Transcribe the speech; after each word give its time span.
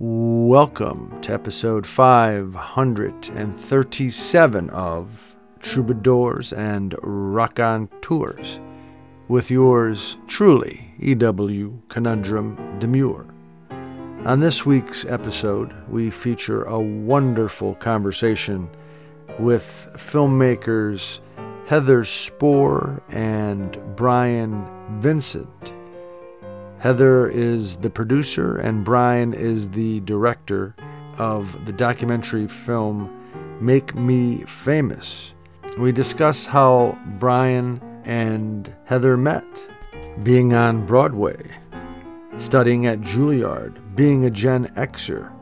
Welcome 0.00 1.20
to 1.22 1.32
episode 1.32 1.84
537 1.84 4.70
of 4.70 5.36
Troubadours 5.58 6.52
and 6.52 6.94
Rock 7.02 7.58
on 7.58 7.88
Tours 8.00 8.60
with 9.26 9.50
yours 9.50 10.16
truly, 10.28 10.94
E.W. 11.00 11.82
Conundrum 11.88 12.78
Demure. 12.78 13.26
On 14.24 14.38
this 14.38 14.64
week's 14.64 15.04
episode, 15.04 15.74
we 15.88 16.10
feature 16.10 16.62
a 16.62 16.78
wonderful 16.78 17.74
conversation 17.74 18.70
with 19.40 19.88
filmmakers 19.94 21.18
Heather 21.66 22.04
Spohr 22.04 23.02
and 23.08 23.76
Brian 23.96 24.64
Vincent. 25.00 25.74
Heather 26.78 27.28
is 27.28 27.78
the 27.78 27.90
producer, 27.90 28.56
and 28.56 28.84
Brian 28.84 29.34
is 29.34 29.68
the 29.70 29.98
director 30.00 30.76
of 31.16 31.64
the 31.64 31.72
documentary 31.72 32.46
film 32.46 33.10
Make 33.60 33.96
Me 33.96 34.44
Famous. 34.46 35.34
We 35.76 35.90
discuss 35.90 36.46
how 36.46 36.96
Brian 37.18 37.80
and 38.04 38.72
Heather 38.84 39.16
met, 39.16 39.68
being 40.22 40.54
on 40.54 40.86
Broadway, 40.86 41.50
studying 42.38 42.86
at 42.86 43.00
Juilliard, 43.00 43.96
being 43.96 44.24
a 44.24 44.30
Gen 44.30 44.68
Xer, 44.76 45.32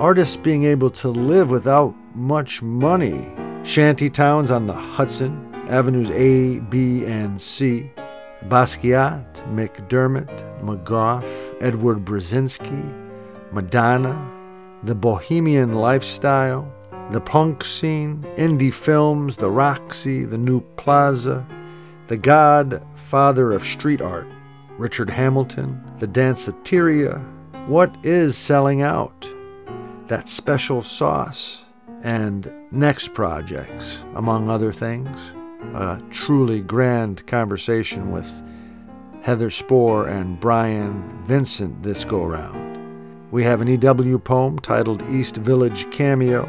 artists 0.00 0.36
being 0.36 0.64
able 0.64 0.90
to 0.90 1.08
live 1.08 1.50
without 1.50 1.94
much 2.16 2.62
money, 2.62 3.32
shanty 3.62 4.10
towns 4.10 4.50
on 4.50 4.66
the 4.66 4.72
Hudson, 4.72 5.54
Avenues 5.68 6.10
A, 6.10 6.58
B, 6.58 7.04
and 7.04 7.40
C, 7.40 7.92
Basquiat, 8.48 9.42
McDermott, 9.54 10.60
McGough, 10.60 11.56
Edward 11.60 12.04
Brezinski, 12.04 12.82
Madonna, 13.52 14.30
the 14.82 14.94
bohemian 14.94 15.72
lifestyle, 15.72 16.70
the 17.10 17.20
punk 17.20 17.64
scene, 17.64 18.22
indie 18.36 18.72
films, 18.72 19.36
the 19.36 19.50
Roxy, 19.50 20.24
the 20.24 20.38
New 20.38 20.60
Plaza, 20.76 21.46
the 22.08 22.16
godfather 22.16 23.52
of 23.52 23.64
street 23.64 24.02
art, 24.02 24.26
Richard 24.76 25.08
Hambleton, 25.08 25.80
the 25.98 26.08
danceteria. 26.08 27.24
What 27.66 27.96
is 28.02 28.36
selling 28.36 28.82
out? 28.82 29.26
That 30.06 30.28
special 30.28 30.82
sauce 30.82 31.64
and 32.02 32.52
next 32.70 33.14
projects, 33.14 34.04
among 34.14 34.50
other 34.50 34.72
things. 34.72 35.18
A 35.74 36.00
truly 36.10 36.60
grand 36.60 37.26
conversation 37.26 38.10
with 38.10 38.42
Heather 39.22 39.50
Spohr 39.50 40.06
and 40.06 40.38
Brian 40.38 41.24
Vincent 41.24 41.82
this 41.82 42.04
go 42.04 42.24
round. 42.24 42.78
We 43.32 43.42
have 43.44 43.60
an 43.60 43.68
EW 43.68 44.18
poem 44.18 44.58
titled 44.58 45.02
East 45.10 45.36
Village 45.36 45.90
Cameo. 45.90 46.46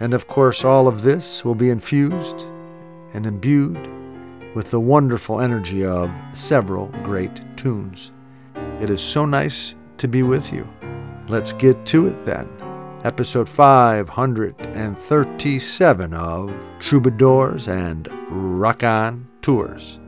And 0.00 0.14
of 0.14 0.26
course, 0.26 0.64
all 0.64 0.88
of 0.88 1.02
this 1.02 1.44
will 1.44 1.54
be 1.54 1.70
infused 1.70 2.48
and 3.12 3.26
imbued 3.26 3.76
with 4.54 4.70
the 4.70 4.80
wonderful 4.80 5.40
energy 5.40 5.84
of 5.84 6.10
several 6.32 6.86
great 7.04 7.40
tunes. 7.56 8.10
It 8.80 8.90
is 8.90 9.00
so 9.00 9.26
nice 9.26 9.74
to 9.98 10.08
be 10.08 10.22
with 10.22 10.52
you. 10.52 10.68
Let's 11.28 11.52
get 11.52 11.86
to 11.86 12.08
it 12.08 12.24
then. 12.24 12.48
Episode 13.02 13.48
537 13.48 16.12
of 16.12 16.54
Troubadours 16.80 17.66
and 17.66 18.06
Rock 18.28 18.84
On 18.84 19.26
Tours. 19.40 19.99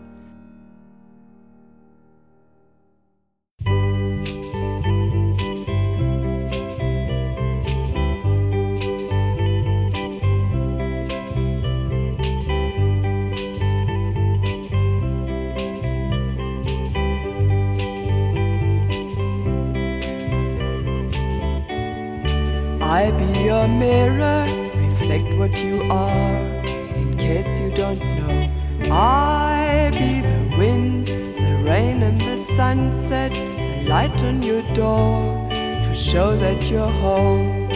Mirror, 23.69 24.47
reflect 24.77 25.37
what 25.39 25.63
you 25.63 25.83
are, 25.91 26.37
in 26.97 27.17
case 27.17 27.59
you 27.61 27.71
don't 27.71 28.01
know. 28.01 28.51
I 28.93 29.91
be 29.93 30.21
the 30.21 30.57
wind, 30.57 31.07
the 31.07 31.63
rain, 31.65 32.03
and 32.03 32.19
the 32.21 32.45
sunset, 32.57 33.33
the 33.35 33.85
light 33.89 34.23
on 34.23 34.43
your 34.43 34.63
door, 34.75 35.49
to 35.53 35.95
show 35.95 36.37
that 36.37 36.71
you're 36.71 36.95
home. 37.07 37.69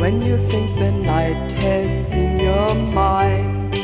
When 0.00 0.20
you 0.22 0.36
think 0.48 0.78
the 0.78 0.90
night 0.90 1.52
has 1.52 2.08
seen 2.08 2.40
your 2.40 2.74
mind, 2.74 3.74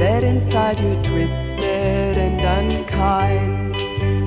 that 0.00 0.24
inside 0.24 0.80
you're 0.80 1.02
twisted 1.04 2.18
and 2.18 2.40
unkind. 2.40 3.76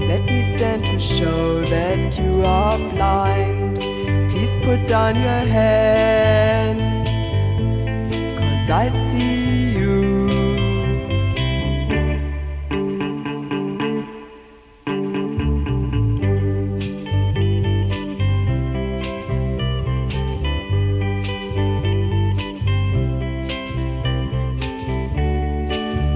Let 0.08 0.24
me 0.26 0.44
stand 0.56 0.86
to 0.86 1.00
show 1.00 1.66
that 1.66 2.18
you 2.18 2.46
are 2.46 2.78
blind. 2.78 3.80
Please 4.32 4.58
put 4.64 4.88
down 4.88 5.16
your 5.16 5.44
hands, 5.58 6.53
cause 8.64 8.70
I 8.70 8.90
see 8.90 9.78
you. 9.78 10.30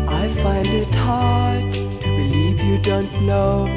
I 0.07 0.29
find 0.41 0.67
it 0.67 0.95
hard 0.95 1.71
to 1.73 1.99
believe 2.01 2.61
you 2.61 2.77
don't 2.79 3.21
know 3.23 3.76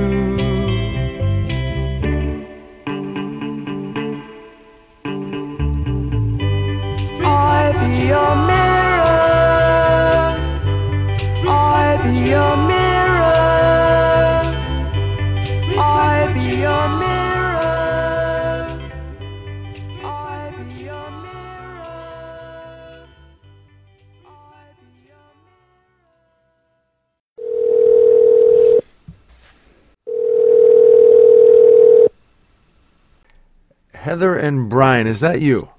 And 34.41 34.67
Brian, 34.67 35.05
is 35.05 35.19
that 35.19 35.39
you? 35.39 35.69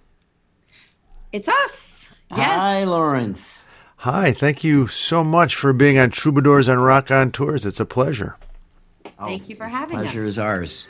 It's 1.33 1.49
us. 1.49 2.09
Yes. 2.31 2.61
Hi, 2.61 2.85
Lawrence. 2.85 3.65
Hi, 3.97 4.31
thank 4.33 4.63
you 4.63 4.87
so 4.87 5.25
much 5.25 5.57
for 5.57 5.73
being 5.73 5.99
on 5.99 6.11
Troubadours 6.11 6.69
and 6.69 6.85
Raconteurs. 6.85 7.67
It's 7.67 7.81
a 7.81 7.85
pleasure. 7.85 8.37
Thank 9.19 9.43
oh, 9.43 9.47
you 9.49 9.57
for 9.57 9.65
having 9.65 9.97
Pleasure 9.97 10.07
us. 10.07 10.13
Pleasure 10.13 10.29
is 10.29 10.39
ours. 10.39 10.87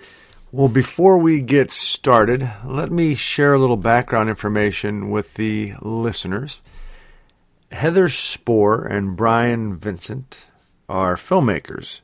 Well, 0.50 0.68
before 0.68 1.16
we 1.16 1.40
get 1.40 1.70
started, 1.70 2.46
let 2.62 2.92
me 2.92 3.14
share 3.14 3.54
a 3.54 3.58
little 3.58 3.78
background 3.78 4.28
information 4.28 5.08
with 5.08 5.32
the 5.34 5.72
listeners. 5.80 6.60
Heather 7.70 8.10
Spohr 8.10 8.84
and 8.84 9.16
Brian 9.16 9.78
Vincent 9.78 10.44
are 10.90 11.16
filmmakers. 11.16 12.02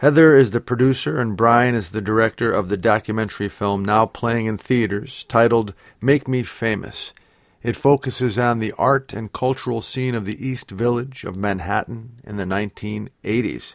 Heather 0.00 0.36
is 0.36 0.50
the 0.50 0.60
producer 0.60 1.18
and 1.18 1.38
Brian 1.38 1.74
is 1.74 1.88
the 1.88 2.02
director 2.02 2.52
of 2.52 2.68
the 2.68 2.76
documentary 2.76 3.48
film 3.48 3.82
now 3.82 4.04
playing 4.04 4.44
in 4.44 4.58
theaters 4.58 5.24
titled 5.24 5.72
Make 6.02 6.28
Me 6.28 6.42
Famous. 6.42 7.14
It 7.62 7.76
focuses 7.76 8.38
on 8.38 8.58
the 8.58 8.74
art 8.76 9.14
and 9.14 9.32
cultural 9.32 9.80
scene 9.80 10.14
of 10.14 10.26
the 10.26 10.46
East 10.46 10.70
Village 10.70 11.24
of 11.24 11.34
Manhattan 11.34 12.20
in 12.24 12.36
the 12.36 12.44
1980s. 12.44 13.74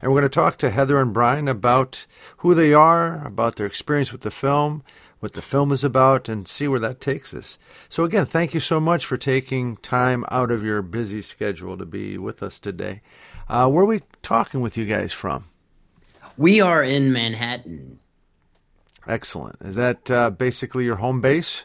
And 0.00 0.10
we're 0.10 0.20
going 0.20 0.30
to 0.30 0.30
talk 0.30 0.56
to 0.56 0.70
Heather 0.70 0.98
and 1.02 1.12
Brian 1.12 1.48
about 1.48 2.06
who 2.38 2.54
they 2.54 2.72
are, 2.72 3.22
about 3.26 3.56
their 3.56 3.66
experience 3.66 4.10
with 4.10 4.22
the 4.22 4.30
film, 4.30 4.82
what 5.20 5.34
the 5.34 5.42
film 5.42 5.70
is 5.70 5.84
about, 5.84 6.30
and 6.30 6.48
see 6.48 6.66
where 6.66 6.80
that 6.80 6.98
takes 6.98 7.34
us. 7.34 7.58
So, 7.90 8.04
again, 8.04 8.24
thank 8.24 8.54
you 8.54 8.60
so 8.60 8.80
much 8.80 9.04
for 9.04 9.18
taking 9.18 9.76
time 9.76 10.24
out 10.30 10.50
of 10.50 10.64
your 10.64 10.80
busy 10.80 11.20
schedule 11.20 11.76
to 11.76 11.84
be 11.84 12.16
with 12.16 12.42
us 12.42 12.58
today. 12.58 13.02
Uh, 13.50 13.68
where 13.68 13.84
are 13.84 13.86
we 13.86 14.00
talking 14.22 14.62
with 14.62 14.78
you 14.78 14.86
guys 14.86 15.12
from? 15.12 15.44
We 16.38 16.60
are 16.60 16.84
in 16.84 17.12
Manhattan. 17.12 17.98
Excellent. 19.08 19.56
Is 19.60 19.74
that 19.74 20.08
uh, 20.08 20.30
basically 20.30 20.84
your 20.84 20.94
home 20.94 21.20
base? 21.20 21.64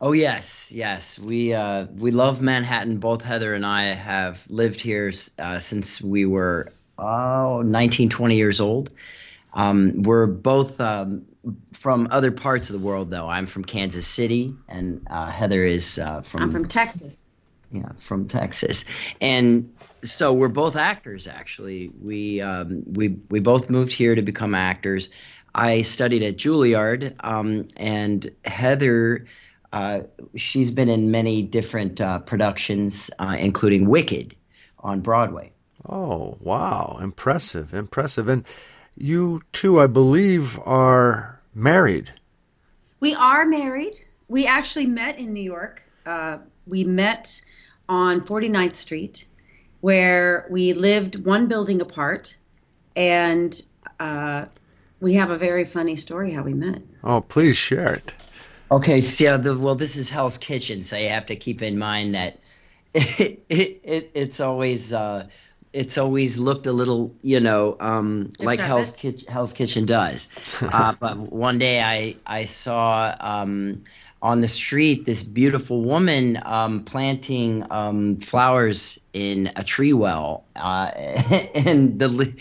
Oh 0.00 0.12
yes, 0.12 0.70
yes. 0.72 1.18
We 1.18 1.52
uh, 1.52 1.86
we 1.92 2.12
love 2.12 2.40
Manhattan. 2.40 2.98
Both 2.98 3.22
Heather 3.22 3.52
and 3.52 3.66
I 3.66 3.86
have 3.86 4.46
lived 4.48 4.80
here 4.80 5.12
uh, 5.40 5.58
since 5.58 6.00
we 6.00 6.24
were 6.24 6.72
oh, 6.98 7.62
19, 7.62 8.08
20 8.08 8.36
years 8.36 8.60
old. 8.60 8.90
Um, 9.52 10.02
we're 10.04 10.26
both 10.26 10.80
um, 10.80 11.26
from 11.72 12.06
other 12.12 12.30
parts 12.30 12.70
of 12.70 12.74
the 12.74 12.86
world, 12.86 13.10
though. 13.10 13.28
I'm 13.28 13.46
from 13.46 13.64
Kansas 13.64 14.06
City, 14.06 14.54
and 14.68 15.04
uh, 15.10 15.30
Heather 15.30 15.64
is 15.64 15.98
uh, 15.98 16.20
from. 16.20 16.44
I'm 16.44 16.50
from 16.52 16.68
Texas. 16.68 17.12
Yeah, 17.70 17.92
from 17.98 18.28
Texas, 18.28 18.84
and 19.20 19.72
so 20.04 20.32
we're 20.32 20.48
both 20.48 20.76
actors. 20.76 21.26
Actually, 21.26 21.90
we 22.00 22.40
um, 22.40 22.84
we 22.86 23.18
we 23.28 23.40
both 23.40 23.70
moved 23.70 23.92
here 23.92 24.14
to 24.14 24.22
become 24.22 24.54
actors. 24.54 25.10
I 25.54 25.82
studied 25.82 26.22
at 26.22 26.36
Juilliard, 26.36 27.14
um, 27.24 27.68
and 27.76 28.30
Heather 28.44 29.26
uh, 29.72 30.04
she's 30.34 30.70
been 30.70 30.88
in 30.88 31.10
many 31.10 31.42
different 31.42 32.00
uh, 32.00 32.18
productions, 32.20 33.10
uh, 33.18 33.36
including 33.38 33.86
Wicked 33.86 34.34
on 34.80 35.00
Broadway. 35.00 35.52
Oh, 35.86 36.38
wow. 36.40 36.98
Impressive, 37.00 37.74
impressive. 37.74 38.28
And 38.28 38.44
you 38.96 39.42
two, 39.52 39.80
I 39.80 39.86
believe, 39.86 40.58
are 40.60 41.40
married. 41.54 42.12
We 43.00 43.14
are 43.14 43.44
married. 43.44 43.98
We 44.28 44.46
actually 44.46 44.86
met 44.86 45.18
in 45.18 45.32
New 45.32 45.42
York. 45.42 45.82
Uh, 46.06 46.38
we 46.66 46.84
met 46.84 47.40
on 47.88 48.20
49th 48.20 48.74
Street, 48.74 49.26
where 49.80 50.46
we 50.50 50.72
lived 50.72 51.24
one 51.24 51.46
building 51.46 51.80
apart. 51.80 52.36
And 52.94 53.60
uh, 54.00 54.46
we 55.00 55.14
have 55.14 55.30
a 55.30 55.38
very 55.38 55.64
funny 55.64 55.96
story 55.96 56.32
how 56.32 56.42
we 56.42 56.54
met. 56.54 56.82
Oh, 57.04 57.20
please 57.20 57.56
share 57.56 57.94
it. 57.94 58.14
Okay, 58.70 59.00
so 59.00 59.38
the, 59.38 59.56
well, 59.56 59.76
this 59.76 59.96
is 59.96 60.10
Hell's 60.10 60.38
Kitchen, 60.38 60.82
so 60.82 60.96
you 60.96 61.08
have 61.08 61.26
to 61.26 61.36
keep 61.36 61.62
in 61.62 61.78
mind 61.78 62.14
that 62.14 62.40
it, 62.94 63.44
it, 63.48 63.80
it 63.84 64.10
it's 64.14 64.40
always 64.40 64.92
uh, 64.92 65.28
it's 65.72 65.98
always 65.98 66.38
looked 66.38 66.66
a 66.66 66.72
little, 66.72 67.14
you 67.22 67.38
know, 67.38 67.76
um, 67.80 68.32
like 68.40 68.58
Hell's, 68.58 68.92
Kitchen, 68.92 69.28
Hell's 69.28 69.52
Kitchen 69.52 69.84
does. 69.84 70.26
uh, 70.62 70.94
but 70.98 71.16
one 71.16 71.58
day 71.58 71.82
I 71.82 72.16
I 72.26 72.46
saw 72.46 73.14
um, 73.20 73.82
on 74.26 74.40
the 74.40 74.48
street 74.48 75.06
this 75.06 75.22
beautiful 75.22 75.82
woman 75.82 76.42
um, 76.44 76.82
planting 76.82 77.64
um, 77.70 78.16
flowers 78.16 78.98
in 79.12 79.52
a 79.54 79.62
tree 79.62 79.92
well, 79.92 80.42
uh, 80.56 80.90
and 81.54 82.00
the 82.00 82.08
le- 82.08 82.32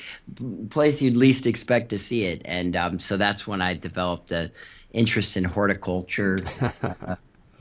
place 0.71 0.99
you'd 0.99 1.15
least 1.15 1.45
expect 1.45 1.89
to 1.89 1.99
see 1.99 2.23
it, 2.23 2.41
and 2.43 2.75
um, 2.75 2.97
so 2.97 3.17
that's 3.17 3.45
when 3.45 3.61
I 3.61 3.75
developed 3.75 4.31
a 4.31 4.49
interest 4.93 5.37
in 5.37 5.43
horticulture. 5.43 6.39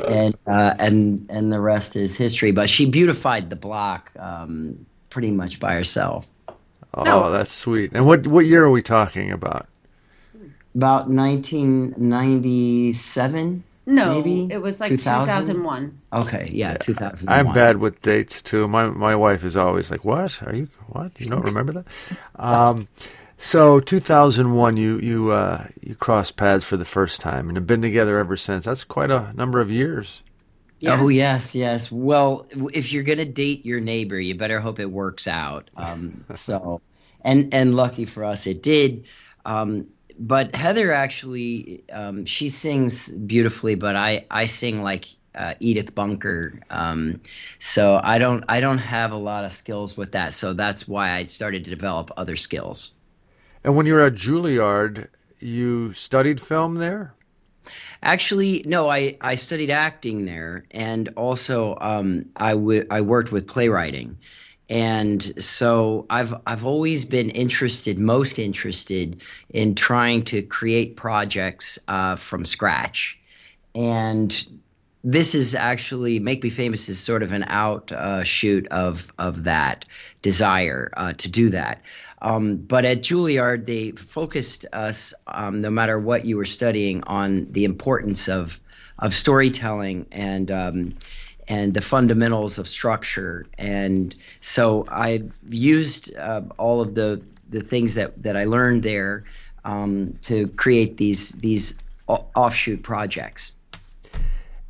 and 0.09 0.35
uh, 0.47 0.75
and 0.79 1.27
and 1.29 1.53
the 1.53 1.61
rest 1.61 1.95
is 1.95 2.17
history. 2.17 2.51
But 2.51 2.71
she 2.71 2.87
beautified 2.87 3.51
the 3.51 3.57
block 3.57 4.11
um, 4.19 4.87
pretty 5.11 5.33
much 5.33 5.61
by 5.61 5.75
herself. 5.75 6.27
Oh, 6.95 7.31
that's 7.31 7.53
sweet. 7.53 7.91
And 7.93 8.07
what 8.07 8.27
what 8.27 8.47
year 8.47 8.65
are 8.65 8.71
we 8.71 8.81
talking 8.81 9.33
about? 9.33 9.67
About 10.75 11.11
1997. 11.11 13.65
No, 13.87 14.15
maybe 14.15 14.49
it 14.51 14.59
was 14.59 14.81
like 14.81 14.89
2000? 14.91 15.27
2001. 15.27 16.01
Okay, 16.13 16.51
yeah, 16.53 16.73
yeah, 16.73 16.77
2001. 16.79 17.47
I'm 17.47 17.53
bad 17.53 17.77
with 17.79 18.01
dates 18.03 18.41
too. 18.43 18.67
My 18.67 18.87
my 18.87 19.15
wife 19.15 19.45
is 19.45 19.57
always 19.57 19.91
like, 19.91 20.05
"What 20.05 20.43
are 20.43 20.55
you? 20.55 20.69
What 20.89 21.21
you 21.21 21.29
don't 21.29 21.45
remember 21.45 21.73
that?" 21.73 21.87
Um, 22.37 22.89
so 23.37 23.81
2001, 23.81 24.77
you 24.77 24.99
you 25.01 25.31
uh, 25.31 25.67
you 25.83 25.95
crossed 25.97 26.37
paths 26.37 26.65
for 26.65 26.77
the 26.77 26.85
first 26.85 27.21
time 27.21 27.49
and 27.49 27.57
have 27.57 27.67
been 27.67 27.83
together 27.83 28.19
ever 28.19 28.37
since. 28.37 28.65
That's 28.65 28.85
quite 28.85 29.11
a 29.11 29.33
number 29.35 29.61
of 29.61 29.71
years. 29.71 30.23
Yes. 30.81 30.99
Oh 31.01 31.09
yes, 31.09 31.55
yes. 31.55 31.91
Well, 31.93 32.47
if 32.73 32.93
you're 32.93 33.03
gonna 33.03 33.25
date 33.25 33.65
your 33.67 33.81
neighbor, 33.81 34.19
you 34.19 34.35
better 34.35 34.61
hope 34.61 34.81
it 34.81 34.91
works 34.91 35.27
out. 35.29 35.71
Um, 35.77 36.25
so, 36.35 36.81
and 37.23 37.53
and 37.55 37.75
lucky 37.75 38.05
for 38.05 38.25
us, 38.25 38.47
it 38.47 38.63
did. 38.63 39.07
Um, 39.45 39.89
but 40.19 40.55
Heather 40.55 40.93
actually, 40.93 41.85
um, 41.93 42.27
she 42.27 42.49
sings 42.49 43.09
beautifully, 43.09 43.75
but 43.75 43.97
I 43.97 44.27
I 44.31 44.47
sing 44.47 44.83
like 44.83 45.07
uh, 45.35 45.55
Edith 45.61 45.95
Bunker. 45.95 46.61
Um, 46.71 47.21
so 47.59 48.01
I 48.03 48.19
don't 48.19 48.45
I 48.49 48.61
don't 48.61 48.79
have 48.79 49.13
a 49.13 49.17
lot 49.17 49.45
of 49.45 49.53
skills 49.53 49.97
with 49.97 50.13
that. 50.13 50.33
So 50.33 50.53
that's 50.53 50.87
why 50.87 51.13
I 51.13 51.25
started 51.25 51.65
to 51.65 51.71
develop 51.71 52.11
other 52.17 52.37
skills. 52.37 52.93
And 53.65 53.77
when 53.77 53.87
you 53.87 53.95
were 53.95 54.03
at 54.03 54.15
Juilliard, 54.15 55.09
you 55.41 55.93
studied 55.93 56.41
film 56.41 56.77
there? 56.77 57.15
Actually, 58.03 58.63
no. 58.67 58.91
I, 58.91 59.17
I 59.21 59.37
studied 59.37 59.71
acting 59.71 60.27
there, 60.27 60.67
and 60.71 61.09
also 61.17 61.77
um, 61.81 62.27
I, 62.37 62.51
w- 62.51 62.87
I 62.91 63.01
worked 63.01 63.33
with 63.33 63.47
playwriting, 63.47 64.19
and 64.69 65.23
so 65.43 66.07
I've 66.09 66.35
I've 66.47 66.65
always 66.65 67.05
been 67.05 67.31
interested, 67.31 67.99
most 67.99 68.39
interested 68.39 69.21
in 69.51 69.75
trying 69.75 70.23
to 70.25 70.43
create 70.43 70.97
projects 70.97 71.79
uh, 71.87 72.17
from 72.17 72.45
scratch, 72.45 73.19
and 73.75 74.47
this 75.03 75.35
is 75.35 75.55
actually 75.55 76.19
make 76.19 76.43
me 76.43 76.49
famous 76.49 76.89
is 76.89 76.99
sort 76.99 77.23
of 77.23 77.33
an 77.33 77.45
outshoot 77.47 78.67
uh, 78.71 78.75
of 78.75 79.13
of 79.19 79.45
that 79.45 79.85
desire 80.23 80.91
uh, 80.97 81.13
to 81.13 81.29
do 81.29 81.51
that. 81.51 81.83
Um, 82.23 82.57
but 82.57 82.87
at 82.87 83.03
Juilliard, 83.03 83.67
they 83.67 83.91
focused 83.91 84.65
us, 84.73 85.13
um, 85.27 85.61
no 85.61 85.69
matter 85.69 85.99
what 85.99 86.25
you 86.25 86.39
were 86.39 86.47
studying, 86.47 87.03
on 87.05 87.53
the 87.53 87.65
importance 87.65 88.29
of 88.29 88.61
of 88.99 89.15
storytelling 89.15 90.07
and 90.11 90.51
um, 90.51 90.95
and 91.49 91.75
the 91.75 91.81
fundamentals 91.81 92.59
of 92.59 92.69
structure. 92.69 93.47
And 93.59 94.15
so 94.41 94.87
I 94.89 95.23
used 95.49 96.15
uh, 96.17 96.43
all 96.59 96.81
of 96.81 96.95
the 96.95 97.23
the 97.49 97.61
things 97.61 97.95
that 97.95 98.23
that 98.23 98.37
I 98.37 98.45
learned 98.45 98.83
there 98.83 99.25
um, 99.65 100.19
to 100.23 100.49
create 100.49 100.97
these 100.97 101.31
these 101.33 101.75
offshoot 102.07 102.83
projects. 102.83 103.53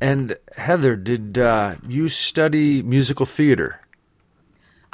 And 0.01 0.37
Heather, 0.57 0.95
did 0.95 1.37
uh, 1.37 1.75
you 1.87 2.09
study 2.09 2.81
musical 2.81 3.25
theater? 3.25 3.79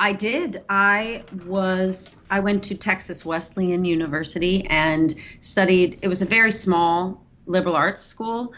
I 0.01 0.13
did. 0.13 0.63
I 0.69 1.23
was 1.45 2.17
I 2.31 2.39
went 2.39 2.63
to 2.63 2.75
Texas 2.75 3.23
Wesleyan 3.23 3.85
University 3.85 4.65
and 4.67 5.13
studied. 5.41 5.99
It 6.01 6.07
was 6.07 6.21
a 6.21 6.25
very 6.25 6.51
small 6.51 7.21
liberal 7.45 7.75
arts 7.75 8.01
school, 8.01 8.53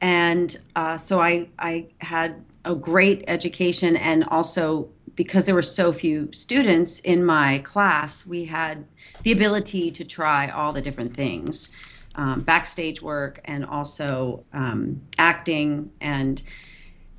and 0.00 0.56
uh, 0.76 0.96
so 0.96 1.20
I 1.20 1.48
I 1.58 1.86
had 1.98 2.44
a 2.66 2.74
great 2.74 3.24
education 3.28 3.96
and 3.96 4.24
also 4.24 4.88
because 5.14 5.46
there 5.46 5.54
were 5.54 5.62
so 5.62 5.92
few 5.92 6.28
students 6.32 6.98
in 6.98 7.24
my 7.24 7.58
class, 7.58 8.26
we 8.26 8.44
had 8.44 8.84
the 9.22 9.32
ability 9.32 9.90
to 9.92 10.04
try 10.04 10.48
all 10.48 10.72
the 10.72 10.82
different 10.82 11.10
things, 11.10 11.70
um, 12.16 12.40
backstage 12.40 13.00
work 13.00 13.40
and 13.46 13.64
also 13.64 14.44
um, 14.52 15.00
acting 15.18 15.90
and 16.00 16.42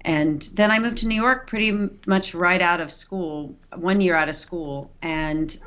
and 0.01 0.43
then 0.53 0.71
I 0.71 0.79
moved 0.79 0.99
to 0.99 1.07
New 1.07 1.21
York 1.21 1.47
pretty 1.47 1.89
much 2.05 2.33
right 2.33 2.61
out 2.61 2.79
of 2.79 2.91
school, 2.91 3.53
one 3.75 3.99
year 3.99 4.15
out 4.15 4.29
of 4.29 4.35
school, 4.35 4.89
and 5.01 5.57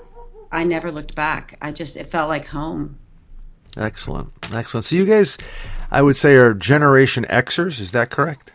I 0.51 0.65
never 0.65 0.91
looked 0.91 1.15
back. 1.15 1.59
I 1.61 1.73
just 1.73 1.97
it 1.99 2.05
felt 2.05 2.29
like 2.29 2.47
home. 2.47 2.97
Excellent, 3.77 4.31
excellent. 4.55 4.85
So 4.87 4.97
you 4.97 5.05
guys, 5.05 5.37
I 5.91 6.01
would 6.01 6.17
say, 6.17 6.37
are 6.37 6.55
Generation 6.55 7.27
Xers. 7.29 7.81
Is 7.81 7.93
that 7.93 8.09
correct? 8.09 8.53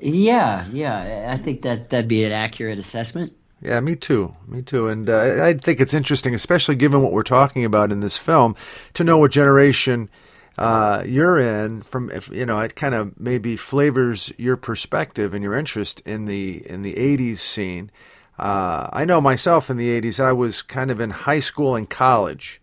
Yeah, 0.00 0.66
yeah. 0.72 1.32
I 1.32 1.36
think 1.36 1.62
that 1.62 1.90
that'd 1.90 2.08
be 2.08 2.24
an 2.24 2.32
accurate 2.32 2.78
assessment. 2.78 3.32
Yeah, 3.60 3.80
me 3.80 3.96
too. 3.96 4.36
Me 4.46 4.62
too. 4.62 4.88
And 4.88 5.10
uh, 5.10 5.44
I 5.44 5.54
think 5.54 5.80
it's 5.80 5.94
interesting, 5.94 6.34
especially 6.34 6.76
given 6.76 7.02
what 7.02 7.12
we're 7.12 7.24
talking 7.24 7.64
about 7.64 7.90
in 7.90 8.00
this 8.00 8.16
film, 8.16 8.54
to 8.94 9.02
know 9.02 9.18
what 9.18 9.32
generation 9.32 10.08
uh, 10.58 11.04
you're 11.06 11.38
in 11.38 11.82
from 11.82 12.10
if 12.10 12.28
you 12.30 12.44
know 12.44 12.58
it 12.58 12.74
kind 12.74 12.94
of 12.94 13.18
maybe 13.18 13.56
flavors 13.56 14.32
your 14.38 14.56
perspective 14.56 15.32
and 15.32 15.42
your 15.44 15.54
interest 15.54 16.00
in 16.00 16.24
the 16.24 16.68
in 16.68 16.82
the 16.82 16.94
80s 16.94 17.38
scene 17.38 17.92
uh, 18.40 18.88
i 18.92 19.04
know 19.04 19.20
myself 19.20 19.70
in 19.70 19.76
the 19.76 20.00
80s 20.00 20.18
i 20.18 20.32
was 20.32 20.62
kind 20.62 20.90
of 20.90 21.00
in 21.00 21.10
high 21.10 21.38
school 21.38 21.76
and 21.76 21.88
college 21.88 22.60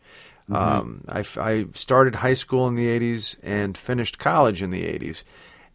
mm-hmm. 0.49 0.61
um, 0.61 1.05
I, 1.07 1.23
I 1.37 1.67
started 1.73 2.15
high 2.15 2.33
school 2.33 2.67
in 2.67 2.75
the 2.75 2.87
80s 2.87 3.37
and 3.41 3.77
finished 3.77 4.19
college 4.19 4.61
in 4.61 4.71
the 4.71 4.83
80s 4.83 5.23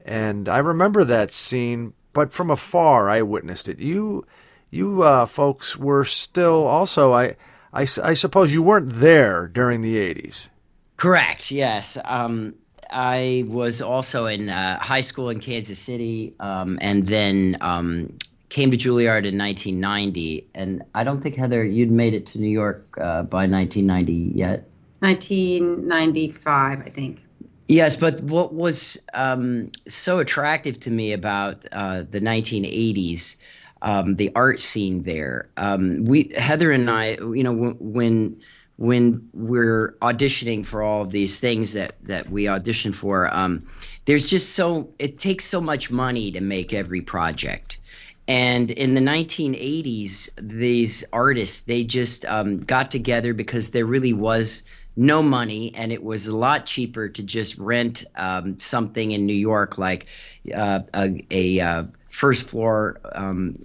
and 0.04 0.48
i 0.48 0.58
remember 0.58 1.04
that 1.04 1.32
scene 1.32 1.92
but 2.12 2.32
from 2.32 2.50
afar 2.50 3.08
i 3.08 3.22
witnessed 3.22 3.68
it 3.68 3.78
you 3.78 4.26
you 4.70 5.02
uh, 5.02 5.26
folks 5.26 5.76
were 5.76 6.04
still 6.04 6.66
also 6.66 7.12
i 7.12 7.36
I, 7.72 7.82
I 7.82 8.14
suppose 8.14 8.52
you 8.52 8.62
weren't 8.62 8.92
there 8.94 9.46
during 9.46 9.80
the 9.80 9.96
80s. 9.96 10.48
Correct. 10.96 11.50
Yes. 11.50 11.96
Um, 12.04 12.54
I 12.90 13.44
was 13.46 13.80
also 13.80 14.26
in 14.26 14.48
uh, 14.48 14.78
high 14.80 15.00
school 15.00 15.30
in 15.30 15.38
Kansas 15.40 15.78
City, 15.78 16.34
um, 16.40 16.78
and 16.80 17.06
then 17.06 17.56
um, 17.60 18.18
came 18.48 18.72
to 18.72 18.76
Juilliard 18.76 19.24
in 19.24 19.38
1990. 19.38 20.48
And 20.54 20.82
I 20.94 21.04
don't 21.04 21.22
think 21.22 21.36
Heather, 21.36 21.64
you'd 21.64 21.92
made 21.92 22.14
it 22.14 22.26
to 22.26 22.40
New 22.40 22.48
York 22.48 22.96
uh, 22.98 23.22
by 23.22 23.46
1990 23.46 24.12
yet. 24.34 24.68
1995, 24.98 26.80
I 26.80 26.84
think. 26.84 27.22
Yes, 27.70 27.94
but 27.94 28.20
what 28.22 28.52
was 28.52 28.98
um, 29.14 29.70
so 29.86 30.18
attractive 30.18 30.80
to 30.80 30.90
me 30.90 31.12
about 31.12 31.64
uh, 31.70 32.02
the 32.10 32.20
1980s, 32.20 33.36
um, 33.80 34.16
the 34.16 34.32
art 34.34 34.58
scene 34.58 35.04
there, 35.04 35.48
um, 35.56 36.04
we 36.04 36.32
Heather 36.36 36.72
and 36.72 36.90
I, 36.90 37.10
you 37.10 37.44
know, 37.44 37.76
when 37.78 38.40
when 38.78 39.28
we're 39.32 39.94
auditioning 40.02 40.66
for 40.66 40.82
all 40.82 41.02
of 41.02 41.12
these 41.12 41.38
things 41.38 41.74
that 41.74 41.94
that 42.02 42.28
we 42.28 42.48
audition 42.48 42.92
for, 42.92 43.32
um, 43.32 43.64
there's 44.04 44.28
just 44.28 44.56
so 44.56 44.92
it 44.98 45.20
takes 45.20 45.44
so 45.44 45.60
much 45.60 45.92
money 45.92 46.32
to 46.32 46.40
make 46.40 46.72
every 46.72 47.02
project. 47.02 47.78
And 48.26 48.72
in 48.72 48.94
the 48.94 49.00
1980s, 49.00 50.28
these 50.36 51.04
artists 51.12 51.60
they 51.60 51.84
just 51.84 52.24
um, 52.24 52.58
got 52.58 52.90
together 52.90 53.32
because 53.32 53.70
there 53.70 53.86
really 53.86 54.12
was 54.12 54.64
no 54.96 55.22
money, 55.22 55.74
and 55.74 55.92
it 55.92 56.02
was 56.02 56.26
a 56.26 56.36
lot 56.36 56.66
cheaper 56.66 57.08
to 57.08 57.22
just 57.22 57.56
rent 57.58 58.04
um, 58.16 58.58
something 58.58 59.12
in 59.12 59.26
New 59.26 59.32
York, 59.32 59.78
like 59.78 60.06
uh, 60.54 60.80
a, 60.94 61.24
a 61.30 61.60
uh, 61.60 61.84
first 62.08 62.48
floor. 62.48 63.00
Um, 63.12 63.64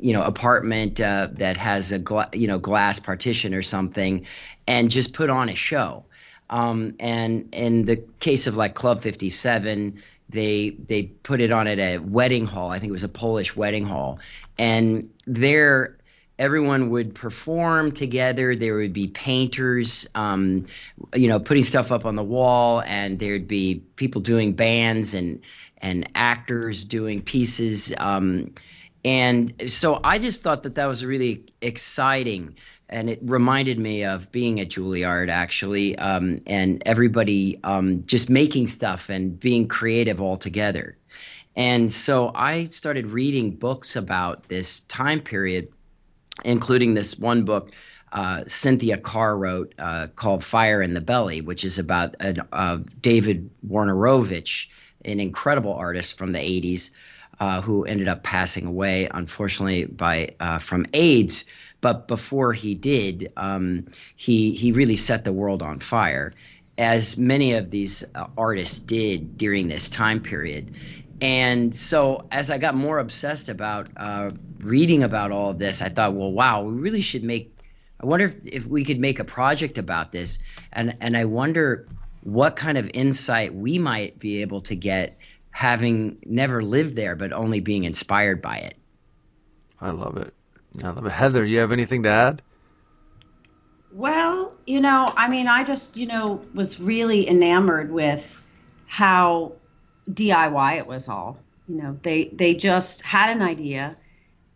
you 0.00 0.12
know, 0.12 0.22
apartment 0.22 1.00
uh, 1.00 1.28
that 1.32 1.56
has 1.56 1.92
a 1.92 1.98
gla- 1.98 2.30
you 2.32 2.46
know 2.46 2.58
glass 2.58 2.98
partition 2.98 3.54
or 3.54 3.62
something, 3.62 4.26
and 4.66 4.90
just 4.90 5.12
put 5.12 5.30
on 5.30 5.48
a 5.48 5.54
show. 5.54 6.04
Um, 6.50 6.94
and 7.00 7.54
in 7.54 7.84
the 7.86 7.96
case 8.20 8.46
of 8.46 8.56
like 8.56 8.74
Club 8.74 9.00
57, 9.00 10.02
they 10.28 10.70
they 10.70 11.04
put 11.04 11.40
it 11.40 11.52
on 11.52 11.66
at 11.66 11.78
a 11.78 11.98
wedding 11.98 12.46
hall. 12.46 12.70
I 12.70 12.78
think 12.78 12.90
it 12.90 12.92
was 12.92 13.04
a 13.04 13.08
Polish 13.08 13.54
wedding 13.56 13.84
hall, 13.84 14.18
and 14.58 15.10
there 15.26 15.96
everyone 16.38 16.90
would 16.90 17.14
perform 17.14 17.92
together. 17.92 18.56
There 18.56 18.76
would 18.76 18.92
be 18.92 19.08
painters, 19.08 20.06
um, 20.14 20.66
you 21.14 21.28
know, 21.28 21.38
putting 21.38 21.62
stuff 21.62 21.92
up 21.92 22.04
on 22.04 22.16
the 22.16 22.24
wall, 22.24 22.82
and 22.86 23.18
there'd 23.18 23.48
be 23.48 23.82
people 23.96 24.20
doing 24.20 24.54
bands 24.54 25.14
and 25.14 25.40
and 25.78 26.08
actors 26.14 26.84
doing 26.84 27.20
pieces. 27.22 27.92
Um, 27.98 28.54
and 29.04 29.70
so 29.70 30.00
I 30.02 30.18
just 30.18 30.42
thought 30.42 30.62
that 30.62 30.76
that 30.76 30.86
was 30.86 31.04
really 31.04 31.44
exciting. 31.60 32.56
And 32.88 33.10
it 33.10 33.18
reminded 33.22 33.78
me 33.78 34.04
of 34.04 34.30
being 34.32 34.60
at 34.60 34.68
Juilliard, 34.68 35.28
actually, 35.28 35.98
um, 35.98 36.40
and 36.46 36.82
everybody 36.86 37.58
um, 37.64 38.02
just 38.06 38.30
making 38.30 38.66
stuff 38.66 39.10
and 39.10 39.38
being 39.38 39.68
creative 39.68 40.22
all 40.22 40.36
together. 40.36 40.96
And 41.56 41.92
so 41.92 42.32
I 42.34 42.64
started 42.66 43.06
reading 43.06 43.52
books 43.52 43.96
about 43.96 44.48
this 44.48 44.80
time 44.80 45.20
period 45.20 45.68
including 46.44 46.94
this 46.94 47.18
one 47.18 47.44
book 47.44 47.72
uh, 48.14 48.44
Cynthia 48.46 48.96
Carr 48.96 49.36
wrote 49.36 49.74
uh, 49.78 50.06
called 50.14 50.44
Fire 50.44 50.80
in 50.80 50.94
the 50.94 51.00
Belly, 51.00 51.40
which 51.40 51.64
is 51.64 51.80
about 51.80 52.14
uh, 52.20 52.78
David 53.00 53.50
Wojnarowicz, 53.68 54.66
an 55.04 55.18
incredible 55.18 55.74
artist 55.74 56.16
from 56.16 56.32
the 56.32 56.38
80s 56.38 56.90
uh, 57.40 57.60
who 57.60 57.84
ended 57.84 58.06
up 58.06 58.22
passing 58.22 58.66
away, 58.66 59.08
unfortunately, 59.12 59.86
by 59.86 60.30
uh, 60.38 60.60
from 60.60 60.86
AIDS. 60.94 61.44
But 61.80 62.06
before 62.06 62.52
he 62.52 62.74
did, 62.74 63.32
um, 63.36 63.86
he, 64.14 64.52
he 64.52 64.70
really 64.70 64.96
set 64.96 65.24
the 65.24 65.32
world 65.32 65.60
on 65.60 65.80
fire, 65.80 66.32
as 66.78 67.18
many 67.18 67.54
of 67.54 67.70
these 67.70 68.04
uh, 68.14 68.26
artists 68.38 68.78
did 68.78 69.36
during 69.36 69.66
this 69.66 69.88
time 69.88 70.20
period. 70.20 70.72
And 71.24 71.74
so, 71.74 72.26
as 72.30 72.50
I 72.50 72.58
got 72.58 72.74
more 72.74 72.98
obsessed 72.98 73.48
about 73.48 73.88
uh, 73.96 74.30
reading 74.58 75.02
about 75.02 75.32
all 75.32 75.48
of 75.48 75.58
this, 75.58 75.80
I 75.80 75.88
thought, 75.88 76.12
well, 76.12 76.30
wow, 76.30 76.64
we 76.64 76.74
really 76.74 77.00
should 77.00 77.24
make. 77.24 77.56
I 77.98 78.04
wonder 78.04 78.26
if, 78.26 78.46
if 78.46 78.66
we 78.66 78.84
could 78.84 79.00
make 79.00 79.20
a 79.20 79.24
project 79.24 79.78
about 79.78 80.12
this, 80.12 80.38
and 80.70 80.94
and 81.00 81.16
I 81.16 81.24
wonder 81.24 81.88
what 82.24 82.56
kind 82.56 82.76
of 82.76 82.90
insight 82.92 83.54
we 83.54 83.78
might 83.78 84.18
be 84.18 84.42
able 84.42 84.60
to 84.62 84.76
get, 84.76 85.16
having 85.50 86.18
never 86.26 86.62
lived 86.62 86.94
there, 86.94 87.16
but 87.16 87.32
only 87.32 87.60
being 87.60 87.84
inspired 87.84 88.42
by 88.42 88.58
it. 88.58 88.76
I 89.80 89.92
love 89.92 90.18
it. 90.18 90.34
I 90.82 90.90
love 90.90 91.06
it. 91.06 91.10
Heather, 91.10 91.42
you 91.42 91.60
have 91.60 91.72
anything 91.72 92.02
to 92.02 92.10
add? 92.10 92.42
Well, 93.92 94.54
you 94.66 94.82
know, 94.82 95.10
I 95.16 95.28
mean, 95.28 95.48
I 95.48 95.64
just, 95.64 95.96
you 95.96 96.04
know, 96.04 96.44
was 96.52 96.78
really 96.78 97.26
enamored 97.26 97.90
with 97.90 98.46
how 98.86 99.54
DIY 100.10 100.78
it 100.78 100.86
was 100.86 101.08
all. 101.08 101.38
You 101.68 101.76
know, 101.76 101.98
they 102.02 102.24
they 102.24 102.54
just 102.54 103.02
had 103.02 103.34
an 103.34 103.42
idea 103.42 103.96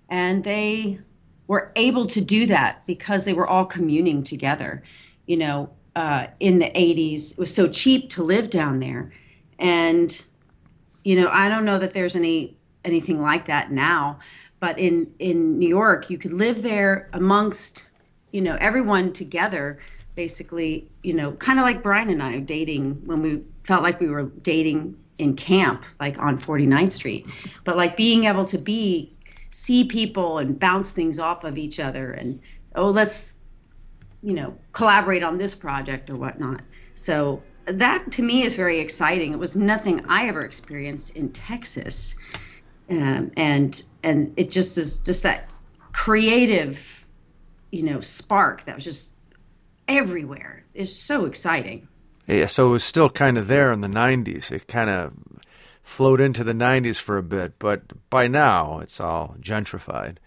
and 0.09 0.45
they 0.45 1.01
were 1.47 1.73
able 1.77 2.07
to 2.07 2.21
do 2.21 2.47
that 2.47 2.87
because 2.87 3.25
they 3.25 3.33
were 3.33 3.47
all 3.47 3.65
communing 3.65 4.23
together. 4.23 4.83
You 5.27 5.39
know, 5.39 5.71
uh, 5.97 6.27
in 6.39 6.59
the 6.59 6.67
80s, 6.67 7.33
it 7.33 7.39
was 7.39 7.55
so 7.55 7.67
cheap 7.67 8.11
to 8.11 8.23
live 8.23 8.51
down 8.51 8.81
there. 8.81 9.13
And 9.59 10.25
you 11.05 11.17
know, 11.17 11.29
I 11.31 11.49
don't 11.49 11.65
know 11.65 11.79
that 11.79 11.93
there's 11.93 12.17
any 12.17 12.57
anything 12.85 13.23
like 13.23 13.47
that 13.47 13.73
now, 13.73 14.19
but 14.61 14.79
in 14.79 15.13
in 15.19 15.59
New 15.59 15.69
York, 15.69 16.11
you 16.11 16.19
could 16.19 16.33
live 16.33 16.63
there 16.63 17.09
amongst, 17.13 17.89
you 18.31 18.43
know, 18.43 18.57
everyone 18.61 19.13
together 19.13 19.79
basically, 20.15 20.89
you 21.03 21.15
know, 21.15 21.33
kind 21.33 21.59
of 21.59 21.65
like 21.65 21.83
Brian 21.83 22.11
and 22.11 22.23
I 22.23 22.41
dating 22.41 23.07
when 23.07 23.23
we 23.23 23.43
felt 23.63 23.85
like 23.85 24.01
we 24.01 24.09
were 24.09 24.25
dating 24.25 24.99
in 25.19 25.37
camp, 25.37 25.85
like 26.01 26.19
on 26.19 26.39
49th 26.39 26.91
Street. 26.93 27.27
But 27.65 27.77
like 27.77 27.97
being 27.97 28.25
able 28.25 28.45
to 28.47 28.59
be, 28.59 29.13
see 29.51 29.85
people 29.85 30.39
and 30.39 30.59
bounce 30.59 30.91
things 30.91 31.19
off 31.19 31.45
of 31.45 31.59
each 31.59 31.81
other 31.81 32.11
and, 32.11 32.41
oh, 32.75 32.89
let's, 32.89 33.35
you 34.23 34.35
know, 34.35 34.57
collaborate 34.73 35.23
on 35.23 35.39
this 35.39 35.55
project 35.55 36.11
or 36.11 36.17
whatnot. 36.17 36.63
So 36.95 37.43
that 37.67 38.13
to 38.13 38.23
me 38.23 38.43
is 38.43 38.55
very 38.55 38.81
exciting. 38.81 39.33
It 39.33 39.39
was 39.39 39.57
nothing 39.57 40.07
I 40.09 40.29
ever 40.29 40.43
experienced 40.43 41.17
in 41.17 41.31
Texas. 41.33 42.15
Um, 42.91 43.33
and 43.37 43.83
and 44.03 44.33
it 44.37 44.51
just 44.51 44.79
is 44.79 45.01
just 45.01 45.25
that 45.25 45.49
creative, 45.93 47.07
you 47.71 47.83
know, 47.83 48.01
spark 48.01 48.65
that 48.65 48.75
was 48.75 48.85
just 48.85 49.13
everywhere 49.87 50.65
is 50.75 50.95
so 50.95 51.27
exciting. 51.27 51.89
Yeah, 52.29 52.47
so 52.47 52.69
it 52.69 52.73
was 52.73 52.85
still 52.85 53.09
kind 53.09 53.39
of 53.39 53.49
there 53.49 53.73
in 53.73 53.81
the 53.81 53.89
90s. 53.89 54.51
It 54.51 54.69
kind 54.69 54.91
of 54.91 55.15
flowed 55.83 56.21
into 56.21 56.45
the 56.45 56.53
90s 56.53 57.01
for 57.01 57.17
a 57.17 57.23
bit, 57.23 57.59
but 57.59 58.09
by 58.11 58.29
now 58.29 58.81
it's 58.81 59.01
all 59.01 59.35
gentrified. 59.41 60.19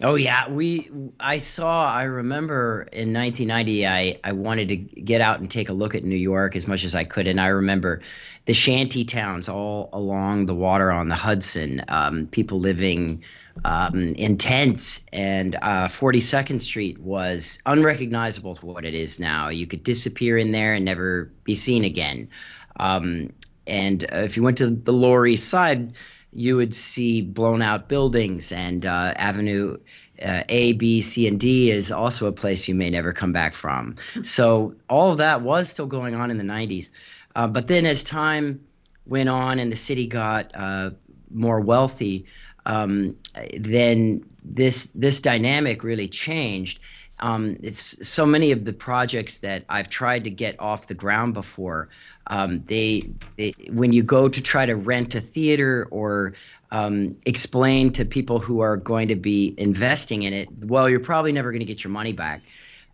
Oh 0.00 0.14
yeah, 0.14 0.48
we 0.48 0.88
I 1.18 1.38
saw 1.38 1.92
I 1.92 2.04
remember 2.04 2.86
in 2.92 3.12
1990 3.12 3.84
I 3.84 4.20
I 4.22 4.30
wanted 4.30 4.68
to 4.68 4.76
get 4.76 5.20
out 5.20 5.40
and 5.40 5.50
take 5.50 5.70
a 5.70 5.72
look 5.72 5.96
at 5.96 6.04
New 6.04 6.16
York 6.16 6.54
as 6.54 6.68
much 6.68 6.84
as 6.84 6.94
I 6.94 7.02
could 7.02 7.26
and 7.26 7.40
I 7.40 7.48
remember 7.48 8.00
the 8.44 8.54
shanty 8.54 9.04
towns 9.04 9.48
all 9.48 9.90
along 9.92 10.46
the 10.46 10.54
water 10.54 10.92
on 10.92 11.08
the 11.08 11.16
Hudson, 11.16 11.84
um, 11.88 12.28
people 12.28 12.60
living 12.60 13.24
um, 13.64 14.14
in 14.16 14.38
tents 14.38 15.00
and 15.12 15.56
uh, 15.56 15.88
42nd 15.88 16.60
Street 16.60 16.98
was 17.00 17.58
unrecognizable 17.66 18.54
to 18.54 18.66
what 18.66 18.84
it 18.84 18.94
is 18.94 19.18
now. 19.18 19.48
You 19.48 19.66
could 19.66 19.82
disappear 19.82 20.38
in 20.38 20.52
there 20.52 20.74
and 20.74 20.84
never 20.84 21.30
be 21.42 21.56
seen 21.56 21.82
again. 21.84 22.30
Um, 22.78 23.32
and 23.66 24.04
uh, 24.04 24.18
if 24.18 24.36
you 24.36 24.44
went 24.44 24.58
to 24.58 24.70
the 24.70 24.92
Lower 24.92 25.26
East 25.26 25.48
Side, 25.48 25.92
you 26.32 26.56
would 26.56 26.74
see 26.74 27.22
blown 27.22 27.62
out 27.62 27.88
buildings 27.88 28.52
and 28.52 28.84
uh, 28.84 29.14
Avenue 29.16 29.78
uh, 30.22 30.42
A, 30.48 30.72
B, 30.72 31.00
C, 31.00 31.26
and 31.26 31.38
D 31.38 31.70
is 31.70 31.90
also 31.90 32.26
a 32.26 32.32
place 32.32 32.68
you 32.68 32.74
may 32.74 32.90
never 32.90 33.12
come 33.12 33.32
back 33.32 33.52
from. 33.52 33.96
So 34.24 34.74
all 34.88 35.10
of 35.12 35.18
that 35.18 35.42
was 35.42 35.68
still 35.68 35.86
going 35.86 36.14
on 36.14 36.30
in 36.30 36.38
the 36.38 36.44
90s. 36.44 36.90
Uh, 37.34 37.46
but 37.46 37.68
then 37.68 37.86
as 37.86 38.02
time 38.02 38.60
went 39.06 39.28
on 39.28 39.58
and 39.58 39.72
the 39.72 39.76
city 39.76 40.06
got 40.06 40.50
uh, 40.54 40.90
more 41.30 41.60
wealthy, 41.60 42.26
um, 42.66 43.16
then 43.56 44.24
this 44.44 44.86
this 44.94 45.20
dynamic 45.20 45.82
really 45.82 46.08
changed. 46.08 46.80
Um, 47.20 47.56
it's 47.62 48.06
so 48.06 48.26
many 48.26 48.52
of 48.52 48.64
the 48.64 48.72
projects 48.72 49.38
that 49.38 49.64
I've 49.68 49.88
tried 49.88 50.24
to 50.24 50.30
get 50.30 50.60
off 50.60 50.86
the 50.86 50.94
ground 50.94 51.34
before 51.34 51.88
um, 52.28 52.62
they, 52.66 53.10
they, 53.36 53.54
when 53.70 53.92
you 53.92 54.02
go 54.02 54.28
to 54.28 54.40
try 54.40 54.66
to 54.66 54.76
rent 54.76 55.14
a 55.14 55.20
theater 55.20 55.88
or 55.90 56.34
um, 56.70 57.16
explain 57.24 57.92
to 57.92 58.04
people 58.04 58.38
who 58.38 58.60
are 58.60 58.76
going 58.76 59.08
to 59.08 59.16
be 59.16 59.54
investing 59.56 60.22
in 60.22 60.34
it, 60.34 60.48
well, 60.60 60.88
you're 60.88 61.00
probably 61.00 61.32
never 61.32 61.50
going 61.50 61.60
to 61.60 61.66
get 61.66 61.82
your 61.82 61.90
money 61.90 62.12
back. 62.12 62.42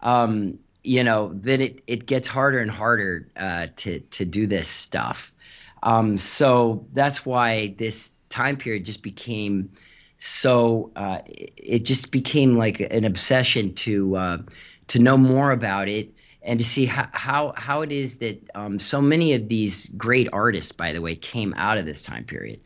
Um, 0.01 0.59
you 0.85 1.03
know, 1.03 1.33
then 1.35 1.61
it, 1.61 1.83
it 1.87 2.07
gets 2.07 2.29
harder 2.29 2.59
and 2.59 2.71
harder 2.71 3.29
uh, 3.37 3.69
to 3.77 4.01
to 4.01 4.25
do 4.25 4.47
this 4.47 4.69
stuff. 4.69 5.33
Um, 5.83 6.17
so 6.17 6.87
that's 6.93 7.27
why 7.27 7.75
this 7.79 8.13
time 8.29 8.57
period 8.57 8.85
just 8.85 9.03
became 9.03 9.71
so 10.19 10.91
uh, 10.95 11.21
it 11.27 11.85
just 11.85 12.13
became 12.13 12.57
like 12.57 12.81
an 12.81 13.05
obsession 13.05 13.75
to 13.75 14.17
uh, 14.17 14.39
to 14.89 14.99
know 14.99 15.17
more 15.17 15.51
about 15.51 15.89
it 15.89 16.14
and 16.45 16.59
to 16.61 16.65
see 16.65 16.85
how 16.85 17.09
how, 17.13 17.55
how 17.57 17.81
it 17.81 17.91
is 17.91 18.19
that 18.19 18.49
um, 18.55 18.79
so 18.79 19.01
many 19.01 19.33
of 19.33 19.49
these 19.49 19.89
great 19.89 20.29
artists, 20.33 20.73
by 20.73 20.93
the 20.93 21.01
way, 21.01 21.17
came 21.17 21.55
out 21.57 21.79
of 21.79 21.87
this 21.87 22.03
time 22.03 22.25
period. 22.25 22.61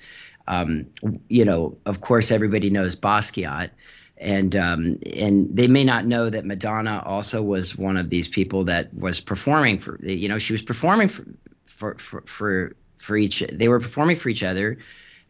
Um, 0.47 0.87
you 1.29 1.45
know, 1.45 1.79
of 1.87 2.01
course, 2.01 2.31
everybody 2.31 2.71
knows 2.71 2.97
Basquiat, 2.97 3.71
and 4.17 4.57
um, 4.57 4.99
and 5.15 5.55
they 5.55 5.69
may 5.69 5.85
not 5.85 6.07
know 6.07 6.29
that 6.29 6.45
Madonna 6.45 7.03
also 7.05 7.43
was 7.43 7.77
one 7.77 7.97
of 7.97 8.11
these 8.11 8.29
people 8.29 8.65
that 8.65 8.93
was 8.93 9.21
performing 9.21 9.79
for. 9.79 9.99
You 10.03 10.29
know, 10.29 10.39
she 10.39 10.53
was 10.53 10.63
performing 10.63 11.09
for 11.09 11.25
for 11.67 11.95
for 12.27 12.77
for, 12.99 13.17
each. 13.17 13.45
They 13.53 13.69
were 13.69 13.81
performing 13.81 14.17
for 14.17 14.29
each 14.29 14.43
other, 14.43 14.79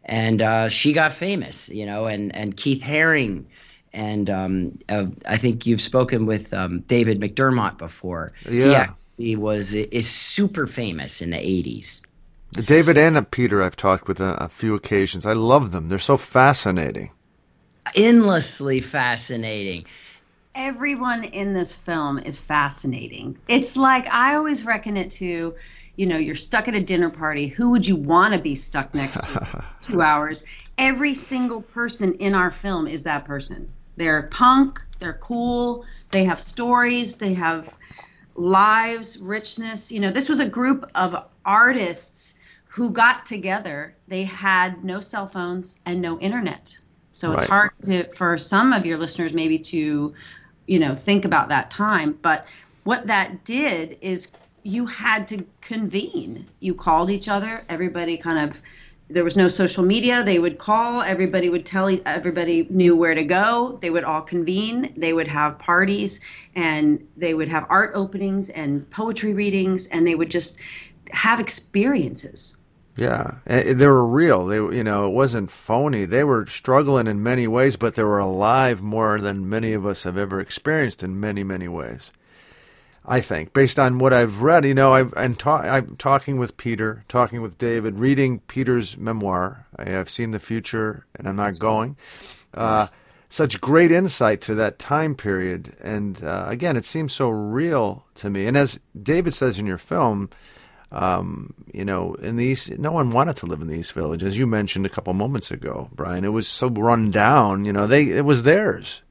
and 0.03 0.41
uh, 0.41 0.69
she 0.69 0.93
got 0.93 1.13
famous. 1.13 1.69
You 1.69 1.85
know, 1.85 2.05
and 2.05 2.35
and 2.35 2.57
Keith 2.57 2.81
Haring 2.81 3.45
and 3.93 4.29
um, 4.29 4.79
uh, 4.87 5.05
I 5.25 5.37
think 5.37 5.65
you've 5.65 5.81
spoken 5.81 6.25
with 6.25 6.53
um, 6.53 6.81
David 6.81 7.19
McDermott 7.19 7.77
before. 7.77 8.31
Yeah, 8.49 8.93
he, 9.17 9.25
he 9.27 9.35
was 9.35 9.73
is 9.73 10.09
super 10.09 10.67
famous 10.67 11.21
in 11.21 11.31
the 11.31 11.37
'80s. 11.37 12.01
David 12.51 12.97
and 12.97 13.29
Peter, 13.29 13.61
I've 13.61 13.75
talked 13.75 14.07
with 14.07 14.19
a, 14.19 14.35
a 14.43 14.47
few 14.47 14.75
occasions. 14.75 15.25
I 15.25 15.33
love 15.33 15.71
them; 15.71 15.89
they're 15.89 15.99
so 15.99 16.17
fascinating, 16.17 17.11
endlessly 17.95 18.81
fascinating. 18.81 19.85
Everyone 20.55 21.23
in 21.23 21.53
this 21.53 21.75
film 21.75 22.17
is 22.17 22.39
fascinating. 22.39 23.37
It's 23.47 23.77
like 23.77 24.07
I 24.07 24.35
always 24.35 24.65
reckon 24.65 24.97
it 24.97 25.11
to 25.11 25.55
you 25.99 26.05
know, 26.05 26.17
you're 26.17 26.33
stuck 26.33 26.69
at 26.69 26.73
a 26.73 26.81
dinner 26.81 27.09
party. 27.09 27.47
Who 27.47 27.71
would 27.71 27.85
you 27.85 27.97
want 27.97 28.33
to 28.33 28.39
be 28.39 28.55
stuck 28.55 28.95
next 28.95 29.21
to 29.21 29.65
two 29.81 30.01
hours? 30.01 30.45
Every 30.77 31.13
single 31.13 31.61
person 31.61 32.13
in 32.13 32.35
our 32.35 32.51
film 32.51 32.87
is 32.87 33.03
that 33.03 33.25
person. 33.25 33.69
They're 33.99 34.23
punk, 34.23 34.81
they're 34.99 35.19
cool, 35.21 35.85
they 36.11 36.23
have 36.23 36.39
stories, 36.39 37.15
they 37.15 37.33
have 37.33 37.69
lives, 38.33 39.19
richness. 39.19 39.91
You 39.91 39.99
know, 39.99 40.09
this 40.09 40.29
was 40.29 40.39
a 40.39 40.47
group 40.47 40.89
of 40.95 41.25
artists 41.43 42.33
who 42.63 42.91
got 42.91 43.25
together. 43.25 43.93
They 44.07 44.23
had 44.23 44.85
no 44.85 45.01
cell 45.01 45.27
phones 45.27 45.75
and 45.85 46.01
no 46.01 46.17
internet. 46.21 46.77
So 47.11 47.33
it's 47.33 47.43
hard 47.43 47.71
to 47.81 48.05
for 48.13 48.37
some 48.37 48.71
of 48.71 48.85
your 48.85 48.97
listeners 48.97 49.33
maybe 49.33 49.59
to, 49.59 50.13
you 50.65 50.79
know, 50.79 50.95
think 50.95 51.25
about 51.25 51.49
that 51.49 51.69
time, 51.69 52.17
but 52.21 52.45
what 52.85 53.07
that 53.07 53.43
did 53.43 53.97
is 53.99 54.31
you 54.63 54.85
had 54.85 55.27
to 55.27 55.45
convene. 55.59 56.45
You 56.61 56.73
called 56.73 57.09
each 57.09 57.27
other, 57.27 57.65
everybody 57.67 58.15
kind 58.15 58.49
of 58.49 58.61
there 59.09 59.23
was 59.23 59.35
no 59.35 59.47
social 59.47 59.83
media. 59.83 60.23
They 60.23 60.39
would 60.39 60.59
call, 60.59 61.01
everybody 61.01 61.49
would 61.49 61.65
tell, 61.65 61.89
everybody 62.05 62.67
knew 62.69 62.95
where 62.95 63.15
to 63.15 63.23
go. 63.23 63.79
They 63.81 63.89
would 63.89 64.03
all 64.03 64.21
convene, 64.21 64.93
they 64.95 65.13
would 65.13 65.27
have 65.27 65.57
parties, 65.57 66.19
and 66.55 67.07
they 67.17 67.33
would 67.33 67.47
have 67.47 67.65
art 67.69 67.91
openings 67.95 68.49
and 68.49 68.87
poetry 68.89 69.33
readings, 69.33 69.87
and 69.87 70.05
they 70.05 70.15
would 70.15 70.29
just 70.29 70.59
have 71.11 71.39
experiences. 71.39 72.55
Yeah, 72.95 73.35
they 73.45 73.87
were 73.87 74.05
real. 74.05 74.45
They, 74.45 74.57
you 74.57 74.83
know, 74.83 75.07
it 75.07 75.13
wasn't 75.13 75.49
phony. 75.49 76.05
They 76.05 76.23
were 76.23 76.45
struggling 76.45 77.07
in 77.07 77.23
many 77.23 77.47
ways, 77.47 77.77
but 77.77 77.95
they 77.95 78.03
were 78.03 78.19
alive 78.19 78.81
more 78.81 79.21
than 79.21 79.49
many 79.49 79.71
of 79.73 79.85
us 79.85 80.03
have 80.03 80.17
ever 80.17 80.41
experienced 80.41 81.01
in 81.01 81.19
many, 81.19 81.43
many 81.43 81.69
ways. 81.69 82.11
I 83.05 83.21
think, 83.21 83.53
based 83.53 83.79
on 83.79 83.99
what 83.99 84.13
I've 84.13 84.41
read. 84.41 84.65
You 84.65 84.73
know, 84.73 84.93
I've, 84.93 85.13
and 85.13 85.37
ta- 85.37 85.61
I'm 85.61 85.95
talking 85.95 86.37
with 86.37 86.57
Peter, 86.57 87.03
talking 87.07 87.41
with 87.41 87.57
David, 87.57 87.97
reading 87.97 88.39
Peter's 88.41 88.97
memoir. 88.97 89.65
I 89.77 89.89
have 89.89 90.09
seen 90.09 90.31
the 90.31 90.39
future, 90.39 91.05
and 91.15 91.27
I'm 91.27 91.35
not 91.35 91.45
That's 91.45 91.57
going. 91.57 91.97
Uh, 92.53 92.85
such 93.29 93.61
great 93.61 93.91
insight 93.91 94.41
to 94.41 94.55
that 94.55 94.79
time 94.79 95.15
period, 95.15 95.75
and 95.79 96.23
uh, 96.23 96.45
again, 96.47 96.75
it 96.75 96.85
seems 96.85 97.13
so 97.13 97.29
real 97.29 98.05
to 98.15 98.29
me. 98.29 98.47
And 98.47 98.57
as 98.57 98.79
David 99.01 99.33
says 99.33 99.59
in 99.59 99.67
your 99.67 99.77
film, 99.77 100.31
um, 100.91 101.53
you 101.71 101.85
know, 101.85 102.15
in 102.15 102.37
the 102.37 102.45
East, 102.45 102.77
no 102.79 102.91
one 102.91 103.11
wanted 103.11 103.35
to 103.37 103.45
live 103.45 103.61
in 103.61 103.67
these 103.67 103.91
villages. 103.91 104.37
You 104.37 104.47
mentioned 104.47 104.87
a 104.87 104.89
couple 104.89 105.13
moments 105.13 105.51
ago, 105.51 105.89
Brian. 105.93 106.25
It 106.25 106.29
was 106.29 106.47
so 106.47 106.69
run 106.69 107.11
down. 107.11 107.65
You 107.65 107.73
know, 107.73 107.85
they 107.85 108.09
it 108.09 108.25
was 108.25 108.43
theirs. 108.43 109.03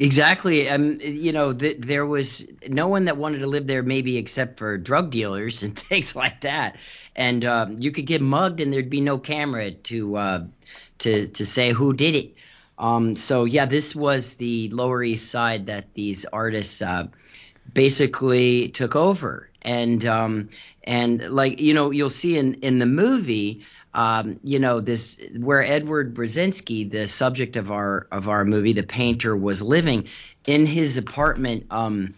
Exactly. 0.00 0.66
You 0.66 1.30
know, 1.32 1.52
th- 1.52 1.76
there 1.78 2.06
was 2.06 2.46
no 2.66 2.88
one 2.88 3.04
that 3.04 3.18
wanted 3.18 3.40
to 3.40 3.46
live 3.46 3.66
there, 3.66 3.82
maybe 3.82 4.16
except 4.16 4.58
for 4.58 4.78
drug 4.78 5.10
dealers 5.10 5.62
and 5.64 5.78
things 5.78 6.16
like 6.16 6.40
that. 6.40 6.76
And 7.14 7.44
um, 7.44 7.78
you 7.80 7.92
could 7.92 8.06
get 8.06 8.22
mugged, 8.22 8.60
and 8.60 8.72
there'd 8.72 8.90
be 8.90 9.00
no 9.02 9.18
camera 9.18 9.70
to 9.72 10.16
uh, 10.16 10.44
to 10.98 11.28
to 11.28 11.44
say 11.46 11.72
who 11.72 11.92
did 11.92 12.14
it. 12.14 12.34
Um, 12.78 13.14
so 13.14 13.44
yeah, 13.44 13.66
this 13.66 13.94
was 13.94 14.34
the 14.34 14.70
Lower 14.70 15.02
East 15.04 15.30
Side 15.30 15.66
that 15.66 15.92
these 15.94 16.24
artists 16.32 16.80
uh, 16.80 17.08
basically 17.72 18.68
took 18.68 18.96
over, 18.96 19.50
and 19.62 20.04
um, 20.06 20.48
and 20.84 21.20
like 21.30 21.60
you 21.60 21.74
know, 21.74 21.90
you'll 21.90 22.10
see 22.10 22.38
in 22.38 22.54
in 22.54 22.78
the 22.78 22.86
movie 22.86 23.64
um, 23.94 24.38
you 24.44 24.58
know 24.58 24.80
this 24.80 25.20
where 25.36 25.62
Edward 25.62 26.14
Brezinski, 26.14 26.90
the 26.90 27.08
subject 27.08 27.56
of 27.56 27.70
our 27.70 28.06
of 28.12 28.28
our 28.28 28.44
movie, 28.44 28.72
the 28.72 28.82
painter, 28.82 29.36
was 29.36 29.62
living 29.62 30.08
in 30.46 30.66
his 30.66 30.96
apartment. 30.96 31.66
Um, 31.70 32.14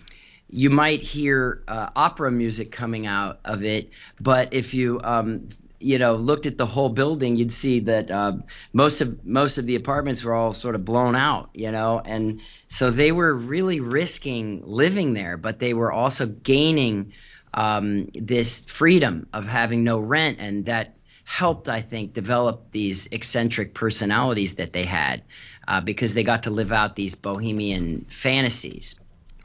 you 0.51 0.69
might 0.69 1.01
hear 1.01 1.63
uh, 1.67 1.89
opera 1.97 2.31
music 2.31 2.73
coming 2.73 3.07
out 3.07 3.41
of 3.45 3.65
it, 3.65 3.91
but 4.21 4.53
if 4.53 4.75
you 4.75 5.01
um, 5.03 5.49
you 5.81 5.99
know 5.99 6.15
looked 6.17 6.45
at 6.45 6.59
the 6.59 6.67
whole 6.67 6.91
building, 6.91 7.37
you'd 7.37 7.53
see 7.53 7.81
that 7.81 8.11
uh, 8.11 8.33
most 8.75 9.01
of 9.01 9.25
most 9.25 9.57
of 9.57 9.65
the 9.65 9.75
apartments 9.75 10.23
were 10.23 10.35
all 10.35 10.53
sort 10.53 10.75
of 10.75 10.85
blown 10.85 11.17
out. 11.17 11.49
You 11.55 11.73
know, 11.73 12.03
and 12.05 12.43
so 12.69 12.91
they 12.91 13.13
were 13.13 13.35
really 13.35 13.81
risking 13.81 14.63
living 14.67 15.15
there, 15.15 15.39
but 15.39 15.59
they 15.59 15.73
were 15.73 15.91
also 15.91 16.27
gaining 16.27 17.15
um, 17.55 18.09
this 18.15 18.67
freedom 18.67 19.27
of 19.33 19.47
having 19.47 19.85
no 19.85 19.99
rent, 19.99 20.37
and 20.39 20.67
that 20.67 20.97
helped, 21.25 21.69
I 21.69 21.81
think, 21.81 22.13
develop 22.13 22.71
these 22.73 23.07
eccentric 23.07 23.75
personalities 23.75 24.55
that 24.57 24.73
they 24.73 24.85
had 24.85 25.23
uh, 25.69 25.81
because 25.81 26.15
they 26.15 26.25
got 26.25 26.45
to 26.45 26.51
live 26.51 26.73
out 26.73 26.97
these 26.97 27.15
bohemian 27.15 28.05
fantasies. 28.09 28.97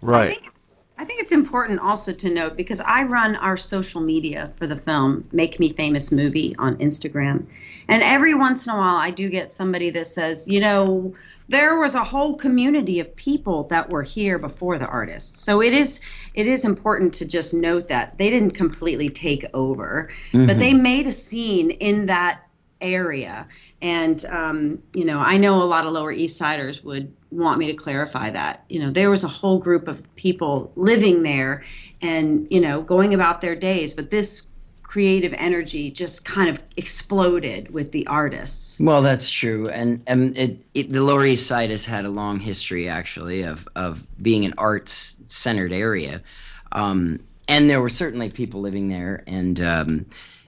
Right. 0.01 0.31
I 0.31 0.33
think, 0.33 0.53
I 0.97 1.05
think 1.05 1.21
it's 1.21 1.31
important 1.31 1.79
also 1.79 2.13
to 2.13 2.29
note 2.29 2.57
because 2.57 2.81
I 2.81 3.03
run 3.03 3.35
our 3.35 3.57
social 3.57 4.01
media 4.01 4.51
for 4.57 4.67
the 4.67 4.75
film, 4.75 5.27
Make 5.31 5.59
Me 5.59 5.73
Famous 5.73 6.11
Movie, 6.11 6.55
on 6.57 6.77
Instagram. 6.77 7.45
And 7.89 8.03
every 8.03 8.33
once 8.33 8.65
in 8.67 8.73
a 8.73 8.77
while, 8.77 8.97
I 8.97 9.11
do 9.11 9.29
get 9.29 9.49
somebody 9.49 9.89
that 9.91 10.07
says, 10.07 10.47
you 10.47 10.59
know, 10.59 11.13
there 11.49 11.79
was 11.79 11.95
a 11.95 12.03
whole 12.03 12.35
community 12.35 12.99
of 12.99 13.15
people 13.15 13.63
that 13.65 13.89
were 13.89 14.03
here 14.03 14.37
before 14.37 14.77
the 14.77 14.87
artists. 14.87 15.41
So 15.41 15.61
it 15.61 15.73
is 15.73 15.99
it 16.33 16.47
is 16.47 16.65
important 16.65 17.13
to 17.15 17.25
just 17.25 17.53
note 17.53 17.87
that 17.87 18.17
they 18.17 18.29
didn't 18.29 18.51
completely 18.51 19.09
take 19.09 19.45
over, 19.53 20.09
mm-hmm. 20.31 20.47
but 20.47 20.59
they 20.59 20.73
made 20.73 21.07
a 21.07 21.11
scene 21.11 21.71
in 21.71 22.07
that 22.07 22.43
area. 22.81 23.47
And 23.81 24.23
um, 24.25 24.83
you 24.93 25.05
know, 25.05 25.19
I 25.19 25.37
know 25.37 25.63
a 25.63 25.65
lot 25.65 25.85
of 25.85 25.93
Lower 25.93 26.11
East 26.11 26.37
Siders 26.37 26.83
would 26.83 27.13
want 27.31 27.59
me 27.59 27.67
to 27.67 27.73
clarify 27.73 28.29
that. 28.31 28.65
You 28.67 28.79
know, 28.79 28.91
there 28.91 29.09
was 29.09 29.23
a 29.23 29.29
whole 29.29 29.59
group 29.59 29.87
of 29.87 30.03
people 30.15 30.71
living 30.75 31.23
there, 31.23 31.63
and 32.01 32.47
you 32.49 32.59
know, 32.59 32.81
going 32.81 33.13
about 33.13 33.39
their 33.39 33.55
days. 33.55 33.93
But 33.93 34.09
this 34.09 34.47
creative 34.87 35.33
energy 35.37 35.91
just 35.91 36.23
kind 36.23 36.49
of 36.49 36.59
exploded 36.77 37.69
with 37.71 37.91
the 37.91 38.07
artists. 38.07 38.79
Well, 38.79 39.01
that's 39.01 39.29
true, 39.29 39.67
and 39.67 40.01
and 40.07 40.35
it, 40.37 40.65
it, 40.73 40.89
the 40.89 41.03
Lower 41.03 41.25
East 41.25 41.45
Side 41.45 41.69
has 41.69 41.83
had 41.83 42.05
a 42.05 42.09
long 42.09 42.39
history 42.39 42.87
actually 42.87 43.43
of 43.43 43.67
of 43.75 44.07
being 44.19 44.45
an 44.45 44.53
arts 44.57 45.17
centered 45.27 45.73
area, 45.73 46.23
um, 46.71 47.19
and 47.49 47.69
there 47.69 47.81
were 47.81 47.89
certainly 47.89 48.29
people 48.29 48.61
living 48.61 48.87
there, 48.87 49.23
and 49.27 49.59
um, 49.59 50.05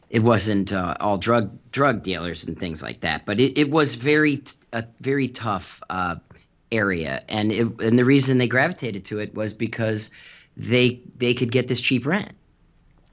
it 0.10 0.24
wasn't 0.24 0.72
uh, 0.72 0.96
all 1.02 1.18
drug 1.18 1.52
drug 1.72 2.02
dealers 2.02 2.46
and 2.46 2.58
things 2.58 2.82
like 2.82 3.02
that, 3.02 3.26
but 3.26 3.42
it, 3.42 3.58
it 3.58 3.70
was 3.70 3.96
very 3.96 4.42
a 4.72 4.86
very 5.02 5.28
tough 5.28 5.84
uh, 5.90 6.16
area, 6.72 7.24
and 7.28 7.52
it, 7.52 7.68
and 7.82 8.00
the 8.00 8.06
reason 8.06 8.38
they 8.38 8.48
gravitated 8.48 9.04
to 9.06 9.20
it 9.20 9.36
was 9.36 9.54
because 9.54 10.12
they 10.56 11.02
they 11.18 11.34
could 11.34 11.52
get 11.52 11.68
this 11.68 11.82
cheap 11.82 12.06
rent 12.06 12.32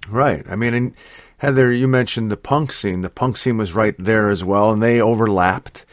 Right. 0.09 0.45
I 0.49 0.57
mean, 0.57 0.75
and 0.75 0.95
Heather, 1.39 1.73
you 1.73 1.89
mentioned 1.89 2.31
the 2.31 2.37
punk 2.37 2.73
scene. 2.73 3.03
The 3.03 3.11
punk 3.11 3.37
scene 3.37 3.59
was 3.59 3.75
right 3.75 3.95
there 3.99 4.31
as 4.31 4.43
well, 4.43 4.71
and 4.71 4.83
they 4.83 5.01
overlapped. 5.01 5.85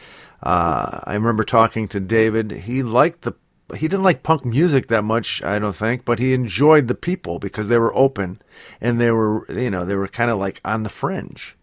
Uh, 0.42 1.00
I 1.04 1.14
remember 1.14 1.44
talking 1.44 1.88
to 1.88 2.00
David. 2.00 2.50
He 2.50 2.82
liked 2.82 3.22
the 3.22 3.34
he 3.74 3.88
didn't 3.88 4.02
like 4.02 4.22
punk 4.22 4.44
music 4.44 4.88
that 4.88 5.04
much, 5.04 5.42
I 5.42 5.58
don't 5.58 5.74
think, 5.74 6.04
but 6.04 6.18
he 6.18 6.34
enjoyed 6.34 6.86
the 6.86 6.94
people 6.94 7.38
because 7.38 7.68
they 7.68 7.78
were 7.78 7.96
open 7.96 8.38
and 8.78 9.00
they 9.00 9.10
were, 9.10 9.50
you 9.50 9.70
know, 9.70 9.86
they 9.86 9.94
were 9.94 10.06
kind 10.06 10.30
of 10.30 10.38
like 10.38 10.60
on 10.66 10.82
the 10.82 10.90
fringe. 10.90 11.56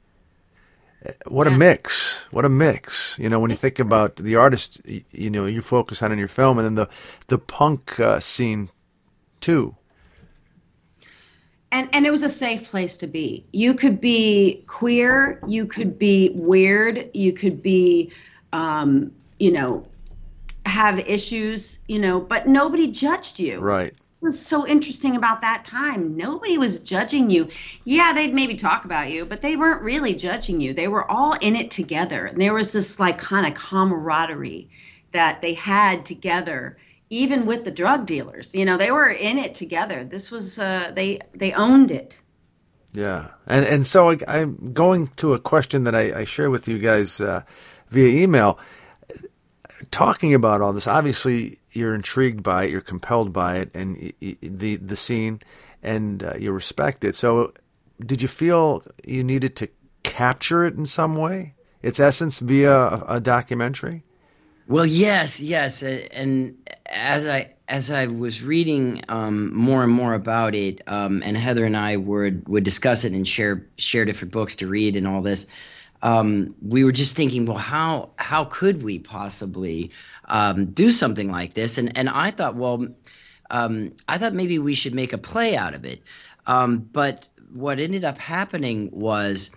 What 1.28 1.48
yeah. 1.48 1.54
a 1.54 1.58
mix! 1.58 2.26
What 2.32 2.44
a 2.44 2.50
mix! 2.50 3.18
You 3.20 3.30
know, 3.30 3.40
when 3.40 3.52
you 3.52 3.58
think 3.58 3.78
about 3.78 4.16
the 4.16 4.36
artist, 4.36 4.82
you 4.86 5.30
know, 5.30 5.46
you 5.46 5.62
focus 5.62 6.02
on 6.02 6.12
in 6.12 6.20
your 6.20 6.28
film, 6.28 6.58
and 6.58 6.66
then 6.66 6.76
the 6.76 6.90
the 7.28 7.38
punk 7.38 8.00
uh, 8.00 8.20
scene 8.20 8.70
too 9.40 9.76
and 11.72 11.90
and 11.94 12.06
it 12.06 12.12
was 12.12 12.24
a 12.24 12.30
safe 12.30 12.70
place 12.70 12.98
to 12.98 13.08
be. 13.08 13.46
You 13.52 13.74
could 13.74 14.02
be 14.02 14.64
queer, 14.68 15.40
you 15.48 15.66
could 15.66 15.98
be 15.98 16.30
weird, 16.34 17.10
you 17.14 17.34
could 17.34 17.62
be, 17.62 18.12
um, 18.52 19.12
you 19.40 19.52
know, 19.52 19.88
have 20.66 21.00
issues, 21.00 21.80
you 21.88 22.00
know, 22.00 22.20
but 22.20 22.48
nobody 22.48 22.88
judged 22.92 23.40
you. 23.40 23.60
Right. 23.60 23.94
It 23.94 24.26
was 24.26 24.40
so 24.40 24.68
interesting 24.68 25.16
about 25.16 25.42
that 25.42 25.66
time. 25.66 26.16
Nobody 26.16 26.60
was 26.60 26.80
judging 26.80 27.32
you. 27.32 27.50
Yeah, 27.86 28.14
they'd 28.14 28.36
maybe 28.36 28.54
talk 28.54 28.86
about 28.86 29.10
you, 29.10 29.26
but 29.26 29.42
they 29.42 29.56
weren't 29.56 29.82
really 29.82 30.14
judging 30.14 30.62
you. 30.62 30.76
They 30.76 30.88
were 30.88 31.10
all 31.10 31.34
in 31.42 31.56
it 31.56 31.72
together. 31.72 32.28
And 32.28 32.40
there 32.40 32.54
was 32.54 32.72
this 32.72 33.00
like 33.00 33.18
kind 33.18 33.48
of 33.48 33.56
camaraderie 33.56 34.70
that 35.12 35.42
they 35.42 35.56
had 35.56 36.06
together 36.06 36.78
even 37.12 37.46
with 37.46 37.64
the 37.64 37.72
drug 37.72 38.08
dealers. 38.08 38.56
You 38.56 38.66
know, 38.66 38.78
they 38.78 38.90
were 38.90 39.10
in 39.10 39.38
it 39.38 39.54
together. 39.54 40.04
This 40.04 40.32
was 40.32 40.58
uh, 40.58 40.92
they 40.96 41.20
they 41.36 41.54
owned 41.54 41.92
it. 41.92 42.22
Yeah, 42.94 43.30
and 43.46 43.66
and 43.66 43.86
so 43.86 44.10
I, 44.28 44.40
am 44.40 44.74
going 44.74 45.08
to 45.18 45.34
a 45.34 45.40
question 45.40 45.84
that 45.84 45.94
I, 45.94 46.22
I 46.22 46.24
share 46.26 46.50
with 46.50 46.68
you 46.68 46.80
guys 46.80 47.22
uh, 47.22 47.44
via 47.90 48.08
email 48.08 48.60
talking 49.90 50.34
about 50.34 50.62
all 50.62 50.74
this, 50.74 50.88
obviously 50.88 51.60
you're 51.72 51.96
intrigued 51.96 52.44
by 52.44 52.64
it, 52.66 52.72
you're 52.72 52.82
compelled 52.82 53.34
by 53.34 53.58
it, 53.58 53.72
and 53.74 54.14
the 54.20 54.76
the 54.76 54.96
scene, 54.96 55.42
and 55.82 56.24
uh, 56.24 56.36
you 56.36 56.52
respect 56.52 57.04
it. 57.04 57.16
So, 57.16 57.54
did 58.00 58.22
you 58.22 58.28
feel 58.28 58.84
you 59.06 59.24
needed 59.24 59.56
to 59.58 59.70
capture 60.04 60.66
it 60.66 60.76
in 60.76 60.86
some 60.86 61.16
way, 61.16 61.56
its 61.82 62.00
essence, 62.00 62.40
via 62.40 62.74
a, 62.74 63.06
a 63.08 63.20
documentary? 63.20 64.04
Well, 64.72 64.86
yes, 64.86 65.42
yes, 65.42 65.84
and 65.84 66.56
as 66.86 67.28
I 67.28 67.54
as 67.68 67.92
I 67.92 68.08
was 68.08 68.42
reading 68.42 69.04
um, 69.10 69.54
more 69.54 69.84
and 69.84 69.92
more 69.92 70.14
about 70.14 70.56
it, 70.56 70.82
um, 70.88 71.22
and 71.26 71.36
Heather 71.38 71.66
and 71.66 71.76
I 71.76 71.98
would 71.98 72.48
would 72.48 72.64
discuss 72.64 73.04
it 73.04 73.12
and 73.12 73.28
share 73.28 73.68
share 73.78 74.06
different 74.06 74.32
books 74.32 74.56
to 74.56 74.68
read 74.68 74.96
and 74.96 75.08
all 75.08 75.22
this 75.22 75.46
um, 76.04 76.56
we 76.62 76.84
were 76.84 76.92
just 76.92 77.16
thinking, 77.16 77.46
well, 77.46 77.58
how 77.58 78.12
how 78.16 78.46
could 78.46 78.82
we 78.84 79.00
possibly 79.00 79.92
um, 80.30 80.68
do 80.68 80.92
something 80.92 81.32
like 81.32 81.54
this? 81.54 81.78
And 81.78 81.98
and 81.98 82.10
I 82.10 82.32
thought, 82.32 82.56
well, 82.56 82.88
um, 83.50 83.94
I 84.08 84.18
thought 84.18 84.34
maybe 84.34 84.58
we 84.60 84.74
should 84.74 84.96
make 84.96 85.14
a 85.14 85.18
play 85.18 85.56
out 85.56 85.74
of 85.74 85.86
it. 85.86 86.02
Um, 86.48 86.78
but 86.78 87.28
what 87.54 87.80
ended 87.80 88.04
up 88.06 88.18
happening 88.18 88.90
was 88.94 89.52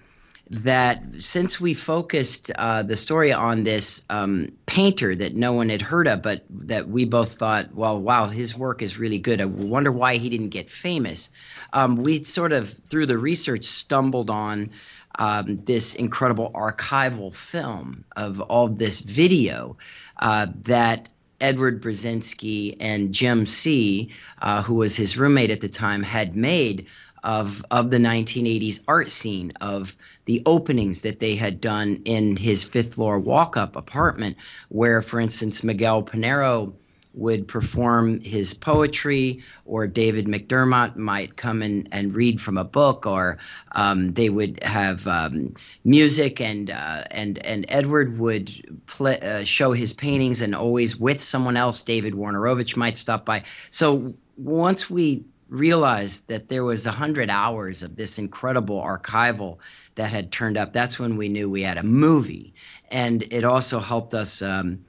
that 0.50 1.02
since 1.18 1.58
we 1.58 1.72
focused 1.72 2.50
uh, 2.54 2.82
the 2.82 2.96
story 2.96 3.32
on 3.32 3.64
this 3.64 4.02
um, 4.10 4.50
painter 4.66 5.14
that 5.14 5.34
no 5.34 5.54
one 5.54 5.70
had 5.70 5.80
heard 5.80 6.06
of, 6.06 6.22
but 6.22 6.44
that 6.50 6.88
we 6.88 7.06
both 7.06 7.36
thought, 7.36 7.74
well, 7.74 7.98
wow, 7.98 8.26
his 8.26 8.56
work 8.56 8.82
is 8.82 8.98
really 8.98 9.18
good. 9.18 9.40
I 9.40 9.46
wonder 9.46 9.90
why 9.90 10.16
he 10.16 10.28
didn't 10.28 10.50
get 10.50 10.68
famous. 10.68 11.30
Um, 11.72 11.96
we 11.96 12.24
sort 12.24 12.52
of, 12.52 12.68
through 12.68 13.06
the 13.06 13.16
research, 13.16 13.64
stumbled 13.64 14.28
on 14.28 14.70
um, 15.18 15.64
this 15.64 15.94
incredible 15.94 16.50
archival 16.54 17.34
film 17.34 18.04
of 18.16 18.40
all 18.40 18.68
this 18.68 19.00
video 19.00 19.78
uh, 20.18 20.48
that 20.62 21.08
Edward 21.40 21.82
Brezinski 21.82 22.76
and 22.80 23.12
Jim 23.12 23.46
C., 23.46 24.10
uh, 24.42 24.62
who 24.62 24.74
was 24.74 24.96
his 24.96 25.16
roommate 25.16 25.50
at 25.50 25.60
the 25.60 25.68
time, 25.68 26.02
had 26.02 26.36
made 26.36 26.86
of 27.22 27.64
of 27.70 27.90
the 27.90 27.96
1980s 27.96 28.80
art 28.86 29.08
scene 29.08 29.52
of 29.60 29.96
the 30.24 30.42
openings 30.46 31.02
that 31.02 31.20
they 31.20 31.34
had 31.36 31.60
done 31.60 32.02
in 32.04 32.36
his 32.36 32.64
fifth 32.64 32.94
floor 32.94 33.18
walk 33.18 33.56
up 33.56 33.76
apartment, 33.76 34.36
where, 34.68 35.02
for 35.02 35.20
instance, 35.20 35.62
Miguel 35.62 36.02
Piñero 36.02 36.74
would 37.14 37.46
perform 37.46 38.20
his 38.20 38.54
poetry, 38.54 39.42
or 39.64 39.86
David 39.86 40.26
McDermott 40.26 40.96
might 40.96 41.36
come 41.36 41.62
and, 41.62 41.88
and 41.92 42.14
read 42.14 42.40
from 42.40 42.58
a 42.58 42.64
book, 42.64 43.06
or 43.06 43.38
um, 43.72 44.12
they 44.12 44.28
would 44.28 44.62
have 44.62 45.06
um, 45.06 45.54
music, 45.84 46.40
and 46.40 46.70
uh, 46.70 47.04
and 47.10 47.44
and 47.46 47.66
Edward 47.68 48.18
would 48.18 48.82
play, 48.86 49.20
uh, 49.20 49.44
show 49.44 49.72
his 49.72 49.92
paintings, 49.92 50.42
and 50.42 50.54
always 50.54 50.96
with 50.96 51.20
someone 51.20 51.56
else. 51.56 51.82
David 51.82 52.14
Wojnarowicz 52.14 52.76
might 52.76 52.96
stop 52.96 53.24
by. 53.24 53.44
So 53.70 54.14
once 54.36 54.90
we 54.90 55.24
realized 55.48 56.28
that 56.28 56.48
there 56.48 56.64
was 56.64 56.86
a 56.86 56.92
hundred 56.92 57.30
hours 57.30 57.82
of 57.82 57.96
this 57.96 58.18
incredible 58.18 58.80
archival 58.80 59.58
that 59.94 60.10
had 60.10 60.32
turned 60.32 60.56
up, 60.56 60.72
that's 60.72 60.98
when 60.98 61.16
we 61.16 61.28
knew 61.28 61.48
we 61.48 61.62
had 61.62 61.78
a 61.78 61.82
movie, 61.82 62.54
and 62.90 63.22
it 63.30 63.44
also 63.44 63.78
helped 63.80 64.14
us. 64.14 64.42
Um, 64.42 64.84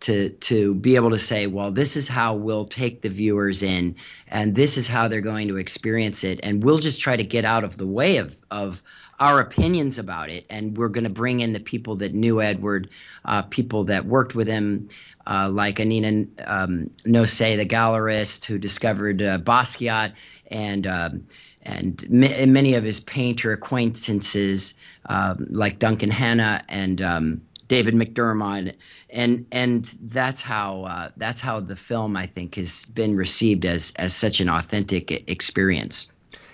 to 0.00 0.30
to 0.30 0.74
be 0.76 0.96
able 0.96 1.10
to 1.10 1.18
say, 1.18 1.46
well, 1.46 1.70
this 1.70 1.96
is 1.96 2.08
how 2.08 2.34
we'll 2.34 2.64
take 2.64 3.02
the 3.02 3.08
viewers 3.08 3.62
in, 3.62 3.94
and 4.28 4.54
this 4.54 4.76
is 4.78 4.88
how 4.88 5.08
they're 5.08 5.20
going 5.20 5.48
to 5.48 5.58
experience 5.58 6.24
it, 6.24 6.40
and 6.42 6.64
we'll 6.64 6.78
just 6.78 7.00
try 7.00 7.16
to 7.16 7.24
get 7.24 7.44
out 7.44 7.64
of 7.64 7.76
the 7.76 7.86
way 7.86 8.16
of 8.16 8.40
of 8.50 8.82
our 9.20 9.38
opinions 9.40 9.98
about 9.98 10.30
it, 10.30 10.46
and 10.48 10.78
we're 10.78 10.88
going 10.88 11.04
to 11.04 11.10
bring 11.10 11.40
in 11.40 11.52
the 11.52 11.60
people 11.60 11.96
that 11.96 12.14
knew 12.14 12.40
Edward, 12.40 12.88
uh, 13.26 13.42
people 13.42 13.84
that 13.84 14.06
worked 14.06 14.34
with 14.34 14.48
him, 14.48 14.88
uh, 15.30 15.48
like 15.48 15.76
Annina 15.76 16.28
um, 16.44 16.90
Nosei, 17.06 17.56
the 17.56 17.64
gallerist 17.64 18.44
who 18.44 18.58
discovered 18.58 19.22
uh, 19.22 19.38
Basquiat, 19.38 20.12
and 20.48 20.86
um, 20.86 21.26
and 21.62 22.04
many 22.10 22.74
of 22.74 22.84
his 22.84 23.00
painter 23.00 23.52
acquaintances, 23.52 24.74
um, 25.06 25.46
like 25.50 25.78
Duncan 25.78 26.10
Hannah 26.10 26.64
and 26.68 27.00
um, 27.00 27.42
David 27.68 27.94
McDermott, 27.94 28.74
and 29.08 29.46
and 29.52 29.84
that's 30.02 30.42
how 30.42 30.82
uh, 30.82 31.08
that's 31.16 31.40
how 31.40 31.60
the 31.60 31.76
film 31.76 32.16
I 32.16 32.26
think 32.26 32.56
has 32.56 32.84
been 32.86 33.14
received 33.14 33.64
as 33.64 33.92
as 33.96 34.14
such 34.14 34.40
an 34.40 34.48
authentic 34.48 35.30
experience. 35.30 36.12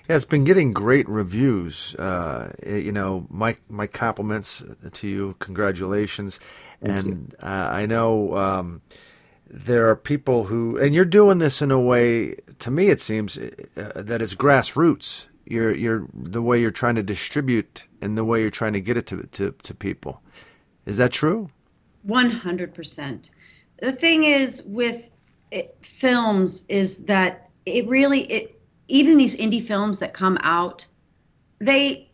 Yeah, 0.09 0.17
it's 0.17 0.25
been 0.25 0.45
getting 0.45 0.73
great 0.73 1.09
reviews. 1.09 1.95
Uh, 1.97 2.53
you 2.65 2.93
know, 2.93 3.27
my 3.29 3.57
my 3.69 3.87
compliments 3.87 4.63
to 4.93 5.09
you. 5.09 5.35
Congratulations, 5.41 6.39
Thank 6.81 7.07
and 7.07 7.35
uh, 7.43 7.69
I 7.73 7.87
know 7.87 8.37
um, 8.37 8.83
there 9.49 9.89
are 9.89 9.97
people 9.97 10.45
who, 10.45 10.79
and 10.79 10.95
you're 10.95 11.05
doing 11.05 11.39
this 11.39 11.61
in 11.61 11.71
a 11.73 11.81
way. 11.81 12.37
To 12.61 12.71
me, 12.71 12.89
it 12.89 13.01
seems 13.01 13.37
uh, 13.37 13.51
that 13.97 14.23
it's 14.23 14.35
grassroots. 14.35 15.27
You're 15.45 15.75
you're 15.75 16.07
the 16.15 16.43
way 16.43 16.61
you're 16.61 16.71
trying 16.71 16.95
to 16.97 17.03
distribute 17.03 17.87
and 18.01 18.17
the 18.17 18.25
way 18.25 18.41
you're 18.41 18.51
trying 18.51 18.75
to 18.75 18.81
get 18.81 18.97
it 18.97 19.07
to 19.07 19.25
to, 19.33 19.53
to 19.63 19.75
people. 19.75 20.21
Is 20.85 20.99
that 20.99 21.11
true? 21.11 21.49
100%. 22.07 23.31
The 23.79 23.93
thing 23.93 24.25
is 24.25 24.63
with 24.63 25.11
it, 25.51 25.77
films 25.83 26.65
is 26.69 27.05
that 27.07 27.51
it 27.65 27.89
really 27.89 28.21
it 28.23 28.56
even 28.89 29.17
these 29.17 29.37
indie 29.37 29.63
films 29.63 29.99
that 29.99 30.13
come 30.13 30.39
out 30.43 30.87
they 31.59 32.11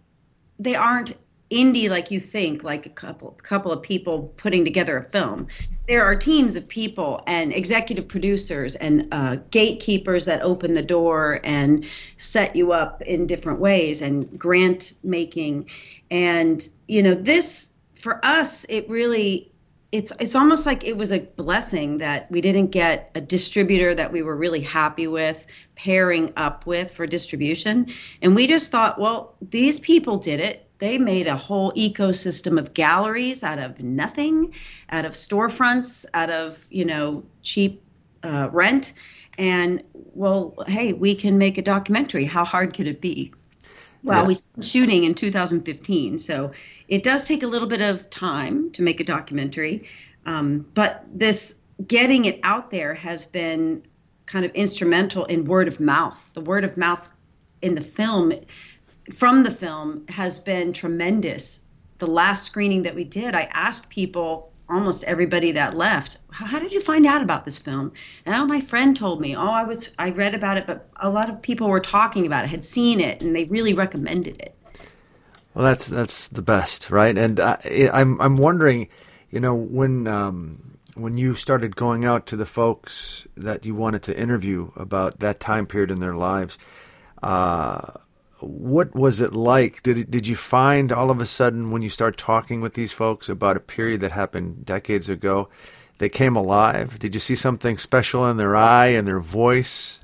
they 0.59 0.75
aren't 0.75 1.17
indie 1.53 1.91
like 1.91 2.11
you 2.11 2.19
think 2.19 2.65
like 2.65 2.87
a 2.87 2.91
couple 2.91 3.31
couple 3.43 3.71
of 3.71 3.83
people 3.83 4.33
putting 4.37 4.65
together 4.65 4.97
a 4.97 5.05
film. 5.05 5.47
There 5.87 6.03
are 6.03 6.17
teams 6.17 6.57
of 6.57 6.67
people 6.67 7.23
and 7.27 7.53
executive 7.53 8.09
producers 8.09 8.75
and 8.75 9.09
uh, 9.13 9.37
gatekeepers 9.51 10.25
that 10.25 10.41
open 10.43 10.73
the 10.73 10.83
door 10.83 11.41
and 11.45 11.85
set 12.17 12.57
you 12.57 12.73
up 12.73 13.03
in 13.03 13.27
different 13.27 13.61
ways 13.61 14.01
and 14.01 14.39
grant 14.39 14.95
making. 15.05 15.69
And 16.11 16.67
you 16.89 17.03
know 17.03 17.15
this 17.15 17.73
for 17.95 18.25
us, 18.25 18.65
it 18.69 18.89
really 18.89 19.52
it's 19.93 20.11
it's 20.19 20.35
almost 20.35 20.65
like 20.65 20.85
it 20.85 20.97
was 20.97 21.13
a 21.13 21.21
blessing 21.21 21.99
that 21.99 22.31
we 22.31 22.41
didn't 22.41 22.69
get 22.69 23.11
a 23.15 23.21
distributor 23.21 23.95
that 23.95 24.11
we 24.11 24.23
were 24.23 24.35
really 24.35 24.61
happy 24.61 25.07
with 25.07 25.47
pairing 25.77 26.33
up 26.37 26.67
with 26.67 26.95
for 26.95 27.07
distribution. 27.07 27.93
And 28.23 28.35
we 28.35 28.47
just 28.47 28.73
thought 28.73 28.99
well 28.99 29.37
these 29.43 29.79
people 29.79 30.17
did 30.17 30.41
it. 30.41 30.67
They 30.79 30.97
made 30.99 31.27
a 31.29 31.37
whole 31.37 31.73
ecosystem 31.73 32.59
of 32.59 32.73
galleries 32.75 33.45
out 33.45 33.59
of 33.59 33.81
nothing 33.81 34.55
out 34.89 35.05
of 35.05 35.13
storefronts 35.13 36.07
out 36.15 36.31
of 36.31 36.67
you 36.71 36.87
know 36.87 37.25
cheap 37.43 37.83
uh, 38.25 38.49
rent. 38.51 38.95
And 39.37 39.83
well 39.95 40.55
hey 40.67 40.95
we 40.95 41.15
can 41.15 41.37
make 41.37 41.59
a 41.59 41.63
documentary. 41.63 42.25
How 42.25 42.47
hard 42.47 42.73
could 42.73 42.87
it 42.87 43.03
be 43.03 43.33
well, 44.03 44.23
yeah. 44.23 44.27
we 44.27 44.35
started 44.35 44.65
shooting 44.65 45.05
in 45.05 45.15
2015, 45.15 46.19
so 46.19 46.53
it 46.89 47.03
does 47.03 47.27
take 47.27 47.43
a 47.43 47.47
little 47.47 47.69
bit 47.69 47.81
of 47.81 48.11
time 48.11 48.71
to 48.73 48.83
make 48.83 49.01
a 49.01 49.05
documentary. 49.05 49.89
Um, 50.27 50.67
but 50.75 51.05
this 51.13 51.61
getting 51.87 52.25
it 52.25 52.41
out 52.43 52.71
there 52.71 52.95
has 52.95 53.25
been 53.25 53.83
kind 54.27 54.45
of 54.45 54.53
instrumental 54.53 55.25
in 55.27 55.45
word 55.45 55.69
of 55.69 55.81
mouth. 55.81 56.19
The 56.35 56.41
word 56.41 56.65
of 56.65 56.77
mouth 56.77 57.09
in 57.61 57.75
the 57.75 57.81
film, 57.81 58.33
from 59.15 59.43
the 59.43 59.51
film, 59.51 60.05
has 60.09 60.39
been 60.39 60.73
tremendous. 60.73 61.61
The 61.99 62.07
last 62.07 62.45
screening 62.45 62.83
that 62.83 62.95
we 62.95 63.05
did, 63.05 63.35
I 63.35 63.43
asked 63.53 63.89
people 63.89 64.52
almost 64.73 65.05
everybody 65.05 65.53
that 65.53 65.77
left 65.77 66.19
how 66.33 66.59
did 66.59 66.73
you 66.73 66.81
find 66.81 67.07
out 67.07 67.23
about 67.23 67.45
this 67.45 67.59
film? 67.59 67.93
Oh 68.27 68.47
my 68.47 68.61
friend 68.61 68.97
told 68.97 69.21
me. 69.21 69.37
Oh 69.37 69.51
i 69.51 69.63
was 69.63 69.91
i 69.99 70.11
read 70.11 70.35
about 70.35 70.57
it 70.57 70.67
but 70.67 70.89
a 70.97 71.11
lot 71.11 71.29
of 71.29 71.41
people 71.43 71.69
were 71.69 71.81
talking 71.81 72.27
about 72.27 72.45
it 72.45 72.49
had 72.49 72.65
seen 72.65 73.01
it 73.01 73.23
and 73.23 73.37
they 73.37 73.45
really 73.45 73.75
recommended 73.75 74.41
it. 74.41 74.57
Well 75.55 75.65
that's 75.65 75.89
that's 75.89 76.29
the 76.29 76.43
best 76.43 76.91
right? 76.91 77.17
And 77.17 77.39
I, 77.39 77.59
am 77.65 77.91
I'm, 77.93 78.21
I'm 78.21 78.37
wondering 78.39 78.89
you 79.31 79.41
know 79.41 79.55
when 79.55 80.07
um, 80.07 80.79
when 80.95 81.17
you 81.17 81.35
started 81.35 81.77
going 81.77 82.05
out 82.05 82.27
to 82.27 82.37
the 82.37 82.47
folks 82.47 83.27
that 83.37 83.65
you 83.65 83.75
wanted 83.75 84.03
to 84.05 84.19
interview 84.19 84.71
about 84.77 85.21
that 85.21 85.41
time 85.41 85.67
period 85.67 85.91
in 85.91 86.01
their 86.01 86.17
lives 86.17 86.59
uh, 87.23 87.93
what 88.43 88.95
was 88.95 89.21
it 89.21 89.35
like? 89.35 89.83
Did 89.83 89.99
it, 89.99 90.11
did 90.11 90.27
you 90.27 90.37
find 90.37 90.93
all 90.93 91.11
of 91.11 91.21
a 91.21 91.27
sudden 91.27 91.71
when 91.71 91.83
you 91.83 91.91
start 91.91 92.17
talking 92.17 92.61
with 92.61 92.75
these 92.75 92.93
folks 92.93 93.29
about 93.29 93.57
a 93.57 93.61
period 93.61 94.01
that 94.01 94.13
happened 94.13 94.65
decades 94.65 95.09
ago, 95.09 95.49
they 95.99 96.09
came 96.09 96.37
alive? 96.37 96.99
Did 96.99 97.15
you 97.15 97.21
see 97.21 97.37
something 97.37 97.79
special 97.79 98.29
in 98.29 98.37
their 98.37 98.57
eye 98.57 98.89
and 98.89 99.07
their 99.07 99.21
voice? 99.21 100.01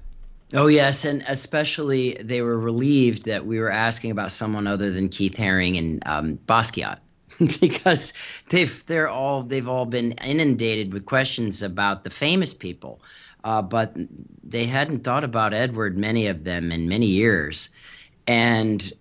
Oh 0.55 0.67
yes, 0.67 1.05
and 1.05 1.25
especially 1.29 2.15
they 2.15 2.41
were 2.41 2.59
relieved 2.59 3.25
that 3.27 3.45
we 3.45 3.59
were 3.59 3.71
asking 3.71 4.13
about 4.13 4.33
someone 4.33 4.67
other 4.67 4.91
than 4.91 5.09
Keith 5.09 5.35
Haring 5.35 5.79
and 5.79 6.03
um, 6.07 6.39
Basquiat. 6.47 6.99
because 7.61 8.13
they've 8.49 8.85
they're 8.87 9.09
all 9.09 9.43
they've 9.43 9.69
all 9.69 9.87
been 9.87 10.13
inundated 10.13 10.93
with 10.93 11.07
questions 11.07 11.63
about 11.63 12.03
the 12.03 12.11
famous 12.11 12.53
people, 12.53 13.01
uh, 13.45 13.63
but 13.63 13.95
they 14.43 14.65
hadn't 14.65 15.05
thought 15.05 15.23
about 15.23 15.55
Edward, 15.55 15.97
many 15.97 16.27
of 16.27 16.43
them, 16.45 16.73
in 16.73 16.89
many 16.89 17.07
years, 17.07 17.71
and 18.29 18.93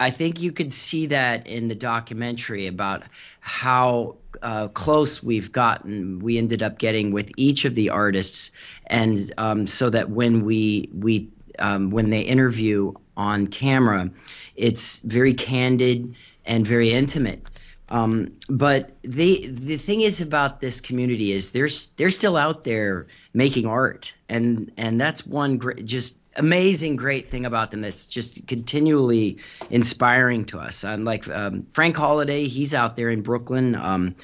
I 0.00 0.10
think 0.10 0.40
you 0.40 0.50
could 0.50 0.72
see 0.72 1.06
that 1.06 1.46
in 1.46 1.68
the 1.68 1.76
documentary 1.76 2.66
about 2.66 3.04
how 3.38 4.16
uh, 4.42 4.66
close 4.68 5.22
we've 5.22 5.52
gotten. 5.52 6.18
We 6.18 6.36
ended 6.36 6.60
up 6.60 6.78
getting 6.78 7.12
with 7.12 7.30
each 7.36 7.64
of 7.64 7.76
the 7.76 7.90
artists, 7.90 8.50
and 8.88 9.32
um, 9.38 9.66
so 9.68 9.88
that 9.90 10.10
when 10.10 10.44
we 10.44 10.90
we 10.92 11.28
um, 11.60 11.90
when 11.90 12.10
they 12.10 12.22
interview 12.22 12.92
on 13.16 13.46
camera, 13.46 14.10
it's 14.56 14.98
very 15.00 15.34
candid 15.34 16.16
and 16.44 16.66
very 16.66 16.90
intimate. 16.90 17.46
Um, 17.88 18.32
but 18.48 18.90
the 19.02 19.46
the 19.46 19.76
thing 19.76 20.00
is 20.00 20.20
about 20.20 20.60
this 20.60 20.80
community 20.80 21.30
is 21.30 21.50
they're 21.50 21.68
they're 21.96 22.10
still 22.10 22.36
out 22.36 22.64
there 22.64 23.06
making 23.34 23.66
art, 23.66 24.12
and 24.28 24.72
and 24.76 25.00
that's 25.00 25.24
one 25.24 25.58
great, 25.58 25.84
just 25.84 26.16
amazing 26.36 26.96
great 26.96 27.28
thing 27.28 27.46
about 27.46 27.70
them 27.70 27.82
that's 27.82 28.04
just 28.06 28.46
continually 28.46 29.38
inspiring 29.70 30.44
to 30.46 30.58
us. 30.58 30.84
And 30.84 31.04
like 31.04 31.28
um, 31.28 31.62
Frank 31.72 31.96
Holliday, 31.96 32.44
he's 32.44 32.74
out 32.74 32.96
there 32.96 33.10
in 33.10 33.22
Brooklyn. 33.22 33.74
Um, 33.74 34.16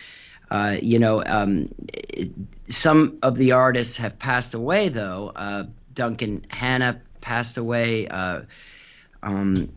uh, 0.51 0.77
you 0.81 0.99
know, 0.99 1.23
um, 1.25 1.75
some 2.67 3.19
of 3.23 3.37
the 3.37 3.53
artists 3.53 3.99
have 3.99 4.19
passed 4.19 4.55
away 4.55 4.89
though. 4.89 5.33
Uh, 5.35 5.65
Duncan 5.93 6.47
Hannah 6.51 7.01
passed 7.21 7.59
away. 7.59 8.09
Uh, 8.09 8.43
um, 9.23 9.71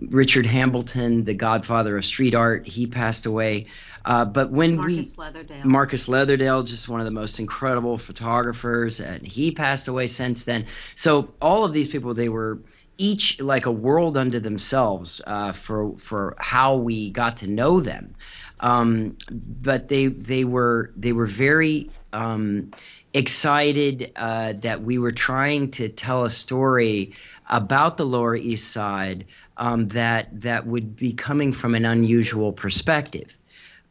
Richard 0.00 0.46
Hambleton, 0.46 1.24
the 1.24 1.34
godfather 1.34 1.96
of 1.96 2.04
street 2.04 2.34
art, 2.34 2.66
he 2.66 2.86
passed 2.86 3.26
away. 3.26 3.66
Uh, 4.04 4.24
but 4.24 4.50
when 4.50 4.76
Marcus 4.76 5.16
we 5.16 5.24
Leatherdale. 5.24 5.64
Marcus 5.64 6.06
Leatherdale, 6.06 6.66
just 6.66 6.88
one 6.88 7.00
of 7.00 7.06
the 7.06 7.10
most 7.12 7.38
incredible 7.38 7.98
photographers, 7.98 9.00
and 9.00 9.26
he 9.26 9.52
passed 9.52 9.88
away 9.88 10.06
since 10.06 10.44
then. 10.44 10.66
So 10.94 11.34
all 11.40 11.64
of 11.64 11.72
these 11.72 11.88
people, 11.88 12.14
they 12.14 12.28
were 12.28 12.60
each 12.96 13.40
like 13.40 13.66
a 13.66 13.72
world 13.72 14.16
unto 14.16 14.38
themselves 14.38 15.20
uh, 15.26 15.52
for 15.52 15.96
for 15.98 16.36
how 16.38 16.76
we 16.76 17.10
got 17.10 17.38
to 17.38 17.46
know 17.46 17.80
them. 17.80 18.14
Um, 18.60 19.16
but 19.30 19.88
they 19.88 20.06
they 20.06 20.44
were 20.44 20.92
they 20.96 21.12
were 21.12 21.26
very 21.26 21.90
um, 22.12 22.70
excited 23.12 24.12
uh, 24.16 24.54
that 24.60 24.82
we 24.82 24.98
were 24.98 25.12
trying 25.12 25.70
to 25.72 25.88
tell 25.88 26.24
a 26.24 26.30
story 26.30 27.14
about 27.48 27.96
the 27.96 28.06
Lower 28.06 28.36
East 28.36 28.70
Side 28.70 29.26
um, 29.56 29.88
that 29.88 30.40
that 30.40 30.66
would 30.66 30.96
be 30.96 31.12
coming 31.12 31.52
from 31.52 31.74
an 31.74 31.84
unusual 31.84 32.52
perspective. 32.52 33.36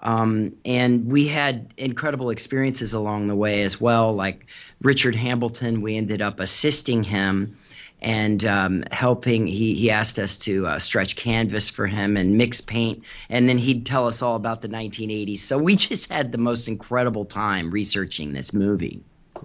Um, 0.02 0.58
and 0.66 1.10
we 1.10 1.28
had 1.28 1.74
incredible 1.78 2.30
experiences 2.30 2.94
along 2.94 3.28
the 3.28 3.36
way 3.36 3.64
as 3.64 3.80
well. 3.80 4.14
Like 4.14 4.48
Richard 4.82 5.16
Hambleton, 5.16 5.82
we 5.82 5.96
ended 5.96 6.22
up 6.22 6.42
assisting 6.42 7.04
him 7.04 7.56
and 8.02 8.44
um, 8.44 8.84
helping. 8.92 9.48
He, 9.48 9.76
he 9.76 9.90
asked 9.90 10.20
us 10.20 10.38
to 10.40 10.68
uh, 10.68 10.80
stretch 10.80 11.16
canvas 11.16 11.70
for 11.70 11.88
him 11.88 12.18
and 12.18 12.38
mix 12.38 12.60
paint, 12.60 13.04
and 13.30 13.48
then 13.48 13.58
he'd 13.58 13.86
tell 13.86 14.06
us 14.06 14.22
all 14.22 14.36
about 14.36 14.62
the 14.62 14.68
1980s. 14.68 15.40
So 15.40 15.58
we 15.58 15.76
just 15.78 16.12
had 16.12 16.34
the 16.34 16.38
most 16.38 16.68
incredible 16.68 17.24
time 17.24 17.72
researching 17.72 18.34
this 18.34 18.54
movie. 18.54 19.02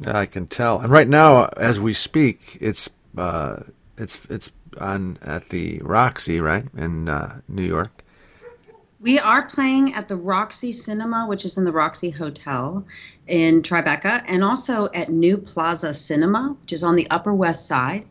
I 0.06 0.26
can 0.26 0.46
tell. 0.46 0.80
And 0.80 0.90
right 0.92 1.08
now, 1.08 1.46
as 1.56 1.80
we 1.80 1.92
speak, 1.92 2.58
it's 2.60 2.90
uh, 3.16 3.62
it's 3.96 4.24
it's 4.28 4.50
on 4.80 5.18
at 5.22 5.48
the 5.48 5.78
Roxy, 5.78 6.40
right, 6.40 6.64
in 6.76 7.08
uh, 7.08 7.40
New 7.48 7.64
York. 7.64 8.04
We 9.00 9.18
are 9.20 9.42
playing 9.42 9.94
at 9.94 10.08
the 10.08 10.16
Roxy 10.16 10.72
Cinema, 10.72 11.26
which 11.28 11.44
is 11.44 11.56
in 11.56 11.64
the 11.64 11.70
Roxy 11.70 12.10
Hotel 12.10 12.84
in 13.28 13.62
Tribeca, 13.62 14.24
and 14.26 14.42
also 14.42 14.88
at 14.92 15.08
New 15.10 15.38
Plaza 15.38 15.94
Cinema, 15.94 16.56
which 16.60 16.72
is 16.72 16.82
on 16.82 16.96
the 16.96 17.08
Upper 17.10 17.32
West 17.32 17.66
Side. 17.66 18.06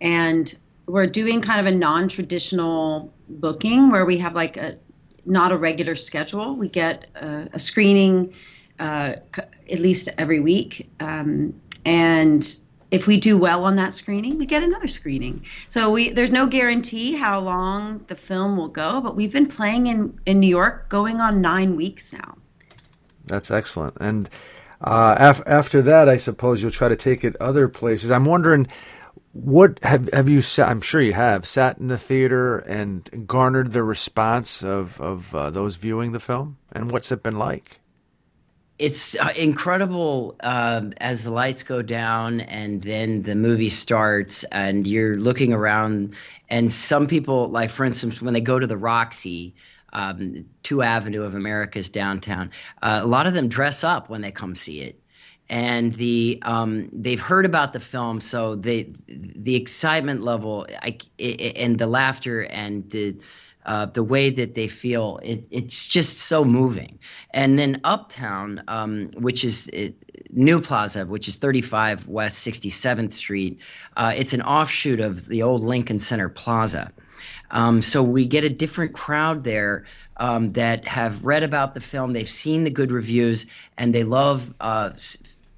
And 0.00 0.54
we're 0.86 1.06
doing 1.06 1.42
kind 1.42 1.60
of 1.60 1.66
a 1.66 1.76
non 1.76 2.08
traditional 2.08 3.12
booking 3.28 3.90
where 3.90 4.06
we 4.06 4.18
have 4.18 4.34
like 4.34 4.56
a 4.56 4.78
not 5.24 5.52
a 5.52 5.56
regular 5.56 5.94
schedule. 5.94 6.56
We 6.56 6.68
get 6.68 7.06
a, 7.14 7.48
a 7.52 7.58
screening 7.58 8.34
uh, 8.78 9.16
at 9.70 9.78
least 9.78 10.08
every 10.18 10.40
week. 10.40 10.90
Um, 10.98 11.60
and 11.84 12.56
if 12.92 13.06
we 13.06 13.16
do 13.16 13.38
well 13.38 13.64
on 13.64 13.74
that 13.76 13.94
screening, 13.94 14.38
we 14.38 14.44
get 14.44 14.62
another 14.62 14.86
screening. 14.86 15.44
So 15.66 15.90
we 15.90 16.10
there's 16.10 16.30
no 16.30 16.46
guarantee 16.46 17.14
how 17.14 17.40
long 17.40 18.04
the 18.06 18.14
film 18.14 18.56
will 18.56 18.68
go, 18.68 19.00
but 19.00 19.16
we've 19.16 19.32
been 19.32 19.48
playing 19.48 19.88
in 19.88 20.20
in 20.26 20.38
New 20.38 20.46
York 20.46 20.88
going 20.90 21.20
on 21.20 21.40
nine 21.40 21.74
weeks 21.74 22.12
now. 22.12 22.36
That's 23.24 23.50
excellent. 23.50 23.96
And 23.98 24.28
uh, 24.82 25.16
af- 25.18 25.42
after 25.46 25.80
that, 25.82 26.08
I 26.08 26.18
suppose 26.18 26.60
you'll 26.60 26.70
try 26.70 26.88
to 26.88 26.96
take 26.96 27.24
it 27.24 27.34
other 27.40 27.66
places. 27.66 28.10
I'm 28.10 28.26
wondering, 28.26 28.66
what 29.32 29.82
have 29.82 30.10
have 30.12 30.28
you? 30.28 30.42
Sat, 30.42 30.68
I'm 30.68 30.82
sure 30.82 31.00
you 31.00 31.14
have 31.14 31.46
sat 31.46 31.78
in 31.78 31.88
the 31.88 31.98
theater 31.98 32.58
and 32.58 33.26
garnered 33.26 33.72
the 33.72 33.82
response 33.82 34.62
of 34.62 35.00
of 35.00 35.34
uh, 35.34 35.50
those 35.50 35.76
viewing 35.76 36.12
the 36.12 36.20
film, 36.20 36.58
and 36.70 36.90
what's 36.90 37.10
it 37.10 37.22
been 37.22 37.38
like? 37.38 37.78
It's 38.78 39.16
uh, 39.16 39.32
incredible 39.36 40.36
um, 40.40 40.92
as 40.96 41.24
the 41.24 41.30
lights 41.30 41.62
go 41.62 41.82
down 41.82 42.40
and 42.40 42.82
then 42.82 43.22
the 43.22 43.34
movie 43.34 43.68
starts 43.68 44.44
and 44.44 44.86
you're 44.86 45.16
looking 45.16 45.52
around 45.52 46.14
and 46.48 46.72
some 46.72 47.06
people 47.06 47.48
like 47.48 47.70
for 47.70 47.84
instance 47.84 48.20
when 48.20 48.34
they 48.34 48.40
go 48.40 48.58
to 48.58 48.66
the 48.66 48.76
roxy 48.76 49.54
um, 49.92 50.46
two 50.62 50.82
avenue 50.82 51.22
of 51.22 51.34
america's 51.34 51.90
downtown 51.90 52.50
uh, 52.82 53.00
a 53.02 53.06
lot 53.06 53.26
of 53.26 53.34
them 53.34 53.48
dress 53.48 53.84
up 53.84 54.08
when 54.08 54.20
they 54.20 54.32
come 54.32 54.54
see 54.54 54.80
it. 54.80 54.98
And 55.48 55.92
the 55.94 56.38
um, 56.42 56.88
they've 56.92 57.20
heard 57.20 57.44
about 57.44 57.74
the 57.74 57.80
film 57.80 58.20
so 58.20 58.54
they 58.54 58.94
the 59.08 59.56
excitement 59.56 60.22
level 60.22 60.66
I, 60.80 60.98
and 61.18 61.78
the 61.78 61.86
laughter 61.86 62.40
and 62.40 62.88
the 62.88 63.16
uh, 63.64 63.86
the 63.86 64.02
way 64.02 64.30
that 64.30 64.54
they 64.54 64.68
feel, 64.68 65.18
it, 65.22 65.44
it's 65.50 65.88
just 65.88 66.18
so 66.18 66.44
moving. 66.44 66.98
And 67.32 67.58
then 67.58 67.80
Uptown, 67.84 68.62
um, 68.68 69.10
which 69.14 69.44
is 69.44 69.68
it, 69.68 69.94
New 70.30 70.60
Plaza, 70.60 71.06
which 71.06 71.28
is 71.28 71.36
35 71.36 72.08
West 72.08 72.46
67th 72.46 73.12
Street, 73.12 73.60
uh, 73.96 74.12
it's 74.16 74.32
an 74.32 74.42
offshoot 74.42 75.00
of 75.00 75.26
the 75.26 75.42
old 75.42 75.62
Lincoln 75.62 75.98
Center 75.98 76.28
Plaza. 76.28 76.90
Um, 77.50 77.82
so 77.82 78.02
we 78.02 78.24
get 78.24 78.44
a 78.44 78.48
different 78.48 78.94
crowd 78.94 79.44
there 79.44 79.84
um, 80.16 80.52
that 80.52 80.86
have 80.88 81.24
read 81.24 81.42
about 81.42 81.74
the 81.74 81.80
film, 81.80 82.12
they've 82.12 82.28
seen 82.28 82.64
the 82.64 82.70
good 82.70 82.90
reviews, 82.90 83.46
and 83.76 83.94
they 83.94 84.04
love 84.04 84.52
uh, 84.60 84.90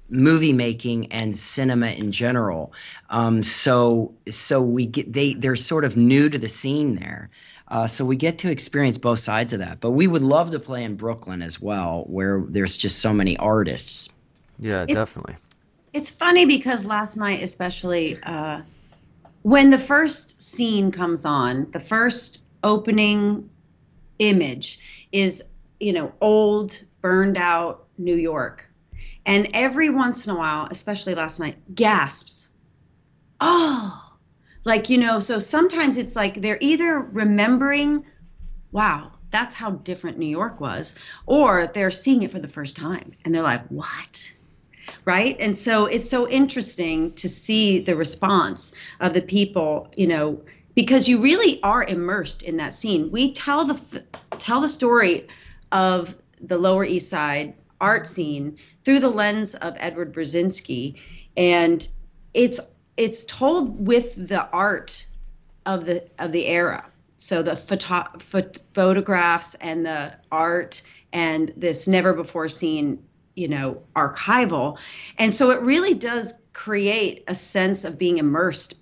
movie 0.09 0.53
making 0.53 1.11
and 1.11 1.37
cinema 1.37 1.87
in 1.87 2.11
general. 2.11 2.73
Um, 3.09 3.43
so 3.43 4.13
so 4.29 4.61
we 4.61 4.85
get 4.85 5.11
they 5.11 5.33
they're 5.33 5.55
sort 5.55 5.85
of 5.85 5.97
new 5.97 6.29
to 6.29 6.37
the 6.37 6.49
scene 6.49 6.95
there. 6.95 7.29
Uh, 7.67 7.87
so 7.87 8.05
we 8.05 8.15
get 8.15 8.39
to 8.39 8.51
experience 8.51 8.97
both 8.97 9.19
sides 9.19 9.53
of 9.53 9.59
that. 9.59 9.79
But 9.79 9.91
we 9.91 10.05
would 10.07 10.21
love 10.21 10.51
to 10.51 10.59
play 10.59 10.83
in 10.83 10.95
Brooklyn 10.95 11.41
as 11.41 11.59
well, 11.59 12.03
where 12.07 12.43
there's 12.47 12.77
just 12.77 12.99
so 12.99 13.13
many 13.13 13.37
artists. 13.37 14.09
Yeah, 14.59 14.83
It's- 14.83 14.95
definitely. 14.95 15.35
It's 15.93 16.09
funny 16.09 16.45
because 16.45 16.83
last 16.83 17.15
night, 17.15 17.41
especially 17.41 18.21
uh, 18.21 18.61
when 19.43 19.69
the 19.69 19.79
first 19.79 20.41
scene 20.41 20.91
comes 20.91 21.23
on, 21.23 21.71
the 21.71 21.79
first 21.79 22.43
opening 22.63 23.49
image 24.19 24.79
is, 25.13 25.41
you 25.79 25.93
know, 25.93 26.11
old, 26.19 26.83
burned 27.01 27.37
out 27.37 27.85
New 27.97 28.15
York. 28.15 28.69
And 29.25 29.47
every 29.53 29.89
once 29.89 30.27
in 30.27 30.33
a 30.33 30.37
while, 30.37 30.67
especially 30.69 31.15
last 31.15 31.39
night, 31.39 31.57
gasps. 31.73 32.51
Oh, 33.39 34.04
like, 34.65 34.89
you 34.89 34.97
know, 34.97 35.19
so 35.19 35.39
sometimes 35.39 35.97
it's 35.97 36.15
like 36.15 36.41
they're 36.41 36.57
either 36.59 36.99
remembering, 36.99 38.05
wow, 38.71 39.11
that's 39.29 39.53
how 39.55 39.71
different 39.71 40.17
New 40.17 40.27
York 40.27 40.59
was, 40.59 40.95
or 41.25 41.67
they're 41.67 41.91
seeing 41.91 42.23
it 42.23 42.31
for 42.31 42.39
the 42.39 42.47
first 42.47 42.75
time 42.75 43.13
and 43.23 43.33
they're 43.33 43.43
like, 43.43 43.65
what? 43.67 44.33
right 45.05 45.35
and 45.39 45.55
so 45.55 45.85
it's 45.85 46.09
so 46.09 46.27
interesting 46.29 47.11
to 47.13 47.27
see 47.27 47.79
the 47.79 47.95
response 47.95 48.71
of 48.99 49.13
the 49.13 49.21
people 49.21 49.91
you 49.97 50.07
know 50.07 50.39
because 50.75 51.07
you 51.07 51.21
really 51.21 51.61
are 51.63 51.83
immersed 51.83 52.43
in 52.43 52.57
that 52.57 52.73
scene 52.73 53.09
we 53.11 53.33
tell 53.33 53.65
the 53.65 54.03
tell 54.37 54.61
the 54.61 54.67
story 54.67 55.27
of 55.71 56.15
the 56.41 56.57
lower 56.57 56.85
east 56.85 57.09
side 57.09 57.53
art 57.81 58.05
scene 58.05 58.57
through 58.83 58.99
the 58.99 59.09
lens 59.09 59.55
of 59.55 59.75
edward 59.79 60.13
brezinski 60.13 60.95
and 61.35 61.87
it's 62.33 62.59
it's 62.97 63.25
told 63.25 63.87
with 63.87 64.27
the 64.27 64.47
art 64.49 65.05
of 65.65 65.85
the 65.85 66.03
of 66.19 66.31
the 66.31 66.47
era. 66.47 66.85
So 67.17 67.41
the 67.41 67.55
photo, 67.55 68.05
ph- 68.19 68.59
photographs 68.71 69.55
and 69.55 69.85
the 69.85 70.13
art 70.31 70.81
and 71.11 71.51
this 71.55 71.87
never 71.87 72.13
before 72.13 72.49
seen, 72.49 73.01
you 73.35 73.47
know, 73.47 73.81
archival. 73.95 74.77
And 75.17 75.33
so 75.33 75.49
it 75.51 75.61
really 75.61 75.93
does 75.93 76.33
create 76.53 77.23
a 77.27 77.35
sense 77.35 77.85
of 77.85 77.97
being 77.97 78.17
immersed 78.17 78.75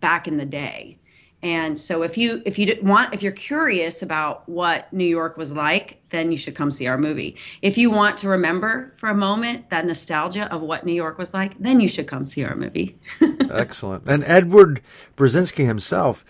back 0.00 0.26
in 0.26 0.36
the 0.36 0.46
day. 0.46 0.98
And 1.42 1.78
so 1.78 2.02
if 2.02 2.16
you 2.16 2.42
if 2.46 2.58
you 2.58 2.78
want 2.82 3.14
if 3.14 3.22
you're 3.22 3.32
curious 3.32 4.00
about 4.00 4.48
what 4.48 4.90
New 4.92 5.04
York 5.04 5.36
was 5.36 5.52
like, 5.52 6.00
then 6.14 6.30
you 6.30 6.38
should 6.38 6.54
come 6.54 6.70
see 6.70 6.86
our 6.86 6.96
movie. 6.96 7.36
If 7.60 7.76
you 7.76 7.90
want 7.90 8.18
to 8.18 8.28
remember 8.28 8.92
for 8.96 9.08
a 9.08 9.14
moment 9.14 9.70
that 9.70 9.84
nostalgia 9.84 10.50
of 10.52 10.62
what 10.62 10.86
New 10.86 10.92
York 10.92 11.18
was 11.18 11.34
like, 11.34 11.58
then 11.58 11.80
you 11.80 11.88
should 11.88 12.06
come 12.06 12.24
see 12.24 12.44
our 12.44 12.54
movie. 12.54 12.96
Excellent. 13.50 14.08
And 14.08 14.22
Edward 14.24 14.80
Brezinski 15.16 15.66
himself, 15.66 16.24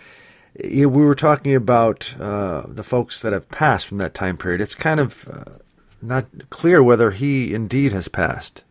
we 0.58 0.86
were 0.86 1.14
talking 1.14 1.54
about 1.54 2.16
uh, 2.18 2.62
the 2.66 2.82
folks 2.82 3.20
that 3.20 3.32
have 3.32 3.48
passed 3.50 3.86
from 3.86 3.98
that 3.98 4.14
time 4.14 4.38
period. 4.38 4.60
It's 4.60 4.74
kind 4.74 5.00
of 5.00 5.28
uh, 5.28 5.58
not 6.00 6.26
clear 6.48 6.82
whether 6.82 7.10
he 7.10 7.52
indeed 7.52 7.92
has 7.92 8.08
passed. 8.08 8.64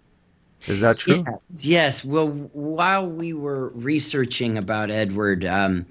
Is 0.65 0.79
that 0.79 0.97
true? 0.97 1.25
Yes. 1.27 1.65
Yes. 1.65 2.05
Well, 2.05 2.29
while 2.29 3.05
we 3.05 3.33
were 3.33 3.69
researching 3.69 4.57
about 4.57 4.91
Edward, 4.91 5.45
um, 5.45 5.85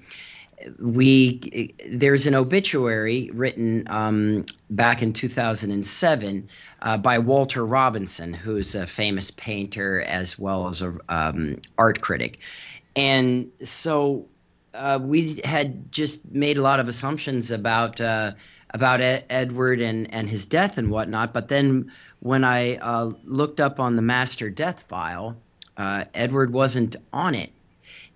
we 0.79 1.73
there's 1.89 2.27
an 2.27 2.35
obituary 2.35 3.29
written 3.33 3.85
um, 3.87 4.45
back 4.69 5.01
in 5.01 5.13
2007 5.13 6.49
uh, 6.81 6.97
by 6.97 7.19
Walter 7.19 7.65
Robinson, 7.65 8.33
who's 8.33 8.75
a 8.75 8.87
famous 8.87 9.31
painter 9.31 10.01
as 10.01 10.37
well 10.37 10.67
as 10.67 10.81
a 10.81 10.95
um, 11.09 11.61
art 11.77 12.01
critic, 12.01 12.39
and 12.95 13.51
so 13.61 14.27
uh, 14.73 14.99
we 15.01 15.41
had 15.43 15.91
just 15.91 16.29
made 16.31 16.57
a 16.57 16.61
lot 16.61 16.79
of 16.79 16.87
assumptions 16.87 17.51
about 17.51 17.99
uh, 18.01 18.31
about 18.71 19.01
Ed- 19.01 19.25
Edward 19.29 19.81
and 19.81 20.13
and 20.13 20.29
his 20.29 20.45
death 20.45 20.77
and 20.77 20.89
whatnot. 20.89 21.33
But 21.33 21.47
then 21.49 21.91
when 22.19 22.43
I 22.43 22.77
uh, 22.77 23.11
looked 23.23 23.59
up 23.59 23.79
on 23.79 23.95
the 23.95 24.01
master 24.01 24.49
death 24.49 24.83
file, 24.83 25.37
uh, 25.77 26.05
Edward 26.13 26.51
wasn't 26.53 26.95
on 27.11 27.35
it 27.35 27.51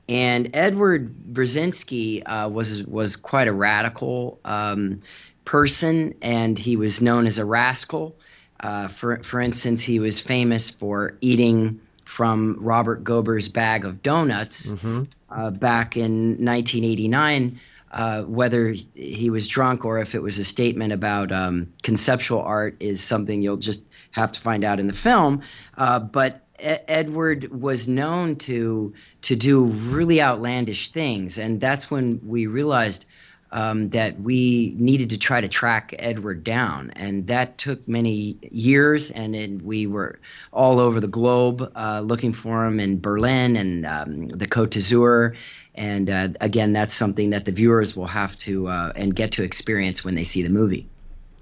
and 0.09 0.51
Edward 0.53 1.13
Brezinski 1.33 2.23
uh, 2.25 2.49
was 2.49 2.83
was 2.85 3.15
quite 3.15 3.47
a 3.47 3.53
radical 3.53 4.39
um, 4.45 5.01
person, 5.45 6.15
and 6.21 6.57
he 6.57 6.77
was 6.77 7.01
known 7.01 7.27
as 7.27 7.37
a 7.37 7.45
rascal. 7.45 8.15
Uh, 8.59 8.87
for 8.87 9.21
for 9.23 9.39
instance, 9.39 9.83
he 9.83 9.99
was 9.99 10.19
famous 10.19 10.69
for 10.69 11.17
eating 11.21 11.81
from 12.05 12.57
Robert 12.61 13.03
Gober's 13.03 13.49
bag 13.49 13.83
of 13.83 14.01
donuts 14.01 14.71
mm-hmm. 14.71 15.03
uh, 15.29 15.51
back 15.51 15.97
in 15.97 16.43
1989. 16.43 17.59
Uh, 17.89 18.21
whether 18.23 18.75
he 18.95 19.29
was 19.29 19.47
drunk 19.47 19.85
or 19.85 19.99
if 19.99 20.13
it 20.13 20.21
was 20.21 20.37
a 20.39 20.43
statement 20.43 20.91
about 20.91 21.31
um, 21.31 21.71
conceptual 21.83 22.41
art 22.41 22.75
is 22.81 23.01
something 23.01 23.41
you'll 23.41 23.55
just 23.55 23.81
have 24.11 24.33
to 24.33 24.41
find 24.41 24.65
out 24.65 24.81
in 24.81 24.87
the 24.87 24.93
film. 24.93 25.41
Uh, 25.77 25.97
but 25.97 26.46
Edward 26.59 27.51
was 27.51 27.87
known 27.87 28.35
to 28.35 28.93
to 29.23 29.35
do 29.35 29.65
really 29.65 30.21
outlandish 30.21 30.89
things, 30.89 31.37
and 31.37 31.61
that's 31.61 31.91
when 31.91 32.19
we 32.25 32.47
realized 32.47 33.05
um, 33.51 33.89
that 33.89 34.19
we 34.19 34.75
needed 34.77 35.09
to 35.11 35.17
try 35.17 35.39
to 35.39 35.47
track 35.47 35.95
Edward 35.99 36.43
down, 36.43 36.91
and 36.95 37.27
that 37.27 37.57
took 37.57 37.87
many 37.87 38.37
years. 38.51 39.11
And 39.11 39.35
it, 39.35 39.61
we 39.61 39.87
were 39.87 40.19
all 40.51 40.79
over 40.79 40.99
the 40.99 41.07
globe 41.07 41.71
uh, 41.75 42.01
looking 42.01 42.33
for 42.33 42.65
him 42.65 42.79
in 42.79 42.99
Berlin 42.99 43.55
and 43.55 43.85
um, 43.85 44.27
the 44.27 44.47
Côte 44.47 44.71
d'Azur. 44.71 45.35
And 45.75 46.09
uh, 46.09 46.29
again, 46.41 46.73
that's 46.73 46.93
something 46.93 47.29
that 47.29 47.45
the 47.45 47.51
viewers 47.51 47.95
will 47.95 48.07
have 48.07 48.35
to 48.39 48.67
uh, 48.67 48.91
and 48.95 49.15
get 49.15 49.31
to 49.33 49.43
experience 49.43 50.03
when 50.03 50.15
they 50.15 50.23
see 50.23 50.41
the 50.41 50.49
movie. 50.49 50.87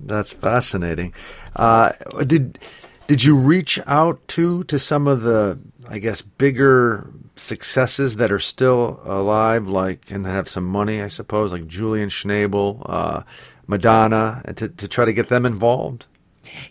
That's 0.01 0.34
fascinating. 0.34 1.13
Uh, 1.56 1.93
did 2.28 2.60
did 3.08 3.24
you 3.24 3.36
reach 3.36 3.80
out 3.86 4.26
to 4.30 4.63
to 4.65 4.80
some 4.80 5.08
of 5.08 5.22
the, 5.22 5.60
I 5.88 6.00
guess, 6.00 6.22
bigger 6.22 7.10
successes 7.36 8.15
that 8.18 8.32
are 8.32 8.39
still 8.39 9.02
alive, 9.04 9.68
like 9.68 10.12
and 10.12 10.26
have 10.26 10.48
some 10.48 10.65
money, 10.65 11.02
I 11.02 11.08
suppose, 11.08 11.52
like 11.52 11.68
Julian 11.68 12.10
Schnabel, 12.10 12.82
uh, 12.89 13.24
Madonna, 13.68 14.41
to 14.56 14.70
to 14.70 14.88
try 14.88 15.06
to 15.06 15.13
get 15.13 15.30
them 15.30 15.46
involved? 15.46 16.06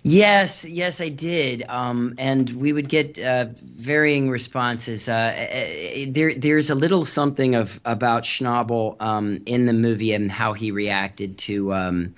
Yes, 0.02 0.64
yes, 0.64 1.00
I 1.00 1.08
did, 1.08 1.64
um, 1.68 2.14
and 2.16 2.48
we 2.50 2.72
would 2.72 2.88
get 2.88 3.18
uh, 3.18 3.46
varying 3.62 4.30
responses. 4.30 5.08
Uh, 5.08 5.12
uh 5.12 6.04
there, 6.08 6.32
there's 6.34 6.70
a 6.70 6.74
little 6.74 7.04
something 7.04 7.54
of 7.54 7.80
about 7.84 8.22
Schnabel 8.22 9.00
um, 9.00 9.42
in 9.46 9.66
the 9.66 9.72
movie 9.72 10.12
and 10.12 10.30
how 10.30 10.52
he 10.52 10.70
reacted 10.70 11.38
to 11.38 11.74
um, 11.74 12.14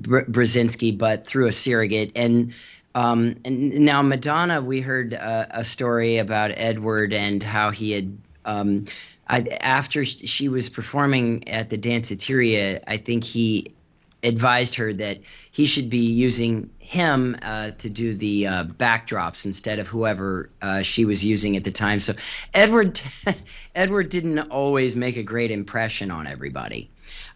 Brezinski, 0.00 0.96
but 0.96 1.26
through 1.26 1.46
a 1.46 1.52
surrogate 1.52 2.12
and 2.14 2.52
um, 2.94 3.36
and 3.44 3.80
now 3.80 4.02
Madonna, 4.02 4.60
we 4.60 4.80
heard 4.80 5.14
uh, 5.14 5.46
a 5.50 5.64
story 5.64 6.18
about 6.18 6.52
Edward 6.56 7.12
and 7.12 7.42
how 7.42 7.70
he 7.70 7.92
had. 7.92 8.18
Um, 8.44 8.86
I, 9.28 9.46
after 9.60 10.04
she 10.04 10.48
was 10.48 10.68
performing 10.68 11.48
at 11.48 11.70
the 11.70 11.78
Danceteria, 11.78 12.82
I 12.88 12.96
think 12.96 13.22
he 13.22 13.74
advised 14.22 14.74
her 14.74 14.92
that 14.92 15.20
he 15.50 15.66
should 15.66 15.88
be 15.88 15.98
using 15.98 16.70
him 16.78 17.36
uh, 17.42 17.70
to 17.78 17.88
do 17.88 18.12
the 18.12 18.46
uh, 18.46 18.64
backdrops 18.64 19.44
instead 19.44 19.78
of 19.78 19.86
whoever 19.86 20.50
uh, 20.60 20.82
she 20.82 21.04
was 21.04 21.24
using 21.24 21.56
at 21.56 21.64
the 21.64 21.70
time. 21.70 22.00
So 22.00 22.14
Edward 22.52 23.00
Edward 23.74 24.08
didn't 24.10 24.38
always 24.50 24.96
make 24.96 25.16
a 25.16 25.22
great 25.22 25.50
impression 25.50 26.10
on 26.10 26.26
everybody. 26.26 26.90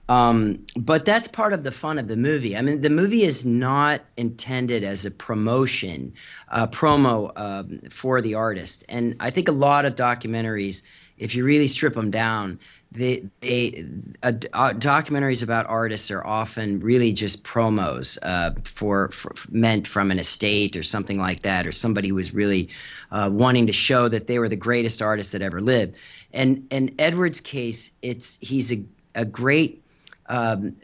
Um, 0.09 0.67
but 0.77 1.05
that's 1.05 1.29
part 1.29 1.53
of 1.53 1.65
the 1.65 1.73
fun 1.73 1.99
of 1.99 2.09
the 2.09 2.17
movie. 2.17 2.57
I 2.57 2.61
mean, 2.61 2.83
the 2.83 2.91
movie 2.91 3.23
is 3.23 3.45
not 3.45 4.03
intended 4.17 4.85
as 4.85 5.07
a 5.07 5.11
promotion, 5.11 6.15
uh, 6.51 6.67
promo 6.67 7.33
um, 7.37 7.81
for 7.91 8.21
the 8.21 8.35
artist. 8.35 8.85
And 8.89 9.17
I 9.21 9.31
think 9.31 9.49
a 9.49 9.53
lot 9.53 9.87
of 9.87 9.95
documentaries, 9.95 10.83
if 11.17 11.35
you 11.35 11.45
really 11.45 11.69
strip 11.69 11.95
them 11.95 12.11
down, 12.11 12.59
they, 12.93 13.25
they 13.41 13.87
uh, 14.23 14.31
documentaries 14.31 15.43
about 15.43 15.67
artists 15.67 16.11
are 16.11 16.25
often 16.25 16.81
really 16.81 17.13
just 17.13 17.43
promos 17.43 18.19
uh, 18.23 18.53
for, 18.65 19.09
for, 19.11 19.35
meant 19.51 19.89
from 19.89 20.11
an 20.11 20.19
estate 20.19 20.77
or 20.77 20.83
something 20.83 21.19
like 21.19 21.43
that, 21.43 21.67
or 21.67 21.73
somebody 21.73 22.13
was 22.13 22.33
really 22.35 22.69
uh, 23.11 23.31
wanting 23.33 23.67
to 23.67 23.73
show 23.73 24.07
that 24.07 24.27
they 24.27 24.39
were 24.39 24.49
the 24.49 24.57
greatest 24.57 25.03
artist 25.03 25.33
that 25.33 25.43
ever 25.43 25.61
lived. 25.61 25.97
And 26.33 26.67
in 26.71 26.95
Edward's 26.99 27.41
case, 27.41 27.91
it's 28.01 28.39
he's 28.41 28.71
a, 28.71 28.85
a 29.15 29.25
great 29.25 29.84
um, 30.29 30.77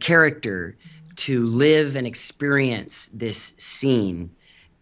character 0.00 0.76
to 1.16 1.46
live 1.46 1.96
and 1.96 2.06
experience 2.06 3.08
this 3.12 3.54
scene. 3.56 4.30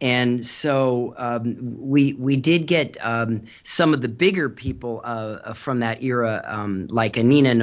And 0.00 0.44
so 0.44 1.14
um, 1.16 1.56
we 1.78 2.12
we 2.14 2.36
did 2.36 2.66
get 2.66 2.96
um, 3.00 3.42
some 3.62 3.94
of 3.94 4.02
the 4.02 4.08
bigger 4.08 4.50
people 4.50 5.00
uh, 5.04 5.54
from 5.54 5.80
that 5.80 6.02
era, 6.02 6.44
um, 6.46 6.88
like 6.90 7.14
Annina 7.14 7.54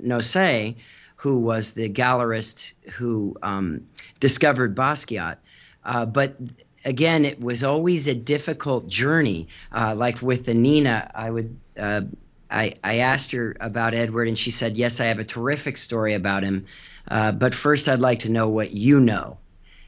Nosei, 0.00 0.76
who 1.16 1.40
was 1.40 1.72
the 1.72 1.88
gallerist 1.88 2.72
who 2.92 3.36
um, 3.42 3.84
discovered 4.20 4.74
Basquiat. 4.74 5.36
Uh, 5.84 6.06
but 6.06 6.36
again, 6.84 7.24
it 7.24 7.40
was 7.40 7.64
always 7.64 8.08
a 8.08 8.14
difficult 8.14 8.88
journey. 8.88 9.48
Uh, 9.72 9.94
like 9.96 10.22
with 10.22 10.46
Annina, 10.46 11.10
I 11.14 11.30
would 11.30 11.58
uh, 11.78 12.02
I, 12.50 12.74
I 12.84 12.98
asked 12.98 13.32
her 13.32 13.56
about 13.60 13.94
Edward, 13.94 14.28
and 14.28 14.38
she 14.38 14.50
said, 14.50 14.76
Yes, 14.76 15.00
I 15.00 15.06
have 15.06 15.18
a 15.18 15.24
terrific 15.24 15.76
story 15.76 16.14
about 16.14 16.42
him. 16.42 16.66
Uh, 17.08 17.32
but 17.32 17.54
first, 17.54 17.88
I'd 17.88 18.00
like 18.00 18.20
to 18.20 18.30
know 18.30 18.48
what 18.48 18.72
you 18.72 19.00
know. 19.00 19.38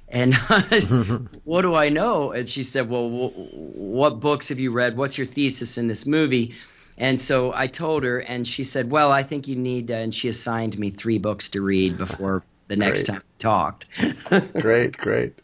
And 0.08 0.34
what 1.44 1.62
do 1.62 1.74
I 1.74 1.88
know? 1.88 2.32
And 2.32 2.48
she 2.48 2.62
said, 2.62 2.88
Well, 2.88 3.08
what 3.30 4.20
books 4.20 4.48
have 4.50 4.60
you 4.60 4.70
read? 4.70 4.96
What's 4.96 5.18
your 5.18 5.26
thesis 5.26 5.78
in 5.78 5.88
this 5.88 6.06
movie? 6.06 6.54
And 6.98 7.20
so 7.20 7.52
I 7.54 7.66
told 7.66 8.04
her, 8.04 8.20
and 8.20 8.46
she 8.46 8.64
said, 8.64 8.90
Well, 8.90 9.12
I 9.12 9.22
think 9.22 9.48
you 9.48 9.56
need, 9.56 9.90
uh, 9.90 9.94
and 9.94 10.14
she 10.14 10.28
assigned 10.28 10.78
me 10.78 10.90
three 10.90 11.18
books 11.18 11.50
to 11.50 11.60
read 11.60 11.98
before 11.98 12.42
the 12.68 12.76
next 12.76 13.04
time 13.04 13.16
we 13.16 13.38
talked. 13.38 13.86
great, 14.60 14.96
great. 14.96 15.38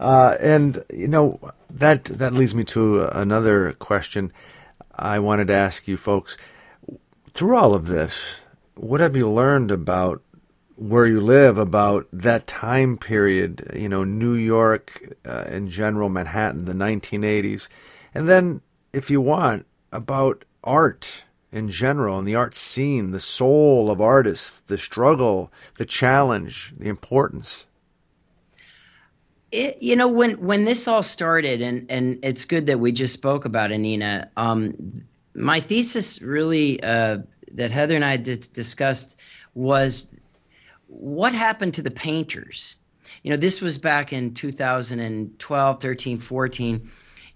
Uh, 0.00 0.36
and, 0.40 0.82
you 0.92 1.08
know, 1.08 1.38
that, 1.70 2.04
that 2.04 2.32
leads 2.32 2.54
me 2.54 2.64
to 2.64 3.06
another 3.06 3.72
question 3.74 4.32
I 4.96 5.18
wanted 5.18 5.48
to 5.48 5.54
ask 5.54 5.88
you 5.88 5.96
folks 5.96 6.36
through 7.34 7.56
all 7.56 7.74
of 7.74 7.88
this, 7.88 8.40
what 8.76 9.00
have 9.00 9.16
you 9.16 9.28
learned 9.28 9.70
about 9.70 10.22
where 10.76 11.06
you 11.06 11.20
live, 11.20 11.58
about 11.58 12.06
that 12.12 12.46
time 12.46 12.96
period, 12.96 13.70
you 13.74 13.88
know, 13.88 14.04
New 14.04 14.34
York 14.34 15.14
uh, 15.26 15.44
in 15.48 15.68
general, 15.68 16.08
Manhattan, 16.08 16.64
the 16.64 16.72
1980s, 16.72 17.68
and 18.14 18.28
then, 18.28 18.60
if 18.92 19.10
you 19.10 19.20
want, 19.20 19.66
about 19.92 20.44
art 20.62 21.24
in 21.52 21.68
general 21.68 22.18
and 22.18 22.26
the 22.26 22.34
art 22.34 22.54
scene, 22.54 23.10
the 23.10 23.20
soul 23.20 23.90
of 23.90 24.00
artists, 24.00 24.60
the 24.60 24.78
struggle, 24.78 25.52
the 25.76 25.84
challenge, 25.84 26.72
the 26.78 26.88
importance? 26.88 27.66
It, 29.52 29.80
you 29.80 29.94
know 29.94 30.08
when 30.08 30.32
when 30.40 30.64
this 30.64 30.88
all 30.88 31.04
started 31.04 31.62
and 31.62 31.88
and 31.88 32.18
it's 32.24 32.44
good 32.44 32.66
that 32.66 32.80
we 32.80 32.90
just 32.90 33.14
spoke 33.14 33.44
about 33.44 33.70
Annina 33.70 34.28
um, 34.36 35.04
my 35.34 35.60
thesis 35.60 36.22
really 36.22 36.82
uh, 36.82 37.18
that 37.52 37.70
Heather 37.70 37.96
and 37.96 38.04
I 38.04 38.16
discussed 38.16 39.16
was 39.54 40.06
what 40.88 41.34
happened 41.34 41.74
to 41.74 41.82
the 41.82 41.90
painters. 41.90 42.76
You 43.22 43.30
know, 43.30 43.36
this 43.36 43.60
was 43.60 43.78
back 43.78 44.12
in 44.12 44.34
2012, 44.34 45.80
13, 45.80 46.16
14 46.18 46.90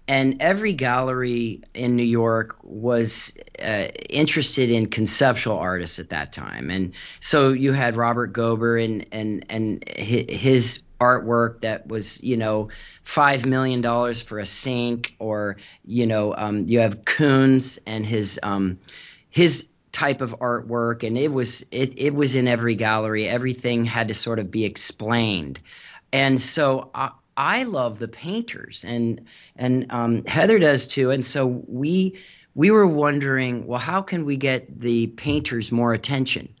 and 0.09 0.41
every 0.41 0.73
gallery 0.73 1.61
in 1.75 1.95
New 1.95 2.01
York 2.01 2.57
was 2.63 3.31
uh, 3.63 3.85
interested 4.09 4.71
in 4.71 4.87
conceptual 4.87 5.57
artists 5.59 5.99
at 5.99 6.09
that 6.09 6.33
time, 6.33 6.71
and 6.71 6.93
so 7.19 7.49
you 7.49 7.73
had 7.73 7.95
Robert 7.95 8.33
Gober 8.33 8.83
and 8.83 9.05
and 9.11 9.45
and 9.49 9.87
his 9.87 10.81
artwork 10.99 11.61
that 11.61 11.87
was 11.87 12.21
you 12.23 12.37
know 12.37 12.69
five 13.03 13.45
million 13.45 13.81
dollars 13.81 14.21
for 14.21 14.39
a 14.39 14.45
sink, 14.45 15.15
or 15.19 15.57
you 15.85 16.05
know 16.05 16.33
um, 16.35 16.65
you 16.67 16.79
have 16.79 17.03
Koons 17.03 17.79
and 17.85 18.05
his 18.05 18.39
um, 18.43 18.79
his 19.29 19.67
type 19.91 20.21
of 20.21 20.37
artwork, 20.39 21.03
and 21.03 21.17
it 21.17 21.31
was 21.31 21.65
it 21.71 21.97
it 21.97 22.13
was 22.13 22.35
in 22.35 22.47
every 22.47 22.75
gallery. 22.75 23.27
Everything 23.27 23.85
had 23.85 24.07
to 24.09 24.13
sort 24.13 24.39
of 24.39 24.51
be 24.51 24.65
explained, 24.65 25.59
and 26.11 26.39
so. 26.39 26.89
I, 26.93 27.11
I 27.37 27.63
love 27.63 27.99
the 27.99 28.09
painters, 28.09 28.83
and 28.85 29.25
and 29.55 29.85
um, 29.91 30.25
Heather 30.25 30.59
does 30.59 30.85
too. 30.85 31.09
And 31.11 31.23
so 31.23 31.47
we 31.67 32.19
we 32.53 32.69
were 32.69 32.85
wondering, 32.85 33.65
well, 33.65 33.79
how 33.79 34.01
can 34.01 34.25
we 34.25 34.35
get 34.35 34.81
the 34.81 35.07
painters 35.07 35.71
more 35.71 35.93
attention? 35.93 36.53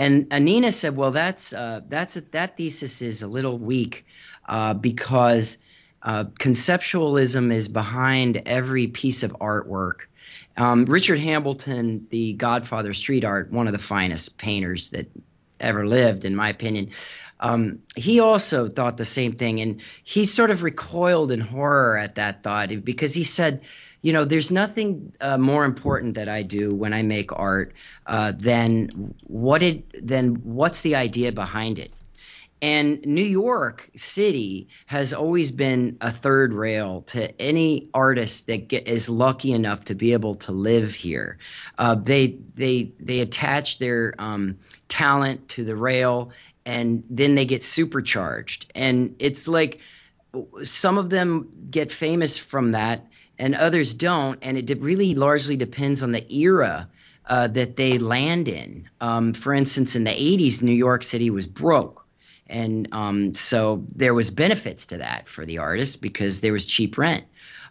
And 0.00 0.30
Annina 0.30 0.72
said, 0.72 0.96
well, 0.96 1.10
that's 1.10 1.52
uh, 1.52 1.82
that's 1.86 2.16
a, 2.16 2.22
that 2.32 2.56
thesis 2.56 3.02
is 3.02 3.20
a 3.20 3.28
little 3.28 3.58
weak 3.58 4.06
uh, 4.48 4.72
because 4.72 5.58
uh, 6.02 6.24
conceptualism 6.24 7.52
is 7.52 7.68
behind 7.68 8.40
every 8.46 8.86
piece 8.86 9.22
of 9.22 9.32
artwork. 9.32 10.06
Um, 10.56 10.86
Richard 10.86 11.18
Hambleton, 11.18 12.06
the 12.08 12.32
godfather 12.32 12.88
of 12.88 12.96
street 12.96 13.26
art, 13.26 13.52
one 13.52 13.66
of 13.66 13.74
the 13.74 13.78
finest 13.78 14.38
painters 14.38 14.88
that 14.88 15.06
ever 15.60 15.86
lived, 15.86 16.24
in 16.24 16.34
my 16.34 16.48
opinion, 16.48 16.92
um, 17.40 17.80
he 17.94 18.20
also 18.20 18.68
thought 18.68 18.96
the 18.96 19.04
same 19.04 19.32
thing, 19.32 19.60
and 19.60 19.82
he 20.02 20.24
sort 20.24 20.50
of 20.50 20.62
recoiled 20.62 21.30
in 21.30 21.40
horror 21.40 21.98
at 21.98 22.14
that 22.14 22.42
thought 22.42 22.70
because 22.84 23.12
he 23.12 23.24
said, 23.24 23.60
you 24.02 24.12
know, 24.12 24.24
there's 24.24 24.50
nothing 24.50 25.12
uh, 25.20 25.38
more 25.38 25.64
important 25.64 26.14
that 26.14 26.28
I 26.28 26.42
do 26.42 26.74
when 26.74 26.92
I 26.92 27.02
make 27.02 27.32
art 27.32 27.74
uh, 28.06 28.32
than 28.36 29.14
what 29.26 29.62
it 29.62 30.06
than 30.06 30.36
what's 30.36 30.80
the 30.82 30.96
idea 30.96 31.32
behind 31.32 31.78
it. 31.78 31.92
And 32.62 33.04
New 33.06 33.24
York 33.24 33.90
City 33.96 34.68
has 34.86 35.14
always 35.14 35.50
been 35.50 35.96
a 36.02 36.10
third 36.10 36.52
rail 36.52 37.02
to 37.02 37.40
any 37.40 37.88
artist 37.94 38.46
that 38.48 38.68
get, 38.68 38.86
is 38.86 39.08
lucky 39.08 39.52
enough 39.52 39.84
to 39.84 39.94
be 39.94 40.12
able 40.12 40.34
to 40.36 40.52
live 40.52 40.92
here. 40.92 41.38
Uh, 41.78 41.94
they 41.94 42.38
they 42.54 42.92
they 43.00 43.20
attach 43.20 43.78
their 43.78 44.14
um, 44.18 44.58
talent 44.88 45.48
to 45.50 45.64
the 45.64 45.76
rail 45.76 46.32
and 46.66 47.02
then 47.08 47.34
they 47.34 47.46
get 47.46 47.62
supercharged. 47.62 48.70
And 48.74 49.16
it's 49.18 49.48
like 49.48 49.80
some 50.62 50.98
of 50.98 51.10
them 51.10 51.50
get 51.70 51.90
famous 51.90 52.36
from 52.36 52.72
that 52.72 53.06
and 53.40 53.54
others 53.54 53.94
don't. 53.94 54.38
And 54.42 54.58
it 54.58 54.80
really 54.80 55.14
largely 55.14 55.56
depends 55.56 56.02
on 56.02 56.12
the 56.12 56.32
era 56.32 56.88
uh, 57.26 57.48
that 57.48 57.76
they 57.76 57.98
land 57.98 58.48
in. 58.48 58.88
Um, 59.00 59.32
for 59.32 59.54
instance, 59.54 59.96
in 59.96 60.04
the 60.04 60.10
80s, 60.10 60.62
New 60.62 60.72
York 60.72 61.02
City 61.02 61.30
was 61.30 61.46
broke. 61.46 62.06
And 62.46 62.88
um, 62.92 63.34
so 63.34 63.84
there 63.94 64.12
was 64.12 64.30
benefits 64.30 64.86
to 64.86 64.98
that 64.98 65.26
for 65.26 65.46
the 65.46 65.58
artists 65.58 65.96
because 65.96 66.40
there 66.40 66.52
was 66.52 66.66
cheap 66.66 66.98
rent. 66.98 67.24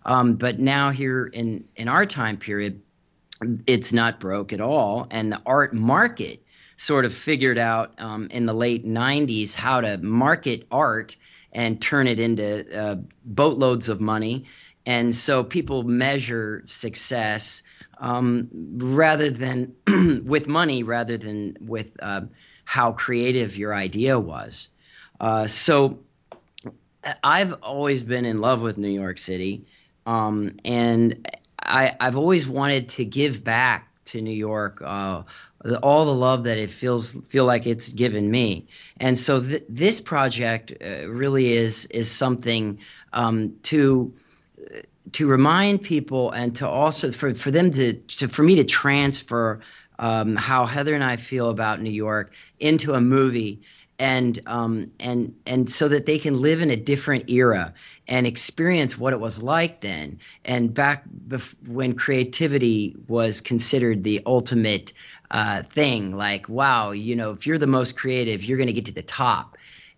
Um, 0.05 0.35
but 0.35 0.59
now 0.59 0.89
here 0.89 1.25
in, 1.27 1.65
in 1.75 1.87
our 1.87 2.05
time 2.05 2.37
period, 2.37 2.81
it's 3.67 3.93
not 3.93 4.19
broke 4.19 4.53
at 4.53 4.61
all. 4.61 5.07
And 5.11 5.31
the 5.31 5.41
art 5.45 5.73
market 5.73 6.43
sort 6.77 7.05
of 7.05 7.13
figured 7.13 7.57
out 7.57 7.93
um, 7.99 8.27
in 8.31 8.45
the 8.45 8.53
late 8.53 8.85
90s 8.85 9.53
how 9.53 9.81
to 9.81 9.97
market 9.97 10.65
art 10.71 11.15
and 11.51 11.81
turn 11.81 12.07
it 12.07 12.19
into 12.19 12.79
uh, 12.79 12.95
boatloads 13.25 13.89
of 13.89 13.99
money. 13.99 14.45
And 14.85 15.15
so 15.15 15.43
people 15.43 15.83
measure 15.83 16.61
success 16.65 17.63
um, 17.99 18.47
rather 18.77 19.29
than 19.29 19.75
with 20.25 20.47
money 20.47 20.83
rather 20.83 21.17
than 21.17 21.57
with 21.59 21.91
uh, 22.01 22.21
how 22.65 22.93
creative 22.93 23.57
your 23.57 23.73
idea 23.73 24.19
was. 24.19 24.69
Uh, 25.19 25.47
so 25.47 25.99
I've 27.23 27.53
always 27.61 28.03
been 28.03 28.25
in 28.25 28.41
love 28.41 28.61
with 28.61 28.77
New 28.77 28.89
York 28.89 29.17
City. 29.17 29.65
Um, 30.05 30.57
and 30.65 31.27
I, 31.59 31.95
have 31.99 32.17
always 32.17 32.47
wanted 32.47 32.89
to 32.89 33.05
give 33.05 33.43
back 33.43 33.89
to 34.05 34.21
New 34.21 34.31
York 34.31 34.81
uh, 34.83 35.23
all 35.83 36.05
the 36.05 36.13
love 36.13 36.45
that 36.45 36.57
it 36.57 36.69
feels 36.69 37.13
feel 37.13 37.45
like 37.45 37.67
it's 37.67 37.89
given 37.89 38.31
me. 38.31 38.67
And 38.99 39.19
so 39.19 39.41
th- 39.41 39.63
this 39.67 39.99
project 39.99 40.73
uh, 40.81 41.09
really 41.09 41.53
is 41.53 41.85
is 41.87 42.09
something 42.09 42.79
um, 43.13 43.55
to 43.63 44.13
to 45.13 45.27
remind 45.27 45.81
people 45.81 46.31
and 46.31 46.55
to 46.57 46.67
also 46.67 47.11
for, 47.11 47.33
for 47.33 47.51
them 47.51 47.71
to, 47.71 47.93
to 47.93 48.27
for 48.27 48.43
me 48.43 48.55
to 48.55 48.63
transfer 48.63 49.59
um, 49.97 50.35
how 50.35 50.65
Heather 50.65 50.95
and 50.95 51.03
I 51.03 51.17
feel 51.17 51.49
about 51.49 51.81
New 51.81 51.91
York 51.91 52.33
into 52.59 52.93
a 52.93 53.01
movie 53.01 53.61
and 53.99 54.39
um, 54.45 54.91
and 54.99 55.35
and 55.45 55.69
so 55.69 55.89
that 55.89 56.05
they 56.05 56.17
can 56.17 56.41
live 56.41 56.61
in 56.61 56.71
a 56.71 56.77
different 56.77 57.29
era 57.29 57.73
and 58.07 58.25
experience 58.25 58.97
what 58.97 59.11
it 59.11 59.19
was 59.19 59.43
like 59.43 59.81
then. 59.81 60.19
And 60.45 60.73
back 60.73 61.03
bef- 61.27 61.55
when 61.67 61.95
creativity 61.95 62.95
was 63.07 63.41
considered 63.41 64.05
the 64.05 64.21
ultimate 64.25 64.93
uh, 65.31 65.61
thing 65.61 66.15
like 66.15 66.49
wow 66.49 66.89
you 66.89 67.15
know 67.15 67.31
if 67.31 67.45
you're 67.45 67.59
the 67.59 67.67
most 67.67 67.95
creative 67.95 68.43
you're 68.43 68.57
going 68.57 68.67
to 68.67 68.73
get 68.73 68.85
to 68.85 68.93
the 68.93 69.03
top. 69.03 69.57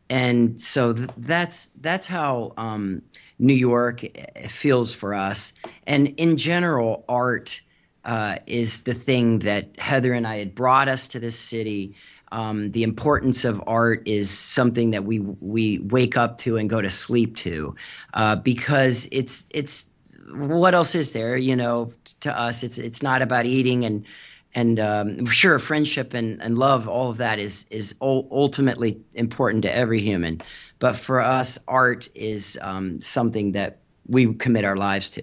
And 0.10 0.60
so 0.60 0.92
th- 0.94 1.10
that's 1.18 1.68
that's 1.80 2.08
how 2.08 2.54
um, 2.58 3.04
New 3.42 3.54
York 3.54 4.04
eh, 4.04 4.48
feels 4.48 4.94
for 4.96 5.14
us 5.14 5.52
and 5.86 6.08
in 6.18 6.38
general 6.38 7.04
art 7.10 7.62
uh, 8.06 8.38
is 8.48 8.82
the 8.84 8.94
thing 8.94 9.40
that 9.40 9.78
Heather 9.78 10.14
and 10.14 10.26
I 10.26 10.38
had 10.40 10.56
brought 10.56 10.88
us 10.88 11.10
to 11.10 11.20
this 11.20 11.38
city 11.38 11.96
um, 12.32 12.72
the 12.72 12.84
importance 12.84 13.44
of 13.44 13.62
art 13.68 14.04
is 14.06 14.30
something 14.30 14.92
that 14.92 15.04
we 15.04 15.20
we 15.20 15.80
wake 15.80 16.16
up 16.16 16.38
to 16.40 16.58
and 16.58 16.70
go 16.70 16.82
to 16.82 16.90
sleep 16.90 17.36
to, 17.38 17.76
uh, 18.14 18.38
because 18.38 19.08
it's 19.12 19.48
it's 19.54 19.90
what 20.34 20.74
else 20.74 20.96
is 20.96 21.12
there? 21.12 21.36
You 21.36 21.56
know, 21.56 21.92
to 22.22 22.38
us, 22.38 22.64
it's 22.64 22.78
it's 22.78 23.04
not 23.04 23.22
about 23.22 23.46
eating 23.46 23.84
and 23.86 24.06
and 24.54 24.80
um, 24.80 25.26
sure, 25.28 25.60
friendship 25.60 26.14
and, 26.14 26.42
and 26.42 26.58
love, 26.58 26.88
all 26.88 27.10
of 27.10 27.18
that 27.18 27.40
is 27.40 27.66
is 27.70 27.96
ultimately 28.02 29.02
important 29.14 29.64
to 29.64 29.76
every 29.76 30.00
human. 30.00 30.42
But 30.82 30.96
for 30.96 31.22
us, 31.22 31.60
art 31.68 32.10
is 32.16 32.58
um, 32.60 33.02
something 33.02 33.52
that 33.52 33.78
we 34.08 34.34
commit 34.34 34.66
our 34.66 34.76
lives 34.76 35.12
to. 35.12 35.22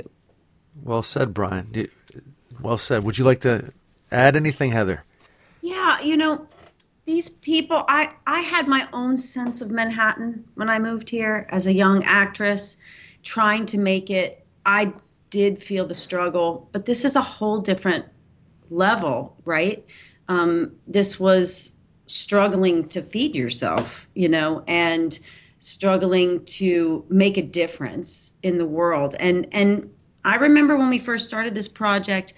Well 0.81 1.03
said, 1.03 1.35
Brian. 1.35 1.89
Well 2.63 2.79
said. 2.79 3.03
Would 3.03 3.19
you 3.19 3.25
like 3.25 3.41
to 3.41 3.69
add 4.13 4.37
anything, 4.37 4.71
Heather? 4.71 5.03
Yeah, 5.61 6.01
you 6.01 6.17
know, 6.17 6.47
these 7.09 7.31
people 7.31 7.83
i 7.89 8.11
i 8.27 8.41
had 8.41 8.69
my 8.69 8.87
own 8.93 9.17
sense 9.17 9.63
of 9.63 9.71
manhattan 9.71 10.45
when 10.57 10.69
i 10.69 10.79
moved 10.79 11.09
here 11.09 11.47
as 11.49 11.67
a 11.67 11.73
young 11.73 12.05
actress 12.05 12.77
trying 13.23 13.65
to 13.65 13.79
make 13.79 14.11
it 14.11 14.45
i 14.67 14.93
did 15.31 15.63
feel 15.63 15.87
the 15.87 15.95
struggle 15.95 16.69
but 16.71 16.85
this 16.85 17.07
is 17.07 17.17
a 17.17 17.23
whole 17.23 17.61
different 17.61 18.05
level 18.69 19.35
right 19.47 19.87
um, 20.29 20.73
this 20.87 21.19
was 21.19 21.73
struggling 22.07 22.89
to 22.89 23.01
feed 23.01 23.35
yourself 23.35 24.07
you 24.15 24.29
know 24.29 24.63
and 24.69 25.19
struggling 25.59 26.45
to 26.45 27.05
make 27.09 27.37
a 27.37 27.43
difference 27.43 28.33
in 28.43 28.59
the 28.59 28.67
world 28.67 29.15
and 29.19 29.49
and 29.53 29.91
i 30.25 30.37
remember 30.37 30.77
when 30.77 30.89
we 30.89 30.99
first 30.99 31.27
started 31.27 31.55
this 31.55 31.69
project 31.69 32.35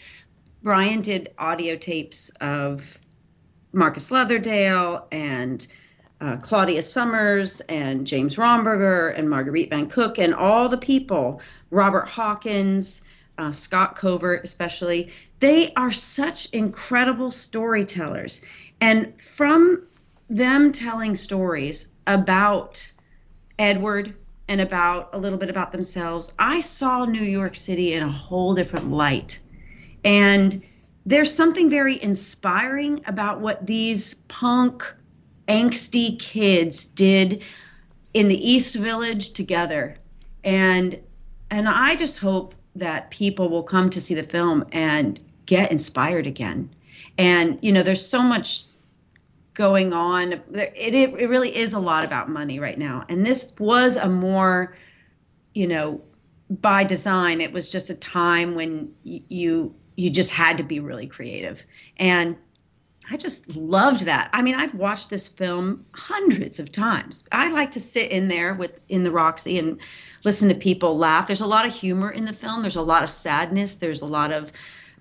brian 0.63 1.01
did 1.01 1.33
audio 1.39 1.77
tapes 1.77 2.31
of 2.41 2.99
Marcus 3.73 4.11
Leatherdale 4.11 5.05
and 5.13 5.67
uh, 6.21 6.37
Claudia 6.37 6.83
Summers 6.83 7.61
and 7.63 8.07
James 8.07 8.37
Romberger 8.37 9.17
and 9.17 9.31
Marguerite 9.31 9.71
Van 9.71 9.89
Cook 9.89 10.19
and 10.19 10.35
all 10.35 10.69
the 10.69 10.77
people, 10.77 11.41
Robert 11.71 12.07
Hawkins, 12.07 13.03
uh, 13.39 13.53
Scott 13.53 13.97
Covert 13.97 14.45
especially, 14.45 15.11
they 15.39 15.73
are 15.75 15.91
such 15.91 16.51
incredible 16.51 17.31
storytellers. 17.31 18.43
And 18.81 19.19
from 19.21 19.87
them 20.29 20.73
telling 20.73 21.15
stories 21.15 21.89
about 22.07 22.87
Edward 23.61 24.17
and 24.49 24.61
about 24.61 25.11
a 25.13 25.19
little 25.19 25.39
bit 25.39 25.51
about 25.51 25.71
themselves, 25.71 26.33
I 26.39 26.61
saw 26.61 27.05
New 27.05 27.23
York 27.23 27.55
City 27.55 27.93
in 27.93 28.03
a 28.03 28.11
whole 28.11 28.55
different 28.55 28.91
light. 28.91 29.39
And 30.03 30.63
there's 31.05 31.33
something 31.33 31.69
very 31.69 32.03
inspiring 32.03 33.03
about 33.07 33.41
what 33.41 33.67
these 33.67 34.15
punk, 34.15 34.83
angsty 35.47 36.19
kids 36.19 36.87
did 36.87 37.43
in 38.15 38.29
the 38.29 38.51
East 38.51 38.75
Village 38.77 39.31
together. 39.31 39.97
And 40.43 40.99
and 41.51 41.69
I 41.69 41.97
just 41.97 42.19
hope 42.19 42.55
that 42.77 43.11
people 43.11 43.51
will 43.51 43.65
come 43.65 43.91
to 43.91 44.01
see 44.01 44.15
the 44.15 44.23
film 44.23 44.65
and 44.73 45.21
get 45.47 45.71
inspired 45.71 46.27
again 46.27 46.71
And 47.19 47.59
you 47.61 47.73
know, 47.73 47.83
there's 47.83 48.07
so 48.07 48.23
much 48.23 48.65
going 49.55 49.93
on. 49.93 50.33
It, 50.33 50.45
it, 50.55 50.95
it 50.95 51.29
really 51.29 51.57
is 51.57 51.73
a 51.73 51.79
lot 51.79 52.05
about 52.05 52.29
money 52.29 52.59
right 52.59 52.79
now. 52.79 53.05
And 53.09 53.25
this 53.25 53.53
was 53.59 53.97
a 53.97 54.09
more, 54.09 54.77
you 55.55 55.67
know, 55.67 56.03
by 56.51 56.85
design, 56.85 57.41
it 57.41 57.53
was 57.53 57.71
just 57.71 57.91
a 57.91 57.95
time 57.95 58.55
when 58.55 58.93
you 59.05 59.75
you 59.97 60.11
just 60.11 60.31
had 60.31 60.57
to 60.57 60.65
be 60.65 60.81
really 60.81 61.07
creative. 61.07 61.63
And 61.97 62.37
I 63.11 63.17
just 63.17 63.57
loved 63.57 64.07
that. 64.07 64.31
I 64.33 64.43
mean, 64.43 64.55
I've 64.55 64.75
watched 64.75 65.11
this 65.11 65.29
film 65.29 65.85
hundreds 65.93 66.59
of 66.59 66.73
times. 66.73 67.25
I 67.31 67.51
like 67.51 67.73
to 67.73 67.81
sit 67.81 68.11
in 68.11 68.29
there 68.29 68.55
with 68.55 68.81
in 68.89 69.03
the 69.03 69.11
Roxy 69.11 69.59
and 69.59 69.79
listen 70.25 70.49
to 70.49 70.55
people 70.55 70.97
laugh. 70.97 71.27
There's 71.27 71.41
a 71.41 71.47
lot 71.47 71.67
of 71.67 71.73
humor 71.73 72.11
in 72.11 72.25
the 72.25 72.33
film. 72.33 72.63
There's 72.63 72.77
a 72.77 72.83
lot 72.83 73.03
of 73.03 73.11
sadness. 73.11 73.77
There's 73.77 74.03
a 74.03 74.07
lot 74.07 74.33
of 74.33 74.53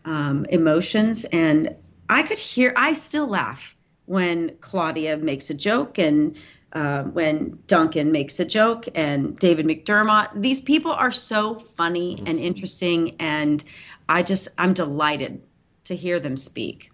um, 0.06 0.46
emotions, 0.50 1.26
and 1.26 1.76
I 2.10 2.24
could 2.24 2.40
hear. 2.40 2.74
I 2.76 2.94
still 2.94 3.28
laugh 3.28 3.76
when 4.10 4.50
Claudia 4.60 5.18
makes 5.18 5.52
a 5.52 5.54
joke 5.54 6.00
and 6.00 6.36
uh, 6.74 7.04
when 7.04 7.60
Duncan 7.68 8.12
makes 8.12 8.40
a 8.40 8.46
joke 8.46 8.86
and 8.96 9.38
David 9.38 9.68
McDermott. 9.68 10.30
These 10.34 10.62
people 10.62 10.92
are 10.92 11.12
so 11.12 11.60
funny 11.60 12.16
and 12.18 12.28
mm-hmm. 12.28 12.40
interesting, 12.40 13.16
and 13.20 13.64
I 14.10 14.24
just 14.24 14.48
I'm 14.58 14.74
delighted 14.74 15.44
to 15.86 15.96
hear 15.96 16.20
them 16.20 16.38
speak. 16.38 16.92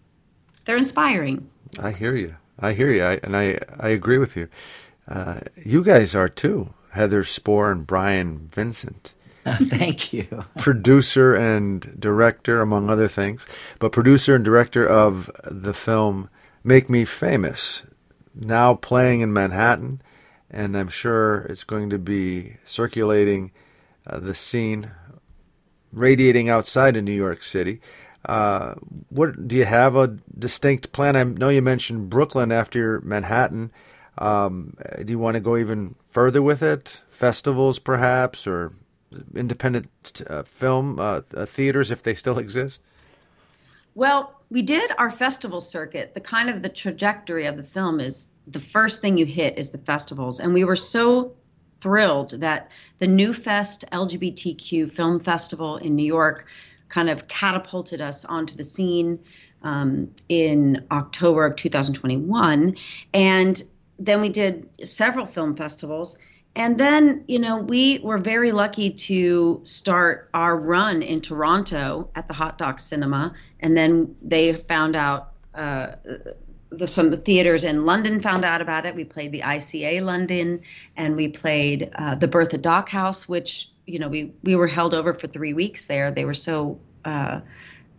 They're 0.65 0.75
inspiring. 0.75 1.49
I 1.79 1.91
hear 1.91 2.17
you. 2.17 2.35
I 2.59 2.73
hear 2.73 2.91
you, 2.91 3.03
I, 3.03 3.19
and 3.23 3.35
I 3.37 3.59
I 3.79 3.89
agree 3.89 4.17
with 4.17 4.35
you. 4.35 4.49
Uh, 5.07 5.39
you 5.55 5.85
guys 5.85 6.15
are 6.15 6.29
too, 6.29 6.73
Heather 6.91 7.23
Spore 7.23 7.71
and 7.71 7.87
Brian 7.87 8.49
Vincent. 8.51 9.13
thank 9.69 10.11
you. 10.11 10.27
producer 10.57 11.33
and 11.33 11.97
director, 11.97 12.59
among 12.59 12.89
other 12.89 13.07
things, 13.07 13.45
but 13.79 13.93
producer 13.93 14.35
and 14.35 14.43
director 14.43 14.85
of 14.85 15.31
the 15.45 15.73
film 15.73 16.29
Make 16.67 16.89
Me 16.89 17.05
Famous, 17.05 17.83
now 18.33 18.73
playing 18.73 19.21
in 19.21 19.31
Manhattan, 19.31 20.01
and 20.49 20.75
I'm 20.75 20.87
sure 20.87 21.41
it's 21.41 21.63
going 21.63 21.91
to 21.91 21.99
be 21.99 22.57
circulating 22.65 23.51
uh, 24.07 24.17
the 24.17 24.33
scene, 24.33 24.89
radiating 25.93 26.49
outside 26.49 26.97
of 26.97 27.03
New 27.03 27.11
York 27.11 27.43
City. 27.43 27.81
Uh, 28.27 28.73
what 29.09 29.47
do 29.47 29.55
you 29.55 29.65
have 29.65 29.95
a 29.95 30.17
distinct 30.39 30.91
plan? 30.91 31.15
I 31.15 31.21
know 31.21 31.49
you 31.49 31.61
mentioned 31.61 32.09
Brooklyn 32.09 32.51
after 32.51 32.99
Manhattan. 33.01 33.71
Um, 34.17 34.75
do 35.03 35.13
you 35.13 35.19
want 35.19 35.35
to 35.35 35.41
go 35.41 35.57
even 35.57 35.93
further 36.09 36.41
with 36.41 36.63
it? 36.63 37.03
Festivals, 37.07 37.77
perhaps, 37.77 38.47
or 38.47 38.73
independent 39.35 40.23
uh, 40.27 40.41
film 40.41 40.99
uh, 40.99 41.21
theaters 41.45 41.91
if 41.91 42.01
they 42.01 42.15
still 42.15 42.39
exist? 42.39 42.81
Well, 43.93 44.34
we 44.49 44.61
did 44.61 44.91
our 44.97 45.09
festival 45.09 45.61
circuit. 45.61 46.13
The 46.13 46.21
kind 46.21 46.49
of 46.49 46.61
the 46.61 46.69
trajectory 46.69 47.45
of 47.45 47.57
the 47.57 47.63
film 47.63 47.99
is 47.99 48.31
the 48.47 48.59
first 48.59 49.01
thing 49.01 49.17
you 49.17 49.25
hit 49.25 49.57
is 49.57 49.71
the 49.71 49.77
festivals, 49.79 50.39
and 50.39 50.53
we 50.53 50.63
were 50.63 50.75
so 50.75 51.35
thrilled 51.81 52.39
that 52.41 52.71
the 52.99 53.07
New 53.07 53.33
Fest 53.33 53.85
LGBTQ 53.91 54.91
Film 54.91 55.19
Festival 55.19 55.77
in 55.77 55.95
New 55.95 56.05
York 56.05 56.47
kind 56.89 57.09
of 57.09 57.27
catapulted 57.27 58.01
us 58.01 58.25
onto 58.25 58.55
the 58.55 58.63
scene 58.63 59.19
um, 59.63 60.11
in 60.29 60.85
October 60.91 61.45
of 61.45 61.55
2021, 61.55 62.75
and 63.13 63.63
then 63.97 64.21
we 64.21 64.29
did 64.29 64.69
several 64.83 65.25
film 65.25 65.55
festivals 65.55 66.17
and 66.55 66.77
then, 66.77 67.25
you 67.27 67.39
know, 67.39 67.57
we 67.57 67.99
were 67.99 68.17
very 68.17 68.53
lucky 68.53 68.89
to 68.89 69.59
start 69.63 70.29
our 70.33 70.55
run 70.55 71.01
in 71.01 71.19
Toronto 71.19 72.09
at 72.15 72.27
the 72.27 72.33
Hot 72.33 72.57
Docs 72.57 72.83
Cinema. 72.83 73.33
And 73.59 73.75
then 73.75 74.15
they 74.21 74.53
found 74.53 74.95
out, 74.95 75.33
uh, 75.53 75.95
the, 76.69 76.87
some 76.87 77.09
the 77.09 77.17
theaters 77.17 77.63
in 77.63 77.85
London 77.85 78.19
found 78.19 78.45
out 78.45 78.61
about 78.61 78.85
it. 78.85 78.95
We 78.95 79.03
played 79.03 79.31
the 79.31 79.41
ICA 79.41 80.01
London 80.01 80.61
and 80.95 81.15
we 81.15 81.27
played 81.27 81.89
uh, 81.95 82.15
the 82.15 82.27
Bertha 82.27 82.57
DocHouse, 82.57 83.27
which, 83.27 83.69
you 83.85 83.99
know, 83.99 84.07
we, 84.07 84.33
we 84.43 84.55
were 84.55 84.67
held 84.67 84.93
over 84.93 85.13
for 85.13 85.27
three 85.27 85.53
weeks 85.53 85.85
there. 85.85 86.09
They 86.11 86.25
were 86.25 86.33
so 86.33 86.79
uh, 87.03 87.41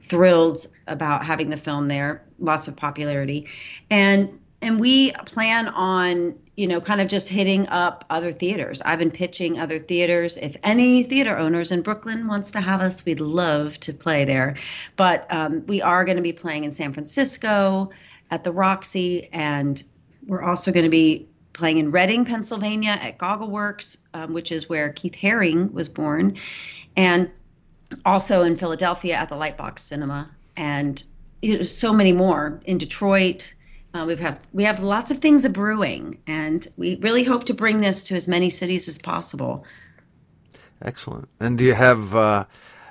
thrilled 0.00 0.66
about 0.86 1.24
having 1.24 1.50
the 1.50 1.56
film 1.56 1.88
there, 1.88 2.22
lots 2.38 2.68
of 2.68 2.76
popularity. 2.76 3.48
And 3.90 4.40
and 4.62 4.80
we 4.80 5.12
plan 5.26 5.68
on 5.68 6.38
you 6.56 6.66
know 6.66 6.80
kind 6.80 7.00
of 7.00 7.08
just 7.08 7.28
hitting 7.28 7.68
up 7.68 8.04
other 8.10 8.32
theaters. 8.32 8.82
I've 8.82 8.98
been 8.98 9.10
pitching 9.10 9.58
other 9.58 9.78
theaters. 9.78 10.36
If 10.36 10.56
any 10.62 11.04
theater 11.04 11.36
owners 11.36 11.70
in 11.70 11.82
brooklyn 11.82 12.26
wants 12.26 12.52
to 12.52 12.60
have 12.60 12.80
us 12.80 13.04
we'd 13.04 13.20
love 13.20 13.78
to 13.80 13.92
play 13.92 14.24
there. 14.24 14.56
But 14.96 15.26
um, 15.32 15.66
we 15.66 15.82
are 15.82 16.04
going 16.04 16.16
to 16.16 16.22
be 16.22 16.32
playing 16.32 16.64
in 16.64 16.70
san 16.70 16.92
francisco 16.92 17.90
at 18.30 18.42
the 18.42 18.52
roxy 18.52 19.28
and 19.32 19.82
we're 20.26 20.42
also 20.42 20.72
going 20.72 20.84
to 20.84 20.90
be 20.90 21.28
playing 21.52 21.78
in 21.78 21.90
reading 21.90 22.24
pennsylvania 22.24 22.90
at 22.90 23.18
goggleworks 23.18 23.98
um, 24.14 24.32
which 24.32 24.50
is 24.50 24.68
where 24.68 24.90
keith 24.90 25.14
haring 25.14 25.72
was 25.72 25.88
born 25.88 26.36
and 26.96 27.30
also 28.04 28.42
in 28.42 28.56
philadelphia 28.56 29.14
at 29.14 29.28
the 29.28 29.36
lightbox 29.36 29.78
cinema 29.78 30.28
and 30.56 31.04
you 31.40 31.56
know, 31.56 31.62
so 31.62 31.92
many 31.92 32.12
more 32.12 32.60
in 32.64 32.78
detroit 32.78 33.54
uh, 33.96 34.04
we've 34.04 34.20
have 34.20 34.46
we 34.52 34.64
have 34.64 34.82
lots 34.82 35.10
of 35.10 35.18
things 35.18 35.44
a 35.44 35.48
brewing, 35.48 36.18
and 36.26 36.66
we 36.76 36.96
really 36.96 37.24
hope 37.24 37.44
to 37.44 37.54
bring 37.54 37.80
this 37.80 38.04
to 38.04 38.14
as 38.14 38.28
many 38.28 38.50
cities 38.50 38.88
as 38.88 38.98
possible. 38.98 39.64
Excellent. 40.82 41.28
And 41.40 41.56
do 41.56 41.64
you 41.64 41.74
have 41.74 42.14
uh, 42.14 42.44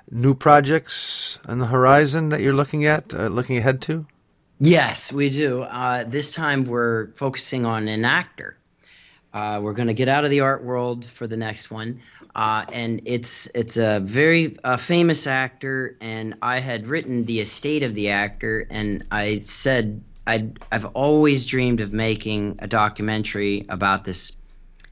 new 0.09 0.33
projects 0.33 1.39
on 1.47 1.59
the 1.59 1.67
horizon 1.67 2.29
that 2.29 2.41
you're 2.41 2.55
looking 2.55 2.85
at, 2.85 3.13
uh, 3.13 3.27
looking 3.27 3.57
ahead 3.57 3.81
to? 3.83 4.05
Yes, 4.59 5.11
we 5.11 5.29
do. 5.29 5.61
Uh, 5.61 6.05
this 6.05 6.31
time 6.31 6.63
we're 6.63 7.11
focusing 7.11 7.65
on 7.65 7.87
an 7.87 8.05
actor. 8.05 8.57
Uh, 9.33 9.59
we're 9.61 9.73
going 9.73 9.89
to 9.89 9.93
get 9.93 10.07
out 10.07 10.23
of 10.23 10.29
the 10.29 10.39
art 10.39 10.63
world 10.63 11.05
for 11.05 11.27
the 11.27 11.35
next 11.35 11.69
one, 11.69 11.99
uh, 12.35 12.63
and 12.71 13.01
it's 13.05 13.47
it's 13.53 13.75
a 13.75 13.99
very 13.99 14.57
uh, 14.63 14.77
famous 14.77 15.27
actor. 15.27 15.97
And 15.99 16.35
I 16.41 16.59
had 16.59 16.87
written 16.87 17.25
the 17.25 17.41
estate 17.41 17.83
of 17.83 17.95
the 17.95 18.11
actor, 18.11 18.65
and 18.69 19.03
I 19.11 19.39
said 19.39 20.01
i 20.27 20.49
I've 20.71 20.85
always 20.85 21.45
dreamed 21.45 21.81
of 21.81 21.93
making 21.93 22.59
a 22.59 22.67
documentary 22.67 23.65
about 23.69 24.05
this 24.05 24.31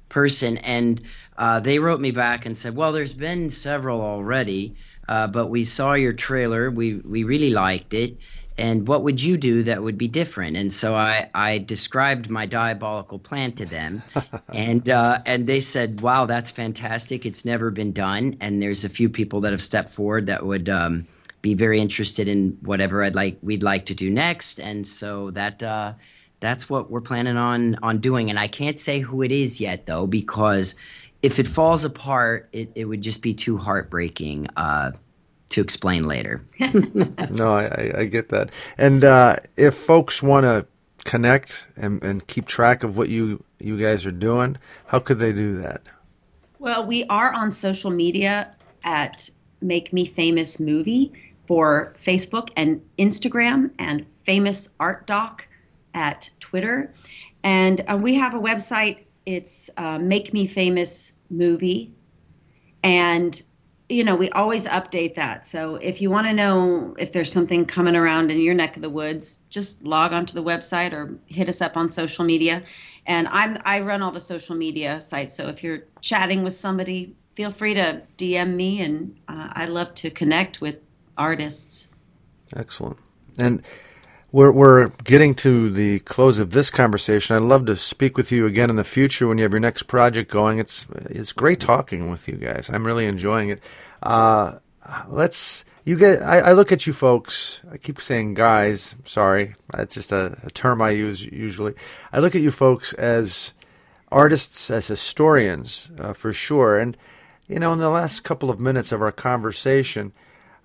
person, 0.10 0.58
and 0.58 1.02
uh, 1.38 1.60
they 1.60 1.80
wrote 1.80 2.00
me 2.00 2.12
back 2.12 2.46
and 2.46 2.58
said, 2.58 2.76
"Well, 2.76 2.92
there's 2.92 3.14
been 3.14 3.50
several 3.50 4.02
already, 4.02 4.76
uh, 5.08 5.28
but 5.28 5.48
we 5.48 5.66
saw 5.66 5.94
your 5.94 6.14
trailer. 6.14 6.70
We 6.70 6.98
we 6.98 7.24
really 7.24 7.50
liked 7.50 7.94
it." 7.94 8.18
And 8.56 8.88
what 8.88 9.02
would 9.02 9.22
you 9.22 9.38
do 9.38 9.64
that 9.64 9.82
would 9.82 9.98
be 9.98 10.08
different? 10.08 10.58
And 10.58 10.72
so 10.72 10.94
I, 10.94 11.28
I 11.34 11.58
described 11.58 12.30
my 12.30 12.46
diabolical 12.46 13.18
plan 13.18 13.54
to 13.54 13.66
them, 13.66 14.04
and 14.54 14.88
uh, 14.88 15.20
and 15.26 15.48
they 15.48 15.60
said, 15.60 16.02
"Wow, 16.02 16.28
that's 16.28 16.52
fantastic! 16.52 17.26
It's 17.26 17.46
never 17.46 17.72
been 17.72 17.94
done." 17.94 18.38
And 18.42 18.62
there's 18.62 18.86
a 18.86 18.90
few 18.90 19.10
people 19.10 19.42
that 19.42 19.52
have 19.52 19.62
stepped 19.62 19.90
forward 19.90 20.28
that 20.28 20.46
would 20.46 20.70
um, 20.70 21.08
be 21.44 21.54
very 21.54 21.80
interested 21.80 22.28
in 22.28 22.58
whatever 22.62 23.04
I'd 23.04 23.14
like 23.14 23.38
we'd 23.44 23.62
like 23.62 23.88
to 23.88 23.94
do 23.94 24.10
next, 24.10 24.60
and 24.60 24.88
so 24.88 25.30
that 25.32 25.62
uh, 25.62 25.94
that's 26.40 26.68
what 26.70 26.90
we're 26.90 27.02
planning 27.02 27.38
on 27.38 27.76
on 27.84 28.00
doing. 28.00 28.32
And 28.32 28.40
I 28.40 28.48
can't 28.48 28.80
say 28.80 29.02
who 29.02 29.22
it 29.22 29.32
is 29.32 29.62
yet 29.62 29.86
though, 29.86 30.08
because 30.08 30.74
if 31.22 31.38
it 31.40 31.48
falls 31.48 31.86
apart, 31.86 32.50
it, 32.54 32.72
it 32.76 32.86
would 32.86 33.02
just 33.02 33.22
be 33.22 33.34
too 33.34 33.58
heartbreaking 33.58 34.48
uh, 34.56 34.92
to 35.50 35.62
explain 35.62 36.08
later. 36.08 36.42
no, 37.32 37.54
I, 37.54 37.92
I, 38.00 38.06
get 38.06 38.30
that. 38.30 38.50
And 38.78 39.04
uh, 39.04 39.38
if 39.56 39.76
folks 39.76 40.24
want 40.24 40.46
to 40.46 40.66
connect 41.04 41.68
and, 41.76 42.02
and 42.04 42.26
keep 42.26 42.46
track 42.46 42.84
of 42.84 42.98
what 42.98 43.10
you 43.10 43.44
you 43.60 43.78
guys 43.78 44.06
are 44.06 44.12
doing, 44.12 44.58
how 44.88 45.00
could 45.00 45.20
they 45.20 45.34
do 45.34 45.58
that? 45.62 45.82
Well, 46.58 46.88
we 46.88 47.04
are 47.06 47.34
on 47.34 47.52
social 47.52 47.92
media 47.92 48.56
at 48.86 49.30
Make 49.62 49.92
Me 49.92 50.06
Famous 50.06 50.58
Movie 50.58 51.12
for 51.46 51.94
Facebook 52.02 52.50
and 52.56 52.82
Instagram, 52.98 53.72
and 53.78 54.06
Famous 54.24 54.70
Art 54.80 55.06
Doc 55.06 55.48
at 55.94 56.30
Twitter. 56.40 56.94
And 57.44 57.84
uh, 57.90 57.98
we 57.98 58.16
have 58.16 58.34
a 58.34 58.40
website. 58.40 59.06
It's 59.26 59.70
uh, 59.78 60.00
Make 60.00 60.34
Me 60.34 60.48
Famous 60.48 61.14
Movie. 61.30 61.94
And, 62.84 63.42
you 63.90 64.04
know, 64.04 64.16
we 64.16 64.30
always 64.30 64.66
update 64.66 65.16
that. 65.16 65.46
So 65.46 65.76
if 65.76 66.02
you 66.02 66.10
want 66.10 66.28
to 66.28 66.34
know 66.34 66.96
if 66.98 67.12
there's 67.12 67.32
something 67.32 67.66
coming 67.66 67.96
around 67.96 68.32
in 68.32 68.40
your 68.40 68.54
neck 68.54 68.76
of 68.76 68.82
the 68.82 68.90
woods, 68.90 69.38
just 69.50 69.84
log 69.84 70.14
onto 70.14 70.34
the 70.34 70.44
website 70.44 70.94
or 70.94 71.18
hit 71.28 71.50
us 71.50 71.62
up 71.62 71.78
on 71.78 71.90
social 71.90 72.26
media. 72.26 72.64
And 73.06 73.28
I'm 73.30 73.58
I 73.66 73.82
run 73.82 74.02
all 74.02 74.12
the 74.12 74.20
social 74.20 74.56
media 74.56 75.02
sites. 75.02 75.36
So 75.36 75.48
if 75.50 75.64
you're 75.64 75.84
chatting 76.02 76.44
with 76.44 76.54
somebody, 76.54 77.16
feel 77.36 77.52
free 77.52 77.74
to 77.74 78.02
DM 78.18 78.56
me, 78.56 78.82
and 78.82 79.20
uh, 79.28 79.50
I 79.54 79.66
love 79.66 79.94
to 79.96 80.10
connect 80.10 80.62
with 80.62 80.78
artists. 81.18 81.90
Excellent. 82.56 82.98
And 83.40 83.64
we're, 84.32 84.52
we're 84.52 84.88
getting 85.04 85.36
to 85.36 85.70
the 85.70 86.00
close 86.00 86.40
of 86.40 86.52
this 86.52 86.70
conversation. 86.70 87.36
I'd 87.36 87.44
love 87.44 87.66
to 87.68 87.76
speak 87.76 88.18
with 88.18 88.32
you 88.32 88.46
again 88.46 88.70
in 88.70 88.76
the 88.76 88.84
future 88.84 89.28
when 89.28 89.38
you 89.38 89.44
have 89.44 89.54
your 89.54 89.60
next 89.60 89.84
project 89.84 90.30
going. 90.32 90.60
It's 90.60 90.88
it's 91.06 91.34
great 91.34 91.60
talking 91.60 92.10
with 92.10 92.28
you 92.28 92.36
guys. 92.36 92.70
I'm 92.74 92.86
really 92.86 93.06
enjoying 93.06 93.50
it. 93.50 93.62
Uh, 94.02 94.58
let's 95.08 95.66
you 95.86 95.98
get 95.98 96.22
I, 96.22 96.40
I, 96.40 96.54
look 96.54 96.72
at 96.72 96.88
you 96.88 96.94
folks 96.94 97.62
i 97.72 97.78
keep 97.78 98.02
saying 98.02 98.34
guys 98.34 98.96
sorry 99.06 99.56
that's 99.72 99.96
just 99.96 100.12
a, 100.12 100.38
a, 100.44 100.52
term 100.52 100.82
i 100.82 100.92
use 100.92 101.26
usually 101.26 101.74
i 102.12 102.20
look 102.20 102.36
at 102.36 102.42
you 102.42 102.52
folks 102.52 102.94
as 102.94 103.54
artists 104.12 104.70
as 104.70 104.88
historians 104.88 105.90
uh, 106.00 106.14
for 106.14 106.34
sure 106.34 106.78
and 106.78 106.98
you 107.48 107.60
know 107.60 107.74
in 107.74 107.80
the 107.80 107.90
last 107.90 108.22
couple 108.22 108.50
of 108.50 108.60
minutes 108.60 108.92
of 108.92 109.02
our 109.02 109.12
conversation 109.12 110.14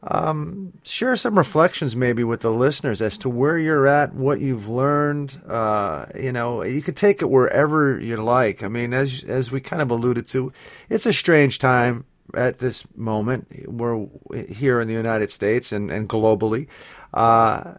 um, 0.02 0.72
share 0.84 1.16
some 1.16 1.36
reflections 1.36 1.96
maybe 1.96 2.22
with 2.22 2.40
the 2.40 2.50
listeners 2.50 3.02
as 3.02 3.18
to 3.18 3.28
where 3.28 3.58
you're 3.58 3.86
at 3.86 4.14
what 4.14 4.40
you've 4.40 4.68
learned 4.68 5.40
uh, 5.48 6.06
you 6.14 6.32
know 6.32 6.62
you 6.62 6.82
could 6.82 6.96
take 6.96 7.20
it 7.20 7.30
wherever 7.30 7.98
you 8.00 8.16
like 8.16 8.62
i 8.62 8.68
mean 8.68 8.94
as 8.94 9.24
as 9.24 9.50
we 9.50 9.60
kind 9.60 9.82
of 9.82 9.90
alluded 9.90 10.26
to 10.26 10.52
it's 10.88 11.06
a 11.06 11.12
strange 11.12 11.58
time 11.58 12.04
at 12.34 12.58
this 12.58 12.84
moment. 12.96 13.48
We're 13.66 14.06
here 14.48 14.80
in 14.80 14.88
the 14.88 14.94
United 14.94 15.30
States 15.30 15.72
and, 15.72 15.90
and 15.90 16.08
globally. 16.08 16.68
Uh, 17.14 17.74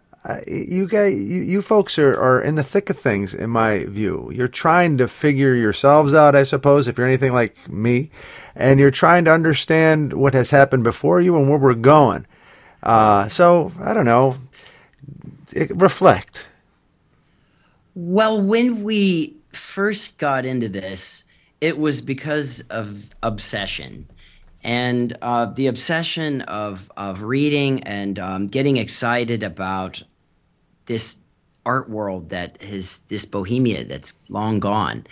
you 0.46 0.86
guys, 0.86 1.14
you, 1.14 1.40
you 1.40 1.62
folks 1.62 1.98
are, 1.98 2.20
are 2.20 2.42
in 2.42 2.56
the 2.56 2.62
thick 2.62 2.90
of 2.90 2.98
things, 2.98 3.32
in 3.32 3.48
my 3.48 3.84
view. 3.86 4.30
You're 4.34 4.48
trying 4.48 4.98
to 4.98 5.08
figure 5.08 5.54
yourselves 5.54 6.12
out, 6.12 6.34
I 6.34 6.42
suppose, 6.42 6.88
if 6.88 6.98
you're 6.98 7.06
anything 7.06 7.32
like 7.32 7.70
me, 7.70 8.10
and 8.54 8.80
you're 8.80 8.90
trying 8.90 9.24
to 9.24 9.32
understand 9.32 10.12
what 10.12 10.34
has 10.34 10.50
happened 10.50 10.84
before 10.84 11.20
you 11.20 11.36
and 11.36 11.48
where 11.48 11.58
we're 11.58 11.74
going. 11.74 12.26
Uh, 12.82 13.28
so 13.28 13.72
I 13.80 13.94
don't 13.94 14.06
know. 14.06 14.36
reflect. 15.70 16.48
Well, 17.94 18.40
when 18.40 18.82
we 18.82 19.36
first 19.52 20.18
got 20.18 20.46
into 20.46 20.68
this, 20.68 21.24
it 21.60 21.78
was 21.78 22.00
because 22.00 22.60
of 22.70 23.10
obsession 23.22 24.08
and 24.62 25.16
uh, 25.22 25.46
the 25.46 25.68
obsession 25.68 26.42
of 26.42 26.90
of 26.96 27.22
reading 27.22 27.82
and 27.84 28.18
um, 28.18 28.46
getting 28.46 28.76
excited 28.76 29.42
about 29.42 30.02
this 30.86 31.16
art 31.64 31.88
world 31.88 32.30
that 32.30 32.62
is 32.62 32.98
this 33.08 33.24
bohemia 33.24 33.84
that's 33.84 34.14
long 34.28 34.60
gone 34.60 35.06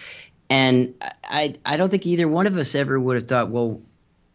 and 0.50 0.94
i 1.24 1.54
i 1.64 1.76
don't 1.76 1.90
think 1.90 2.06
either 2.06 2.28
one 2.28 2.46
of 2.46 2.56
us 2.56 2.74
ever 2.74 2.98
would 2.98 3.16
have 3.16 3.28
thought 3.28 3.50
well 3.50 3.80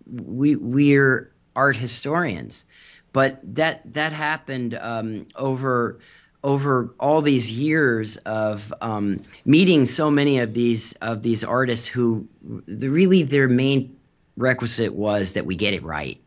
we 0.06 0.56
we're 0.56 1.32
art 1.56 1.76
historians 1.76 2.66
but 3.14 3.40
that 3.44 3.82
that 3.94 4.12
happened 4.12 4.78
um, 4.82 5.26
over 5.36 6.00
over 6.44 6.94
all 7.00 7.22
these 7.22 7.52
years 7.52 8.18
of 8.18 8.74
um, 8.82 9.24
meeting 9.46 9.86
so 9.86 10.12
many 10.12 10.40
of 10.40 10.54
these 10.54 10.94
of 10.94 11.24
these 11.24 11.44
artists 11.44 11.88
who 11.88 12.28
the, 12.68 12.90
really 12.90 13.24
their 13.24 13.48
main 13.48 13.96
requisite 14.36 14.94
was 14.94 15.34
that 15.34 15.46
we 15.46 15.56
get 15.56 15.74
it 15.74 15.84
right 15.84 16.20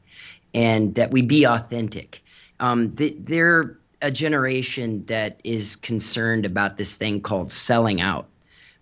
and 0.55 0.95
that 0.95 1.11
we 1.11 1.21
be 1.21 1.45
authentic. 1.45 2.23
Um, 2.61 2.95
they're 2.95 3.79
a 4.01 4.11
generation 4.11 5.05
that 5.07 5.41
is 5.45 5.77
concerned 5.77 6.47
about 6.47 6.79
this 6.79 6.97
thing 6.97 7.21
called 7.21 7.51
selling 7.51 8.01
out, 8.01 8.29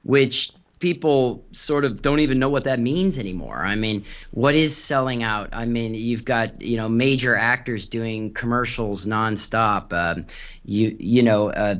which 0.04 0.52
people 0.84 1.42
sort 1.52 1.82
of 1.82 2.02
don't 2.02 2.20
even 2.20 2.38
know 2.38 2.50
what 2.50 2.64
that 2.64 2.78
means 2.78 3.18
anymore. 3.18 3.64
I 3.64 3.74
mean, 3.74 4.04
what 4.32 4.54
is 4.54 4.76
selling 4.76 5.22
out? 5.22 5.48
I 5.50 5.64
mean, 5.64 5.94
you've 5.94 6.26
got 6.26 6.60
you 6.60 6.76
know 6.76 6.90
major 6.90 7.34
actors 7.34 7.86
doing 7.86 8.34
commercials 8.34 9.06
nonstop. 9.06 9.94
Um, 9.94 10.26
you 10.66 10.94
you 11.00 11.22
know, 11.22 11.48
uh, 11.52 11.76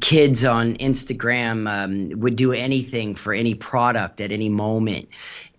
kids 0.00 0.44
on 0.44 0.74
Instagram 0.78 1.70
um, 1.70 2.18
would 2.18 2.34
do 2.34 2.50
anything 2.50 3.14
for 3.14 3.32
any 3.32 3.54
product 3.54 4.20
at 4.20 4.32
any 4.32 4.48
moment, 4.48 5.08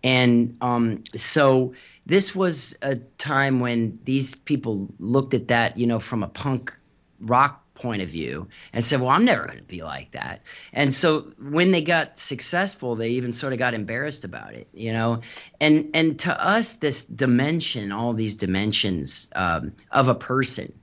and 0.03 0.57
um, 0.59 1.01
so 1.15 1.73
this 2.05 2.35
was 2.35 2.75
a 2.81 2.97
time 3.17 3.61
when 3.61 3.97
these 4.03 4.35
people 4.35 4.89
looked 4.99 5.33
at 5.33 5.47
that, 5.47 5.77
you 5.77 5.87
know, 5.87 5.99
from 5.99 6.23
a 6.23 6.27
punk 6.27 6.77
rock 7.21 7.62
point 7.76 8.01
of 8.01 8.09
view 8.09 8.47
and 8.71 8.84
said, 8.84 9.01
well, 9.01 9.09
I'm 9.09 9.26
never 9.26 9.45
going 9.45 9.57
to 9.57 9.63
be 9.63 9.82
like 9.82 10.11
that. 10.11 10.41
And 10.74 10.93
so 10.93 11.32
when 11.39 11.71
they 11.71 11.82
got 11.82 12.19
successful, 12.19 12.95
they 12.95 13.09
even 13.09 13.34
sort 13.34 13.53
of 13.53 13.59
got 13.59 13.74
embarrassed 13.74 14.24
about 14.24 14.53
it, 14.53 14.67
you 14.74 14.93
know? 14.93 15.21
And, 15.59 15.89
and 15.93 16.19
to 16.19 16.45
us, 16.45 16.76
this 16.76 17.03
dimension, 17.03 17.91
all 17.91 18.13
these 18.13 18.36
dimensions 18.36 19.28
um, 19.36 19.74
of 19.91 20.09
a 20.09 20.15
person, 20.15 20.74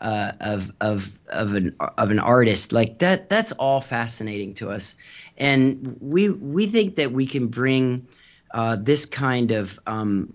uh, 0.00 0.32
of 0.40 0.72
of 0.80 1.18
of 1.28 1.54
an 1.54 1.76
of 1.78 2.10
an 2.10 2.18
artist 2.18 2.72
like 2.72 3.00
that 3.00 3.28
that's 3.28 3.52
all 3.52 3.82
fascinating 3.82 4.54
to 4.54 4.70
us 4.70 4.96
and 5.36 5.98
we 6.00 6.30
we 6.30 6.66
think 6.66 6.96
that 6.96 7.12
we 7.12 7.26
can 7.26 7.48
bring 7.48 8.08
uh, 8.52 8.76
this 8.80 9.04
kind 9.04 9.50
of 9.50 9.78
um, 9.86 10.32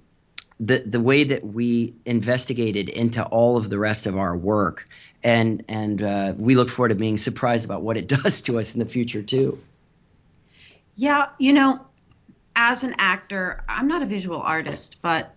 the 0.59 0.79
the 0.79 0.99
way 0.99 1.23
that 1.23 1.45
we 1.45 1.95
investigated 2.05 2.89
into 2.89 3.23
all 3.23 3.57
of 3.57 3.69
the 3.69 3.77
rest 3.77 4.07
of 4.07 4.17
our 4.17 4.35
work, 4.35 4.87
and 5.25 5.65
and 5.67 6.01
uh, 6.01 6.33
we 6.37 6.55
look 6.55 6.69
forward 6.69 6.89
to 6.89 6.95
being 6.95 7.17
surprised 7.17 7.65
about 7.65 7.81
what 7.81 7.97
it 7.97 8.07
does 8.23 8.41
to 8.41 8.59
us 8.59 8.73
in 8.73 8.79
the 8.79 8.85
future 8.85 9.23
too. 9.23 9.59
Yeah, 10.95 11.29
you 11.37 11.51
know, 11.51 11.81
as 12.55 12.83
an 12.83 12.95
actor, 12.99 13.65
I'm 13.67 13.89
not 13.89 14.01
a 14.01 14.05
visual 14.05 14.39
artist, 14.39 15.01
but 15.01 15.33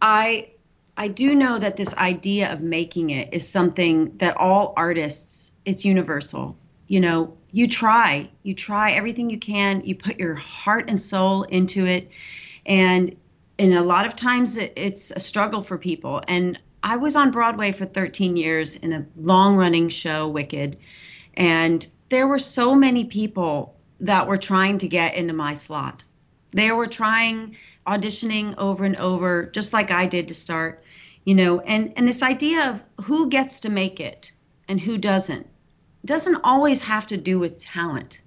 I 0.00 0.50
I 0.96 1.08
do 1.08 1.34
know 1.34 1.58
that 1.58 1.76
this 1.76 1.92
idea 1.94 2.52
of 2.52 2.62
making 2.62 3.10
it 3.10 3.34
is 3.34 3.46
something 3.46 4.16
that 4.18 4.36
all 4.38 4.72
artists 4.76 5.50
it's 5.66 5.84
universal. 5.84 6.56
You 6.86 7.00
know, 7.00 7.36
you 7.50 7.66
try, 7.66 8.30
you 8.44 8.54
try 8.54 8.92
everything 8.92 9.28
you 9.28 9.38
can, 9.38 9.82
you 9.84 9.96
put 9.96 10.20
your 10.20 10.36
heart 10.36 10.84
and 10.88 10.98
soul 10.98 11.42
into 11.42 11.84
it. 11.86 12.08
And 12.64 13.16
and 13.58 13.74
a 13.74 13.82
lot 13.82 14.06
of 14.06 14.14
times 14.14 14.56
it's 14.58 15.10
a 15.10 15.18
struggle 15.18 15.62
for 15.62 15.78
people. 15.78 16.22
And 16.28 16.60
I 16.86 16.98
was 16.98 17.16
on 17.16 17.32
Broadway 17.32 17.72
for 17.72 17.84
13 17.84 18.36
years 18.36 18.76
in 18.76 18.92
a 18.92 19.04
long 19.16 19.56
running 19.56 19.88
show, 19.88 20.28
Wicked. 20.28 20.76
And 21.34 21.84
there 22.10 22.28
were 22.28 22.38
so 22.38 22.76
many 22.76 23.06
people 23.06 23.74
that 23.98 24.28
were 24.28 24.36
trying 24.36 24.78
to 24.78 24.88
get 24.88 25.16
into 25.16 25.32
my 25.32 25.54
slot. 25.54 26.04
They 26.52 26.70
were 26.70 26.86
trying, 26.86 27.56
auditioning 27.88 28.54
over 28.56 28.84
and 28.84 28.94
over, 28.94 29.46
just 29.46 29.72
like 29.72 29.90
I 29.90 30.06
did 30.06 30.28
to 30.28 30.34
start, 30.34 30.84
you 31.24 31.34
know, 31.34 31.58
and, 31.58 31.92
and 31.96 32.06
this 32.06 32.22
idea 32.22 32.70
of 32.70 33.04
who 33.04 33.30
gets 33.30 33.58
to 33.60 33.68
make 33.68 33.98
it 33.98 34.30
and 34.68 34.80
who 34.80 34.96
doesn't 34.96 35.48
doesn't 36.04 36.40
always 36.44 36.82
have 36.82 37.08
to 37.08 37.16
do 37.16 37.40
with 37.40 37.58
talent. 37.58 38.20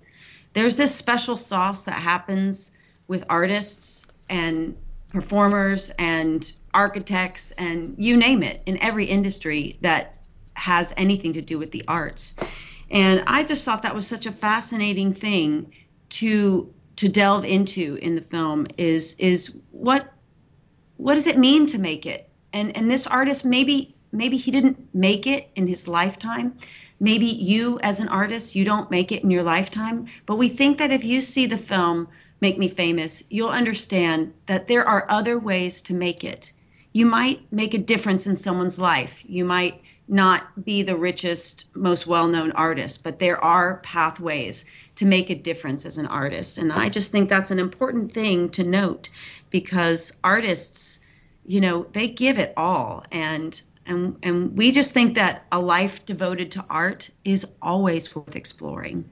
There's 0.51 0.75
this 0.75 0.93
special 0.93 1.37
sauce 1.37 1.85
that 1.85 1.93
happens 1.93 2.71
with 3.07 3.23
artists 3.29 4.05
and 4.27 4.75
performers 5.13 5.91
and 5.91 6.51
architects 6.73 7.51
and 7.51 7.95
you 7.97 8.17
name 8.17 8.43
it 8.43 8.61
in 8.65 8.81
every 8.81 9.05
industry 9.05 9.77
that 9.81 10.15
has 10.53 10.93
anything 10.97 11.33
to 11.33 11.41
do 11.41 11.57
with 11.57 11.71
the 11.71 11.83
arts. 11.87 12.35
And 12.91 13.23
I 13.27 13.43
just 13.43 13.65
thought 13.65 13.83
that 13.83 13.95
was 13.95 14.07
such 14.07 14.25
a 14.25 14.31
fascinating 14.31 15.13
thing 15.13 15.73
to 16.09 16.73
to 16.97 17.07
delve 17.07 17.45
into 17.45 17.97
in 18.01 18.15
the 18.15 18.21
film 18.21 18.67
is 18.77 19.15
is 19.19 19.55
what 19.71 20.11
what 20.97 21.15
does 21.15 21.27
it 21.27 21.37
mean 21.37 21.65
to 21.67 21.77
make 21.77 22.05
it? 22.05 22.29
And 22.51 22.75
and 22.75 22.89
this 22.89 23.07
artist 23.07 23.45
maybe 23.45 23.95
maybe 24.11 24.37
he 24.37 24.51
didn't 24.51 24.93
make 24.93 25.27
it 25.27 25.49
in 25.55 25.67
his 25.67 25.87
lifetime, 25.87 26.57
maybe 26.99 27.27
you 27.27 27.79
as 27.81 27.99
an 27.99 28.09
artist 28.09 28.55
you 28.55 28.65
don't 28.65 28.91
make 28.91 29.11
it 29.11 29.23
in 29.23 29.31
your 29.31 29.43
lifetime 29.43 30.07
but 30.25 30.35
we 30.35 30.49
think 30.49 30.77
that 30.77 30.91
if 30.91 31.03
you 31.03 31.21
see 31.21 31.45
the 31.45 31.57
film 31.57 32.07
make 32.41 32.57
me 32.57 32.67
famous 32.67 33.23
you'll 33.29 33.49
understand 33.49 34.33
that 34.45 34.67
there 34.67 34.87
are 34.87 35.05
other 35.09 35.39
ways 35.39 35.81
to 35.81 35.93
make 35.93 36.23
it 36.23 36.51
you 36.99 37.05
might 37.05 37.39
make 37.51 37.73
a 37.73 37.77
difference 37.93 38.27
in 38.27 38.35
someone's 38.35 38.77
life. 38.77 39.25
You 39.27 39.45
might 39.45 39.81
not 40.07 40.41
be 40.65 40.81
the 40.81 40.97
richest 40.97 41.73
most 41.75 42.07
well-known 42.07 42.51
artist 42.53 43.03
but 43.03 43.19
there 43.19 43.41
are 43.43 43.77
pathways 43.77 44.65
to 44.95 45.05
make 45.05 45.29
a 45.29 45.35
difference 45.35 45.85
as 45.85 45.97
an 45.99 46.07
artist. 46.07 46.57
And 46.57 46.73
i 46.73 46.89
just 46.89 47.11
think 47.11 47.29
that's 47.29 47.51
an 47.51 47.59
important 47.59 48.11
thing 48.11 48.49
to 48.57 48.63
note 48.63 49.09
because 49.49 50.13
artists 50.23 50.99
you 51.45 51.61
know 51.61 51.87
they 51.93 52.07
give 52.07 52.37
it 52.37 52.53
all. 52.57 53.03
And 53.11 53.59
and 53.85 54.17
and 54.21 54.57
we 54.57 54.71
just 54.71 54.93
think 54.93 55.15
that 55.15 55.45
a 55.51 55.59
life 55.59 56.05
devoted 56.05 56.51
to 56.51 56.65
art 56.69 57.09
is 57.23 57.45
always 57.61 58.15
worth 58.15 58.35
exploring. 58.35 59.05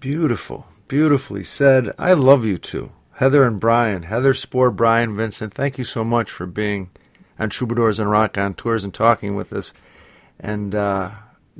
Beautiful, 0.00 0.66
beautifully 0.88 1.44
said. 1.44 1.92
I 1.98 2.12
love 2.14 2.44
you 2.44 2.58
two, 2.58 2.92
Heather 3.14 3.44
and 3.44 3.60
Brian. 3.60 4.04
Heather 4.04 4.34
Spore, 4.34 4.70
Brian 4.70 5.16
Vincent. 5.16 5.54
Thank 5.54 5.78
you 5.78 5.84
so 5.84 6.04
much 6.04 6.30
for 6.30 6.46
being 6.46 6.90
on 7.38 7.50
Troubadours 7.50 7.98
and 7.98 8.58
Tours 8.58 8.84
and 8.84 8.94
talking 8.94 9.36
with 9.36 9.52
us. 9.52 9.72
And 10.40 10.74
uh, 10.74 11.10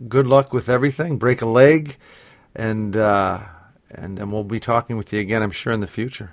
good 0.08 0.26
luck 0.26 0.52
with 0.52 0.68
everything. 0.68 1.18
Break 1.18 1.42
a 1.42 1.46
leg, 1.46 1.96
and 2.54 2.96
uh, 2.96 3.40
and 3.90 4.18
and 4.18 4.32
we'll 4.32 4.44
be 4.44 4.60
talking 4.60 4.96
with 4.96 5.12
you 5.12 5.20
again, 5.20 5.42
I'm 5.42 5.50
sure, 5.50 5.72
in 5.72 5.80
the 5.80 5.86
future. 5.86 6.32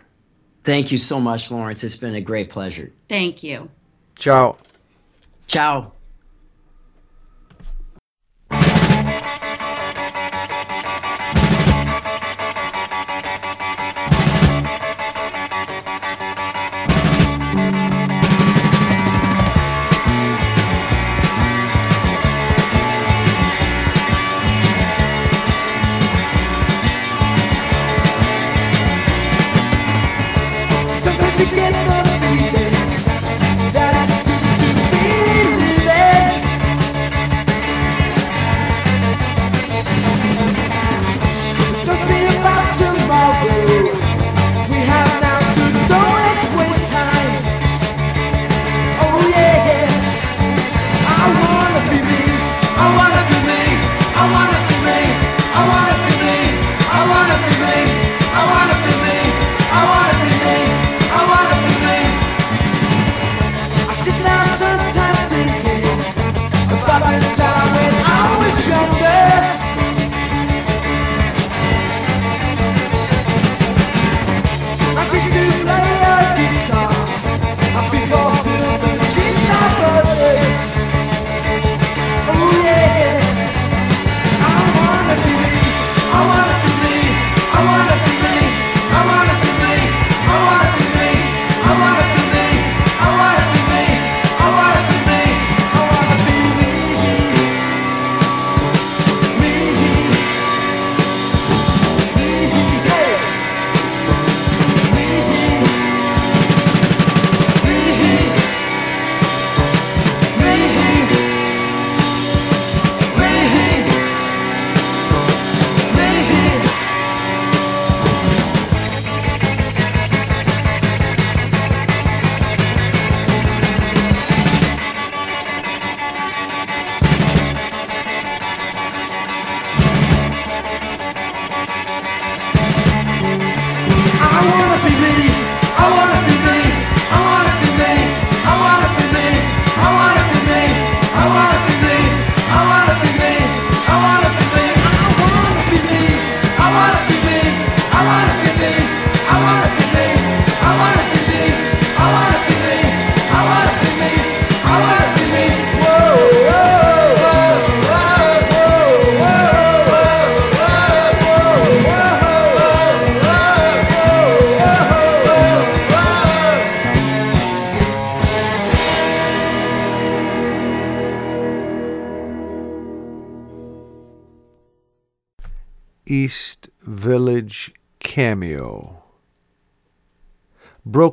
Thank 0.63 0.91
you 0.91 0.97
so 0.97 1.19
much, 1.19 1.51
Lawrence. 1.51 1.83
It's 1.83 1.95
been 1.95 2.15
a 2.15 2.21
great 2.21 2.49
pleasure. 2.49 2.91
Thank 3.07 3.43
you. 3.43 3.69
Ciao. 4.17 4.57
Ciao. 5.47 5.93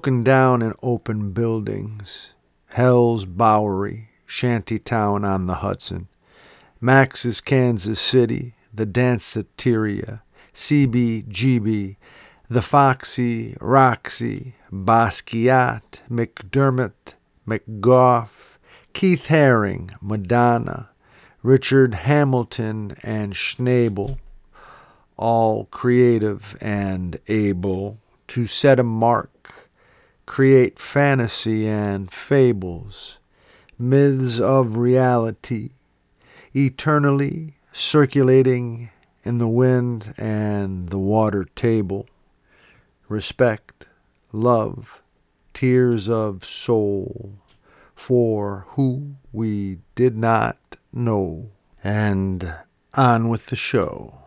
Broken 0.07 0.22
down 0.22 0.62
in 0.62 0.72
open 0.84 1.32
buildings, 1.32 2.32
Hell's 2.66 3.24
Bowery, 3.24 4.11
shantytown 4.24 5.24
on 5.24 5.46
the 5.46 5.54
Hudson, 5.54 6.07
Max's 6.80 7.40
Kansas 7.40 7.98
City, 7.98 8.54
the 8.72 8.86
Danceteria, 8.86 10.20
CBGB, 10.54 11.96
the 12.48 12.62
Foxy, 12.62 13.57
Roxy, 13.61 14.54
Basquiat, 14.72 16.02
McDermott, 16.09 17.14
McGough, 17.44 18.59
Keith 18.92 19.26
Haring, 19.26 19.92
Madonna, 20.00 20.90
Richard 21.42 21.94
Hambleton, 21.94 22.96
and 23.02 23.32
Schnabel 23.32 24.18
all 25.16 25.64
creative 25.64 26.57
and 26.61 27.18
able 27.26 27.98
to 28.28 28.46
set 28.46 28.78
a 28.78 28.84
mark, 28.84 29.30
create 30.27 30.79
fantasy 30.79 31.66
and 31.66 32.11
fables, 32.11 33.18
myths 33.79 34.39
of 34.39 34.77
reality, 34.77 35.70
eternally 36.55 37.55
circulating 37.72 38.91
in 39.24 39.39
the 39.39 39.49
wind 39.49 40.14
and 40.16 40.89
the 40.91 40.99
water 40.99 41.45
table, 41.55 42.07
respect, 43.09 43.87
love, 44.33 45.03
tears 45.53 46.09
of 46.09 46.45
soul, 46.45 47.33
for 47.95 48.66
who 48.70 49.16
we 49.33 49.79
did 49.95 50.16
not 50.16 50.77
know. 50.93 51.51
And 51.83 52.55
on 52.95 53.29
with 53.29 53.47
the 53.47 53.57
show. 53.57 54.18